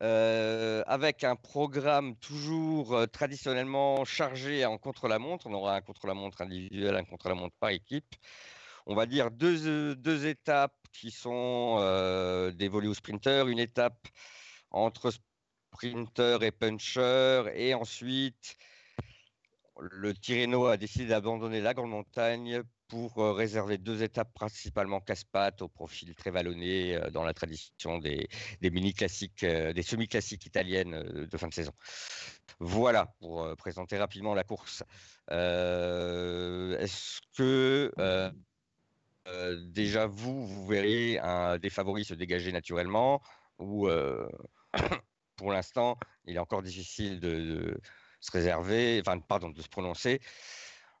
avec 0.00 1.24
un 1.24 1.36
programme 1.36 2.16
toujours 2.16 3.06
traditionnellement 3.10 4.04
chargé 4.04 4.66
en 4.66 4.76
contre-la-montre. 4.76 5.46
On 5.46 5.54
aura 5.54 5.76
un 5.76 5.80
contre-la-montre 5.80 6.42
individuel, 6.42 6.96
un 6.96 7.04
contre-la-montre 7.04 7.54
par 7.58 7.70
équipe. 7.70 8.14
On 8.86 8.94
va 8.94 9.06
dire 9.06 9.30
deux, 9.30 10.26
étapes 10.26 10.76
qui 10.92 11.10
sont 11.10 11.76
euh, 11.80 12.52
dévolues 12.52 12.88
aux 12.88 12.94
sprinteurs, 12.94 13.48
une 13.48 13.58
étape 13.58 14.08
entre 14.70 15.12
sprinter 15.72 16.42
et 16.42 16.52
puncher, 16.52 17.44
et 17.54 17.74
ensuite 17.74 18.56
le 19.78 20.14
Tirreno 20.14 20.66
a 20.66 20.76
décidé 20.76 21.06
d'abandonner 21.06 21.60
la 21.60 21.74
grande 21.74 21.90
montagne 21.90 22.62
pour 22.88 23.18
euh, 23.18 23.32
réserver 23.32 23.78
deux 23.78 24.02
étapes 24.02 24.32
principalement 24.32 25.00
casse-pattes 25.00 25.62
au 25.62 25.68
profil 25.68 26.14
très 26.14 26.30
vallonné 26.30 26.94
euh, 26.96 27.10
dans 27.10 27.24
la 27.24 27.34
tradition 27.34 27.98
des, 27.98 28.28
mini-classiques, 28.62 29.44
euh, 29.44 29.72
des 29.72 29.82
semi-classiques 29.82 30.46
italiennes 30.46 31.26
de 31.30 31.36
fin 31.36 31.48
de 31.48 31.54
saison. 31.54 31.72
Voilà 32.58 33.06
pour 33.18 33.54
présenter 33.56 33.98
rapidement 33.98 34.34
la 34.34 34.44
course. 34.44 34.82
Est-ce 35.28 37.20
que 37.36 37.92
euh, 39.28 39.56
déjà 39.60 40.06
vous, 40.06 40.46
vous 40.46 40.66
verriez 40.66 41.18
un 41.18 41.58
des 41.58 41.70
favoris 41.70 42.08
se 42.08 42.14
dégager 42.14 42.52
naturellement 42.52 43.22
ou 43.58 43.88
euh, 43.88 44.28
pour 45.36 45.52
l'instant, 45.52 45.98
il 46.26 46.36
est 46.36 46.38
encore 46.38 46.62
difficile 46.62 47.20
de, 47.20 47.78
se 48.20 48.30
réserver, 48.30 49.02
pardon, 49.28 49.50
de 49.50 49.62
se 49.62 49.68
prononcer. 49.68 50.20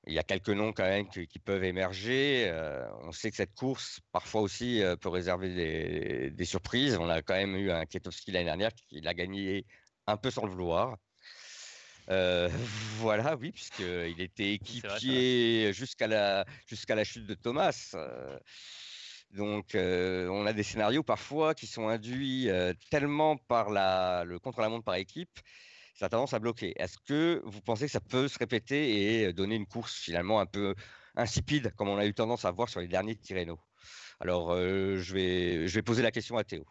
Il 0.06 0.12
y 0.12 0.18
a 0.18 0.22
quelques 0.22 0.50
noms 0.50 0.72
quand 0.72 0.84
même 0.84 1.08
qui, 1.08 1.38
peuvent 1.40 1.64
émerger. 1.64 2.46
Euh, 2.48 2.86
on 3.02 3.12
sait 3.12 3.30
que 3.30 3.36
cette 3.36 3.54
course, 3.54 4.00
parfois 4.12 4.40
aussi, 4.40 4.82
peut 5.00 5.08
réserver 5.08 6.30
des, 6.30 6.44
surprises. 6.44 6.96
On 6.96 7.08
a 7.08 7.22
quand 7.22 7.34
même 7.34 7.56
eu 7.56 7.70
un 7.72 7.86
Ketowski 7.86 8.30
l'année 8.30 8.44
dernière 8.44 8.72
qui 8.72 9.00
l'a 9.00 9.14
gagné 9.14 9.66
un 10.06 10.16
peu 10.16 10.30
sans 10.30 10.44
le 10.44 10.52
vouloir. 10.52 10.96
Euh, 12.10 12.48
voilà, 12.98 13.36
oui, 13.36 13.52
puisqu'il 13.52 14.20
était 14.20 14.54
c'est 14.80 14.88
vrai. 14.88 15.00
équipier 15.00 15.72
jusqu'à 15.72 16.06
la, 16.06 16.44
jusqu'à 16.66 16.94
la 16.94 17.04
chute 17.04 17.26
de 17.26 17.34
Thomas. 17.34 17.90
Euh, 17.94 18.38
donc, 19.30 19.74
euh, 19.74 20.28
on 20.28 20.46
a 20.46 20.52
des 20.52 20.62
scénarios 20.62 21.02
parfois 21.02 21.54
qui 21.54 21.66
sont 21.66 21.88
induits 21.88 22.48
euh, 22.48 22.72
tellement 22.90 23.36
par 23.36 23.70
la, 23.70 24.24
le 24.24 24.38
contre-la-montre 24.38 24.84
par 24.84 24.94
équipe, 24.96 25.38
ça 25.94 26.06
a 26.06 26.08
tendance 26.08 26.32
à 26.34 26.38
bloquer. 26.38 26.74
Est-ce 26.80 26.98
que 26.98 27.42
vous 27.44 27.60
pensez 27.62 27.86
que 27.86 27.92
ça 27.92 28.00
peut 28.00 28.28
se 28.28 28.38
répéter 28.38 29.22
et 29.24 29.32
donner 29.32 29.56
une 29.56 29.66
course 29.66 29.94
finalement 29.98 30.40
un 30.40 30.46
peu 30.46 30.74
insipide, 31.16 31.72
comme 31.76 31.88
on 31.88 31.98
a 31.98 32.06
eu 32.06 32.14
tendance 32.14 32.44
à 32.44 32.50
voir 32.52 32.68
sur 32.68 32.80
les 32.80 32.88
derniers 32.88 33.16
Tirreno? 33.16 33.60
Alors, 34.20 34.52
euh, 34.52 34.96
je, 34.98 35.14
vais, 35.14 35.68
je 35.68 35.74
vais 35.74 35.82
poser 35.82 36.02
la 36.02 36.10
question 36.12 36.36
à 36.38 36.44
Théo. 36.44 36.64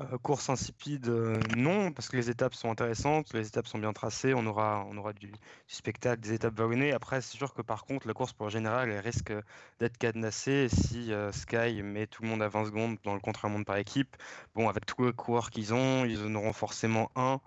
Euh, 0.00 0.18
course 0.18 0.48
insipide, 0.50 1.08
euh, 1.08 1.38
non, 1.56 1.92
parce 1.92 2.08
que 2.08 2.16
les 2.16 2.28
étapes 2.28 2.54
sont 2.54 2.68
intéressantes, 2.68 3.32
les 3.32 3.46
étapes 3.46 3.68
sont 3.68 3.78
bien 3.78 3.92
tracées, 3.92 4.34
on 4.34 4.44
aura, 4.44 4.84
on 4.90 4.96
aura 4.96 5.12
du, 5.12 5.30
spectacle, 5.68 6.20
des 6.20 6.32
étapes 6.32 6.54
vallonnées. 6.56 6.92
Après, 6.92 7.20
c'est 7.20 7.36
sûr 7.36 7.54
que 7.54 7.62
par 7.62 7.84
contre, 7.84 8.08
la 8.08 8.12
course 8.12 8.32
pour 8.32 8.46
le 8.46 8.50
général, 8.50 8.90
elle 8.90 8.98
risque 8.98 9.32
d'être 9.78 9.96
cadenassée 9.96 10.68
si 10.68 11.12
euh, 11.12 11.30
Sky 11.30 11.80
met 11.82 12.08
tout 12.08 12.24
le 12.24 12.28
monde 12.28 12.42
à 12.42 12.48
20 12.48 12.64
secondes 12.64 12.96
dans 13.04 13.14
le 13.14 13.20
contre-la-montre 13.20 13.66
par 13.66 13.76
équipe. 13.76 14.16
Bon, 14.56 14.68
avec 14.68 14.84
tous 14.84 15.04
les 15.06 15.12
coureurs 15.12 15.50
qu'ils 15.50 15.72
ont, 15.72 16.04
ils 16.04 16.24
en 16.24 16.34
auront 16.34 16.52
forcément 16.52 17.12
un 17.14 17.40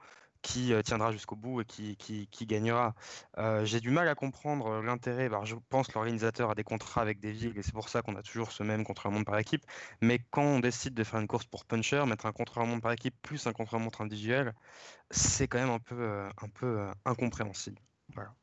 qui 0.47 0.73
euh, 0.73 0.81
tiendra 0.81 1.12
jusqu'au 1.12 1.36
bout 1.36 1.62
et 1.62 1.65
qui, 1.65 1.97
qui, 1.97 2.45
gagnera. 2.45 2.95
Euh, 3.38 3.65
J'ai 3.65 3.81
du 3.81 3.89
mal 3.89 4.07
à 4.07 4.15
comprendre 4.15 4.67
euh, 4.67 4.81
l'intérêt. 4.81 5.27
bah, 5.27 5.41
je 5.43 5.55
pense 5.69 5.88
que 5.88 5.93
l'organisateur 5.95 6.49
a 6.49 6.55
des 6.55 6.63
contrats 6.63 7.01
avec 7.01 7.19
des 7.19 7.33
villes 7.33 7.57
et 7.57 7.63
c'est 7.63 7.73
pour 7.73 7.89
ça 7.89 8.01
qu'on 8.01 8.15
a 8.15 8.23
toujours 8.23 8.53
ce 8.53 8.63
même 8.63 8.86
contre-la-montre 8.86 9.25
par 9.25 9.38
équipe. 9.39 9.65
Mais 10.01 10.19
quand 10.31 10.43
on 10.43 10.60
décide 10.62 10.93
de 10.93 11.03
faire 11.03 11.19
une 11.19 11.27
course 11.27 11.45
pour 11.45 11.65
puncher, 11.65 12.05
mettre 12.05 12.25
un 12.27 12.31
contre-la-montre 12.31 12.81
par 12.81 12.93
équipe 12.93 13.15
plus 13.21 13.45
un 13.45 13.51
contre-la-montre 13.51 14.01
individuel, 14.01 14.53
c'est 15.12 15.47
quand 15.49 15.60
même 15.60 15.69
un 15.69 15.79
peu, 15.79 16.29
un 16.41 16.49
peu 16.49 16.88
incompréhensible. 17.05 17.81
Voilà. 18.13 18.33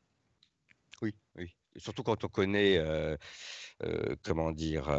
Oui, 1.01 1.15
oui. 1.35 1.55
Surtout 1.77 2.03
quand 2.03 2.23
on 2.23 2.27
connaît, 2.27 2.79
comment 4.23 4.51
dire, 4.51 4.89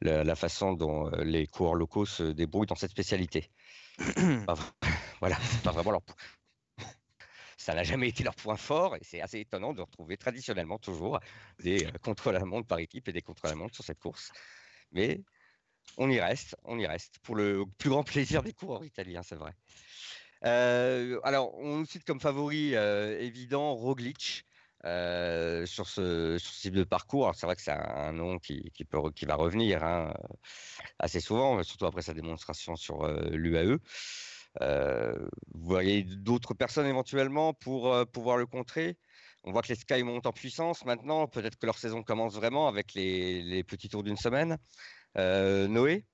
la, 0.00 0.34
façon 0.34 0.72
dont 0.72 1.10
les 1.22 1.46
coureurs 1.46 1.74
locaux 1.74 2.06
se 2.06 2.22
débrouillent 2.22 2.66
dans 2.66 2.74
cette 2.74 2.90
spécialité. 2.90 3.50
Voilà, 5.20 5.36
pas 5.62 5.72
vraiment 5.72 5.90
leur. 5.90 6.00
Ça 7.58 7.74
n'a 7.74 7.82
jamais 7.82 8.08
été 8.08 8.24
leur 8.24 8.34
point 8.34 8.56
fort 8.56 8.96
et 8.96 9.00
c'est 9.02 9.20
assez 9.20 9.40
étonnant 9.40 9.74
de 9.74 9.82
retrouver 9.82 10.16
traditionnellement 10.16 10.78
toujours 10.78 11.20
des 11.58 11.86
contre-la-montre 12.02 12.66
par 12.66 12.78
équipe 12.78 13.06
et 13.08 13.12
des 13.12 13.20
contre-la-montre 13.20 13.74
sur 13.74 13.84
cette 13.84 13.98
course. 13.98 14.32
Mais 14.92 15.20
on 15.98 16.10
y 16.10 16.18
reste, 16.20 16.56
on 16.64 16.78
y 16.78 16.86
reste 16.86 17.18
pour 17.22 17.36
le 17.36 17.64
plus 17.78 17.90
grand 17.90 18.02
plaisir 18.02 18.42
des 18.42 18.54
coureurs 18.54 18.84
italiens, 18.84 19.22
c'est 19.22 19.36
vrai. 19.36 19.52
Euh, 20.44 21.20
alors, 21.22 21.54
on 21.58 21.78
nous 21.78 21.86
cite 21.86 22.04
comme 22.04 22.20
favori 22.20 22.74
euh, 22.74 23.18
évident 23.20 23.74
Roglic 23.74 24.46
euh, 24.86 25.66
sur, 25.66 25.88
ce, 25.88 26.38
type 26.60 26.74
de 26.74 26.84
parcours. 26.84 27.32
C'est 27.34 27.46
vrai 27.46 27.56
que 27.56 27.62
c'est 27.62 27.72
un, 27.72 28.12
nom 28.12 28.38
qui, 28.38 28.72
va 29.26 29.34
revenir 29.34 29.84
hein, 29.84 30.14
assez 30.98 31.20
souvent, 31.20 31.62
surtout 31.62 31.86
après 31.86 32.02
sa 32.02 32.14
démonstration 32.14 32.76
sur 32.76 33.06
l'UAE. 33.30 33.78
Vous 34.60 35.64
voyez 35.64 36.02
d'autres 36.04 36.54
personnes 36.54 36.86
éventuellement 36.86 37.52
pour 37.54 37.94
pouvoir 38.08 38.36
le 38.38 38.46
contrer? 38.46 38.96
On 39.44 39.52
voit 39.52 39.62
que 39.62 39.68
les 39.68 39.74
Sky 39.74 40.02
montent 40.02 40.26
en 40.26 40.32
puissance 40.32 40.84
maintenant. 40.84 41.26
Peut-être 41.26 41.56
que 41.56 41.66
leur 41.66 41.78
saison 41.78 42.02
commence 42.02 42.34
vraiment 42.34 42.68
avec 42.68 42.94
les, 42.94 43.64
petits 43.64 43.88
tours 43.88 44.02
d'une 44.02 44.16
semaine. 44.16 44.56
Noé? 45.16 46.06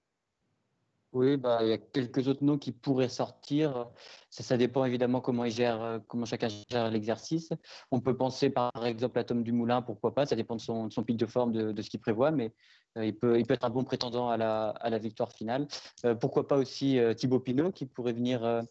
Oui, 1.17 1.39
bah, 1.39 1.61
il 1.63 1.69
y 1.69 1.73
a 1.73 1.79
quelques 1.79 2.29
autres 2.29 2.45
noms 2.45 2.59
qui 2.59 2.73
pourraient 2.73 3.09
sortir. 3.09 3.89
Ça, 4.29 4.59
dépend 4.59 4.85
évidemment 4.85 5.23
comment, 5.23 5.47
il 5.47 5.51
gère, 5.51 5.83
euh, 5.83 5.99
comment 6.09 6.27
chacun 6.27 6.49
gère 6.69 6.91
l'exercice. 6.91 7.55
On 7.91 8.01
peut 8.01 8.15
penser 8.15 8.51
par 8.51 8.71
exemple 8.85 9.19
à 9.19 9.25
Tom 9.25 9.43
Dumoulin, 9.43 9.81
pourquoi 9.81 10.15
pas, 10.15 10.27
ça 10.27 10.37
dépend 10.37 10.57
de 10.57 10.61
son, 10.61 10.89
de 10.89 11.01
pic 11.01 11.17
de 11.17 11.25
forme, 11.25 11.53
de, 11.53 11.73
de 11.73 11.83
ce 11.83 11.89
qu'il 11.89 12.01
prévoit, 12.01 12.33
mais 12.33 12.53
euh, 12.99 13.07
il, 13.07 13.17
peut, 13.17 13.41
être 13.49 13.65
un 13.65 13.71
bon 13.71 13.83
prétendant 13.83 14.29
à 14.29 14.37
la, 14.37 14.99
victoire 14.99 15.33
finale. 15.33 15.67
Euh, 16.05 16.15
pourquoi 16.15 16.47
pas 16.47 16.59
aussi 16.59 16.99
Thibaut 17.17 17.41
Pinot 17.41 17.73
qui 17.73 17.87
pourrait 17.87 18.13
venir, 18.13 18.67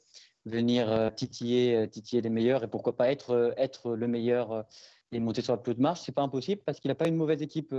titiller, 1.15 1.89
titiller 1.89 2.21
les 2.21 2.29
meilleurs 2.29 2.63
et 2.63 2.67
pourquoi 2.67 2.95
pas 2.95 3.09
être, 3.09 3.55
le 3.89 4.07
meilleur 4.07 4.65
et 5.11 5.19
monter 5.19 5.41
sur 5.41 5.53
la 5.53 5.57
plus 5.57 5.71
haute 5.71 5.79
marche. 5.79 6.01
C'est 6.01 6.11
pas 6.11 6.21
impossible 6.21 6.61
parce 6.63 6.79
qu'il 6.79 6.89
n'a 6.89 6.95
pas 6.95 7.07
une 7.07 7.15
mauvaise 7.15 7.41
équipe. 7.41 7.73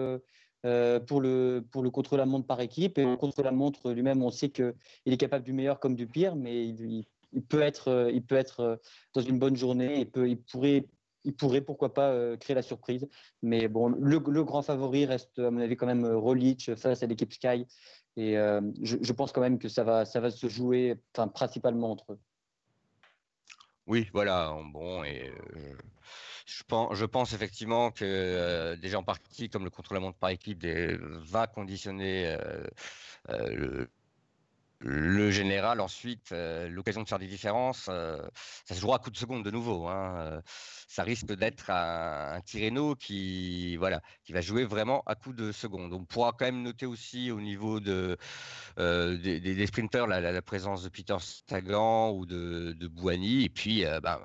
Euh, 0.65 0.87
euh, 0.87 1.01
pour 1.01 1.21
le, 1.21 1.65
pour 1.71 1.83
le 1.83 1.91
contre-la-montre 1.91 2.47
par 2.47 2.61
équipe. 2.61 2.99
Et 2.99 3.05
au 3.05 3.17
contre-la-montre 3.17 3.93
lui-même, 3.93 4.23
on 4.23 4.31
sait 4.31 4.51
qu'il 4.51 4.75
est 5.07 5.17
capable 5.17 5.45
du 5.45 5.53
meilleur 5.53 5.81
comme 5.81 5.95
du 5.95 6.07
pire, 6.07 6.37
mais 6.37 6.69
il, 6.69 7.07
peut 7.49 7.63
être, 7.63 7.89
euh, 7.89 8.11
il 8.13 8.23
peut 8.25 8.37
être 8.37 8.61
euh, 8.61 8.77
dans 9.15 9.21
une 9.21 9.39
bonne 9.39 9.57
journée. 9.57 10.01
Il, 10.01 10.11
peut, 10.11 10.29
il, 10.29 10.41
pourrait, 10.41 10.87
il 11.25 11.35
pourrait, 11.35 11.61
pourquoi 11.61 11.95
pas, 11.95 12.11
euh, 12.11 12.37
créer 12.37 12.55
la 12.55 12.63
surprise. 12.63 13.09
Mais 13.43 13.69
bon, 13.69 13.89
le, 13.89 14.21
le 14.27 14.45
grand 14.45 14.63
favori 14.63 15.07
reste, 15.07 15.39
à 15.39 15.51
mon 15.51 15.61
avis, 15.61 15.77
quand 15.77 15.87
même 15.87 16.05
euh, 16.05 16.17
Roglic 16.17 16.75
face 16.77 17.03
à 17.03 17.07
l'équipe 17.07 17.33
Sky. 17.33 17.67
Et 18.17 18.39
euh, 18.39 18.61
je, 18.83 18.97
je 19.01 19.13
pense 19.13 19.33
quand 19.33 19.43
même 19.43 19.59
que 19.59 19.69
ça 19.69 19.85
va, 19.85 20.05
ça 20.05 20.21
va 20.21 20.31
se 20.31 20.49
jouer 20.49 20.97
enfin, 21.15 21.29
principalement 21.29 21.91
entre 21.91 22.13
eux. 22.13 22.19
Oui, 23.87 24.09
voilà. 24.13 24.53
Bon, 24.73 25.05
et 25.05 25.29
euh, 25.31 25.77
je 26.47 27.05
pense, 27.05 27.33
effectivement 27.33 27.91
que 27.93 28.05
euh, 28.05 28.77
déjà 28.77 28.99
en 28.99 29.05
partie, 29.05 29.49
comme 29.49 29.65
le 29.65 29.71
contre-la-montre 29.71 30.19
par 30.19 30.31
équipe 30.31 30.59
des- 30.59 30.97
va 31.01 31.47
conditionner 31.47 32.27
euh, 32.29 32.65
euh, 33.31 33.49
le, 33.57 33.93
le 34.79 35.31
général. 35.31 35.81
Ensuite, 35.81 36.33
euh, 36.33 36.69
l'occasion 36.69 37.03
de 37.03 37.09
faire 37.09 37.19
des 37.19 37.27
différences, 37.27 37.87
euh, 37.89 38.21
ça 38.67 38.75
se 38.75 38.81
jouera 38.81 38.97
à 38.97 38.99
coup 38.99 39.11
de 39.11 39.17
seconde 39.17 39.45
de 39.45 39.51
nouveau. 39.51 39.87
hein, 39.87 40.17
euh, 40.19 40.41
ça 40.89 41.03
risque 41.03 41.27
d'être 41.27 41.71
un, 41.71 42.35
un 42.35 42.41
Tirreno 42.43 42.95
qui, 42.95 43.77
voilà, 43.77 44.03
qui 44.25 44.33
va 44.33 44.41
jouer 44.41 44.65
vraiment 44.65 45.03
à 45.07 45.15
coup 45.15 45.33
de 45.33 45.53
seconde. 45.53 45.93
On 45.93 46.05
pourra 46.05 46.33
quand 46.33 46.45
même 46.47 46.63
noter 46.63 46.87
aussi 46.87 47.31
au 47.31 47.41
niveau 47.41 47.81
de, 47.81 48.17
des, 48.77 49.41
des- 49.41 49.67
sprinters 49.67 50.07
la, 50.07 50.21
la- 50.21 50.33
la 50.33 50.43
présence 50.43 50.83
de 50.83 50.89
Peter 50.89 51.17
Sagan 51.21 52.13
ou 52.13 52.27
de, 52.27 52.73
de 52.79 52.87
Bouhanni. 52.89 53.45
Et 53.45 53.49
puis, 53.49 53.85
ben, 54.03 54.21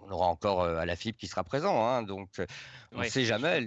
on 0.00 0.10
aura 0.10 0.26
encore 0.28 0.62
euh, 0.62 0.76
Alaphilippe 0.76 1.16
qui 1.18 1.26
sera 1.26 1.44
présent. 1.44 1.86
hein, 1.86 2.02
donc, 2.02 2.40
on 2.92 3.00
ne 3.00 3.02
Ouais. 3.02 3.10
sait 3.10 3.24
jamais. 3.24 3.66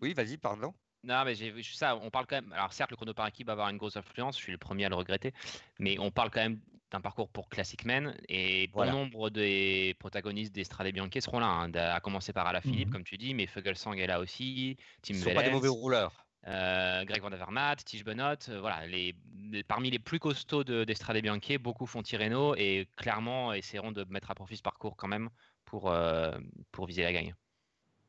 Oui, 0.00 0.14
vas-y, 0.14 0.38
pardon. 0.38 0.74
Non, 1.08 1.24
mais 1.24 1.34
j'ai 1.34 1.50
vu 1.50 1.62
ça. 1.62 1.96
On 1.96 2.10
parle 2.10 2.26
quand 2.26 2.36
même. 2.36 2.52
Alors, 2.52 2.72
certes, 2.72 2.90
le 2.90 2.96
chrono 2.96 3.14
par 3.14 3.26
équipe 3.26 3.46
va 3.46 3.54
avoir 3.54 3.70
une 3.70 3.78
grosse 3.78 3.96
influence. 3.96 4.36
Je 4.36 4.42
suis 4.42 4.52
le 4.52 4.58
premier 4.58 4.84
à 4.84 4.88
le 4.90 4.94
regretter. 4.94 5.32
Mais 5.78 5.98
on 5.98 6.10
parle 6.10 6.30
quand 6.30 6.40
même 6.40 6.60
d'un 6.90 7.00
parcours 7.00 7.28
pour 7.30 7.48
Classic 7.48 7.82
Men. 7.86 8.14
Et 8.28 8.66
bon 8.66 8.72
Voilà. 8.80 8.92
nombre 8.92 9.30
des 9.30 9.96
protagonistes 9.98 10.54
des 10.54 10.64
Strade 10.64 10.92
Bianche 10.92 11.18
seront 11.20 11.40
là. 11.40 11.46
hein, 11.46 11.72
à 11.74 12.00
commencer 12.00 12.32
par 12.34 12.46
Alaphilippe, 12.46 12.88
Mhm. 12.88 12.92
comme 12.92 13.04
tu 13.04 13.16
dis. 13.16 13.32
Mais 13.32 13.46
Fuglsang 13.46 13.94
est 13.94 14.06
là 14.06 14.20
aussi. 14.20 14.76
Tim 15.02 15.14
Ce 15.14 15.20
ne 15.20 15.24
sont 15.24 15.34
pas 15.34 15.42
des 15.42 15.50
mauvais 15.50 15.68
rouleurs. 15.68 16.26
euh, 16.46 17.04
Greg 17.04 17.20
Van 17.22 17.32
Avermaet, 17.32 17.76
Tige 17.76 18.04
Benoît. 18.04 18.36
euh, 18.50 18.60
voilà, 18.60 18.86
les, 18.86 19.14
les- 19.50 19.64
parmi 19.64 19.90
les 19.90 19.98
plus 19.98 20.18
costauds 20.18 20.62
de, 20.64 20.84
des 20.84 20.94
Strade 20.94 21.20
Bianche, 21.22 21.58
beaucoup 21.58 21.86
font 21.86 22.02
Tirreno 22.02 22.54
et 22.54 22.86
clairement 22.96 23.52
essaieront 23.54 23.92
de 23.92 24.04
mettre 24.10 24.30
à 24.30 24.34
profit 24.34 24.56
ce 24.58 24.62
parcours 24.62 24.96
quand 24.96 25.08
même 25.08 25.30
pour, 25.64 25.90
euh, 25.90 26.38
pour 26.70 26.86
viser 26.86 27.02
la 27.02 27.12
gagne. 27.12 27.34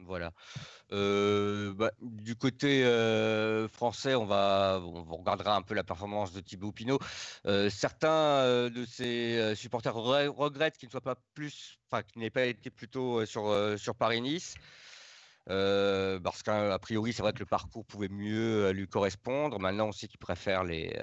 Voilà. 0.02 0.32
Euh, 0.92 1.74
bah, 1.74 1.92
du 2.02 2.36
côté 2.36 2.86
euh, 2.86 3.68
français, 3.68 4.16
on 4.16 4.26
va, 4.26 4.82
on 4.82 5.18
regardera 5.18 5.56
un 5.56 5.62
peu 5.62 5.76
la 5.76 5.84
performance 5.84 6.32
de 6.32 6.40
Thibaut 6.40 6.72
Pinot. 6.72 7.00
Euh, 7.46 7.70
certains 7.70 8.70
de 8.70 8.86
ses 8.86 9.54
supporters 9.56 9.94
re- 9.94 10.30
regrettent 10.30 10.78
qu'il 10.78 10.88
ne 10.88 10.92
soit 10.92 11.02
pas 11.02 11.18
plus, 11.34 11.78
enfin 11.92 12.02
qu'il 12.02 12.22
n'ait 12.22 12.30
pas 12.30 12.46
été 12.46 12.70
plutôt 12.70 13.26
sur, 13.26 13.54
sur 13.78 13.94
Paris-Nice. 13.96 14.56
Parce 15.46 16.44
qu'a 16.44 16.80
priori, 16.80 17.12
c'est 17.12 17.22
vrai 17.22 17.34
que 17.34 17.40
le 17.40 17.46
parcours 17.46 17.86
pouvait 17.86 18.08
mieux 18.08 18.72
lui 18.72 18.88
correspondre. 18.88 19.60
Maintenant, 19.60 19.88
on 19.88 19.92
sait 19.92 20.08
qu'il 20.08 20.20
préfère 20.20 20.64
les, 20.64 20.98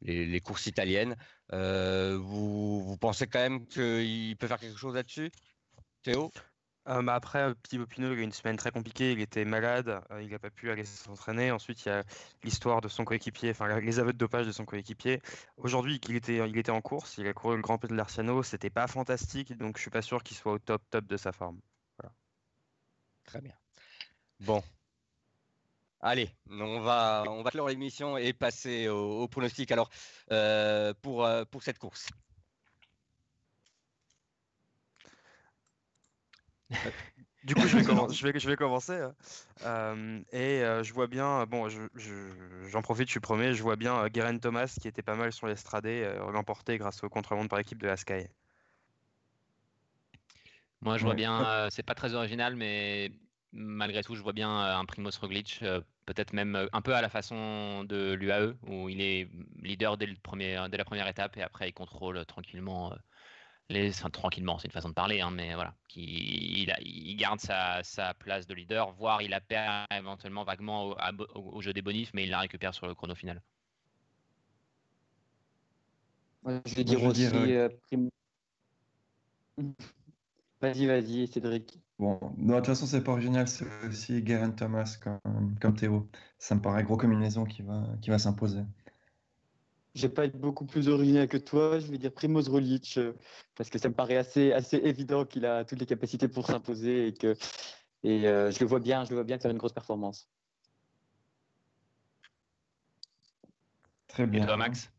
les, 0.00 0.24
les 0.24 0.40
courses 0.40 0.66
italiennes. 0.66 1.16
Vous, 1.52 2.82
vous 2.82 2.96
pensez 2.96 3.26
quand 3.26 3.40
même 3.40 3.66
qu'il 3.66 4.36
peut 4.38 4.46
faire 4.46 4.58
quelque 4.58 4.78
chose 4.78 4.94
là-dessus, 4.94 5.30
Théo? 6.02 6.32
Après, 6.86 7.40
euh, 7.40 7.54
Thibaut 7.68 7.86
Pinot, 7.86 8.12
il 8.12 8.18
a 8.18 8.20
eu 8.20 8.22
une 8.22 8.32
semaine 8.32 8.56
très 8.56 8.70
compliquée, 8.70 9.10
il 9.10 9.20
était 9.20 9.44
malade, 9.44 10.00
euh, 10.12 10.22
il 10.22 10.30
n'a 10.30 10.38
pas 10.38 10.50
pu 10.50 10.70
aller 10.70 10.84
s'entraîner. 10.84 11.50
Ensuite, 11.50 11.84
il 11.84 11.88
y 11.88 11.92
a 11.92 12.04
l'histoire 12.44 12.80
de 12.80 12.88
son 12.88 13.04
coéquipier, 13.04 13.50
enfin 13.50 13.80
les 13.80 13.98
aveux 13.98 14.12
de 14.12 14.18
dopage 14.18 14.46
de 14.46 14.52
son 14.52 14.64
coéquipier. 14.64 15.20
Aujourd'hui, 15.56 16.00
il 16.08 16.16
était, 16.16 16.70
en 16.70 16.80
course, 16.80 17.18
il 17.18 17.26
a 17.26 17.32
couru 17.32 17.56
le 17.56 17.62
Grand 17.62 17.78
Prix 17.78 17.88
de 17.88 17.94
l'Arciano, 17.94 18.42
c'était 18.44 18.70
pas 18.70 18.86
fantastique, 18.86 19.56
donc 19.56 19.76
je 19.76 19.82
suis 19.82 19.90
pas 19.90 20.02
sûr 20.02 20.22
qu'il 20.22 20.36
soit 20.36 20.52
au 20.52 20.58
top 20.58 20.82
top 20.90 21.06
de 21.06 21.16
sa 21.16 21.32
forme. 21.32 21.60
Très 23.24 23.40
bien. 23.40 23.54
Bon. 24.38 24.62
Allez, 26.00 26.30
on 26.48 26.78
va, 26.78 27.24
on 27.26 27.42
va 27.42 27.50
clore 27.50 27.68
l'émission 27.68 28.16
et 28.16 28.32
passer 28.32 28.86
au, 28.86 29.26
pronostic. 29.26 29.72
Alors, 29.72 29.90
euh, 30.30 30.94
pour, 31.02 31.28
pour 31.50 31.64
cette 31.64 31.80
course. 31.80 32.06
Du 37.44 37.54
coup, 37.54 37.66
je 37.68 37.76
vais, 37.76 37.82
commen- 37.82 38.12
je 38.12 38.26
vais, 38.26 38.38
je 38.38 38.48
vais 38.48 38.56
commencer. 38.56 38.94
hein. 39.00 39.14
Euh, 39.62 40.20
et 40.32 40.62
euh, 40.62 40.82
je 40.82 40.92
vois 40.92 41.06
bien, 41.06 41.46
bon, 41.46 41.68
je- 41.68 41.88
je- 41.94 42.66
j'en 42.68 42.82
profite, 42.82 43.06
je 43.06 43.12
suis 43.12 43.20
premier, 43.20 43.54
je 43.54 43.62
vois 43.62 43.76
bien 43.76 43.96
euh, 44.04 44.08
Geraint 44.12 44.38
Thomas 44.38 44.74
qui 44.80 44.88
était 44.88 45.02
pas 45.02 45.14
mal 45.14 45.32
sur 45.32 45.46
l'estrade, 45.46 45.86
euh, 45.86 46.30
l'emporter 46.32 46.78
grâce 46.78 47.02
au 47.04 47.08
contre-la-montre 47.08 47.50
par 47.50 47.58
équipe 47.60 47.80
de 47.80 47.86
la 47.86 47.96
Sky. 47.96 48.26
Moi, 50.80 50.98
je 50.98 51.04
vois 51.04 51.14
bien, 51.14 51.44
euh, 51.66 51.68
c'est 51.70 51.82
pas 51.82 51.94
très 51.94 52.14
original, 52.14 52.54
mais 52.56 53.10
malgré 53.52 54.02
tout, 54.02 54.14
je 54.14 54.22
vois 54.22 54.32
bien 54.32 54.50
euh, 54.64 54.76
un 54.76 54.84
Primoz 54.84 55.16
Roglic, 55.18 55.60
euh, 55.62 55.80
peut-être 56.04 56.32
même 56.32 56.68
un 56.72 56.82
peu 56.82 56.94
à 56.94 57.00
la 57.02 57.08
façon 57.08 57.84
de 57.84 58.12
l'UAE, 58.14 58.56
où 58.62 58.88
il 58.88 59.00
est 59.00 59.28
leader 59.62 59.96
dès, 59.96 60.06
le 60.06 60.16
premier, 60.16 60.66
dès 60.70 60.76
la 60.76 60.84
première 60.84 61.08
étape 61.08 61.36
et 61.36 61.42
après 61.42 61.68
il 61.68 61.72
contrôle 61.72 62.24
tranquillement 62.26 62.92
euh, 62.92 62.96
les, 63.68 63.90
enfin, 63.90 64.10
tranquillement, 64.10 64.58
c'est 64.58 64.68
une 64.68 64.72
façon 64.72 64.88
de 64.90 64.94
parler, 64.94 65.20
hein, 65.20 65.30
mais 65.30 65.54
voilà, 65.54 65.74
qui, 65.88 66.62
il, 66.62 66.70
a- 66.70 66.80
il 66.80 67.16
garde 67.16 67.40
sa, 67.40 67.82
sa 67.82 68.14
place 68.14 68.46
de 68.46 68.54
leader, 68.54 68.92
voire 68.92 69.22
il 69.22 69.30
la 69.30 69.40
perd 69.40 69.86
éventuellement 69.92 70.44
vaguement 70.44 70.86
au, 70.88 70.94
à 70.98 71.12
bo- 71.12 71.26
au- 71.34 71.56
au 71.56 71.62
jeu 71.62 71.72
des 71.72 71.82
bonifs, 71.82 72.12
mais 72.14 72.24
il 72.24 72.30
la 72.30 72.40
récupère 72.40 72.74
sur 72.74 72.86
le 72.86 72.94
chrono 72.94 73.14
final. 73.14 73.42
Moi, 76.42 76.60
je 76.66 76.74
vais 76.74 76.84
dire 76.84 77.00
je 77.00 77.06
aussi. 77.06 77.24
euh, 77.26 77.68
euh, 77.68 77.68
Prim- 77.88 78.10
Vas-y, 80.60 80.86
vas-y, 80.86 81.26
Cédric. 81.28 81.80
Bon, 81.98 82.18
de 82.36 82.54
toute 82.56 82.66
façon, 82.66 82.86
c'est 82.86 83.02
pas 83.02 83.12
original, 83.12 83.48
c'est 83.48 83.66
aussi 83.86 84.24
Geraint 84.26 84.50
Thomas 84.50 84.98
comme, 85.02 85.58
comme 85.60 85.74
Théo. 85.74 86.10
Ça 86.38 86.54
me 86.54 86.60
paraît 86.60 86.84
gros 86.84 86.96
combinaison 86.98 87.44
qui 87.44 87.62
va, 87.62 87.84
qui 88.02 88.10
va 88.10 88.18
s'imposer. 88.18 88.60
Je 89.96 90.02
vais 90.02 90.12
pas 90.12 90.26
être 90.26 90.38
beaucoup 90.38 90.66
plus 90.66 90.88
original 90.90 91.26
que 91.26 91.38
toi. 91.38 91.78
Je 91.80 91.86
vais 91.86 91.96
dire 91.96 92.12
Primoz 92.12 92.50
Roglic 92.50 92.98
euh, 92.98 93.14
parce 93.54 93.70
que 93.70 93.78
ça 93.78 93.88
me 93.88 93.94
paraît 93.94 94.18
assez, 94.18 94.52
assez 94.52 94.76
évident 94.76 95.24
qu'il 95.24 95.46
a 95.46 95.64
toutes 95.64 95.80
les 95.80 95.86
capacités 95.86 96.28
pour 96.28 96.46
s'imposer 96.46 97.08
et 97.08 97.14
que 97.14 97.34
et 98.02 98.28
euh, 98.28 98.50
je 98.50 98.60
le 98.60 98.66
vois 98.66 98.78
bien, 98.78 99.04
je 99.04 99.10
le 99.10 99.16
vois 99.16 99.24
bien 99.24 99.38
faire 99.38 99.50
une 99.50 99.56
grosse 99.56 99.72
performance. 99.72 100.28
Très 104.06 104.24
Et 104.24 104.26
bien. 104.26 104.44
toi, 104.44 104.58
Max? 104.58 104.92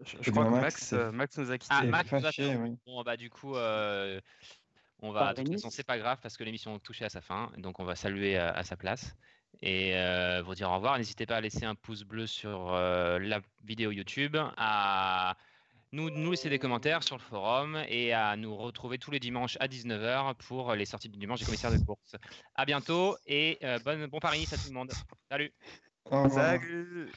Je, 0.00 0.16
je 0.20 0.30
crois 0.32 0.42
bien, 0.42 0.52
que 0.52 0.56
Max, 0.56 0.92
Max, 0.92 0.92
euh, 0.92 1.12
Max 1.12 1.38
nous 1.38 1.50
a 1.52 1.58
quittés. 1.58 1.74
Ah, 1.76 1.84
Max 1.84 2.12
nous 2.12 2.18
a 2.18 2.22
fâché, 2.22 2.42
fait- 2.42 2.56
oui. 2.56 2.76
Bon, 2.84 3.02
bah, 3.04 3.16
du 3.16 3.30
coup, 3.30 3.54
euh, 3.54 4.20
on 5.00 5.12
va, 5.12 5.34
de 5.34 5.42
toute 5.42 5.52
façon, 5.52 5.70
c'est 5.70 5.86
pas 5.86 5.98
grave 5.98 6.18
parce 6.20 6.36
que 6.36 6.42
l'émission 6.42 6.78
touchée 6.80 7.04
à 7.04 7.10
sa 7.10 7.20
fin, 7.20 7.52
donc 7.58 7.78
on 7.78 7.84
va 7.84 7.94
saluer 7.94 8.36
à, 8.36 8.50
à 8.50 8.64
sa 8.64 8.76
place 8.76 9.14
et 9.60 9.96
euh, 9.96 10.42
vous 10.44 10.54
dire 10.54 10.70
au 10.70 10.74
revoir. 10.74 10.98
N'hésitez 10.98 11.26
pas 11.26 11.36
à 11.36 11.40
laisser 11.40 11.64
un 11.64 11.74
pouce 11.74 12.04
bleu 12.04 12.26
sur 12.26 12.72
euh, 12.72 13.18
la 13.18 13.40
vidéo 13.64 13.90
YouTube, 13.90 14.36
à 14.56 15.36
nous, 15.92 16.10
nous 16.10 16.30
laisser 16.32 16.50
des 16.50 16.58
commentaires 16.58 17.02
sur 17.02 17.16
le 17.16 17.22
forum 17.22 17.82
et 17.88 18.12
à 18.12 18.36
nous 18.36 18.56
retrouver 18.56 18.98
tous 18.98 19.10
les 19.10 19.20
dimanches 19.20 19.56
à 19.60 19.68
19h 19.68 20.34
pour 20.34 20.74
les 20.74 20.84
sorties 20.84 21.08
du 21.08 21.18
dimanche 21.18 21.40
des 21.40 21.46
commissaires 21.46 21.72
de 21.72 21.84
course. 21.84 22.16
À 22.54 22.64
bientôt 22.64 23.16
et 23.26 23.58
euh, 23.64 23.78
bonne, 23.84 24.06
bon 24.06 24.18
Paris-Nice 24.18 24.52
à 24.52 24.56
tout 24.56 24.68
le 24.68 24.74
monde. 24.74 24.92
Salut. 25.30 25.52
Salut! 26.30 27.10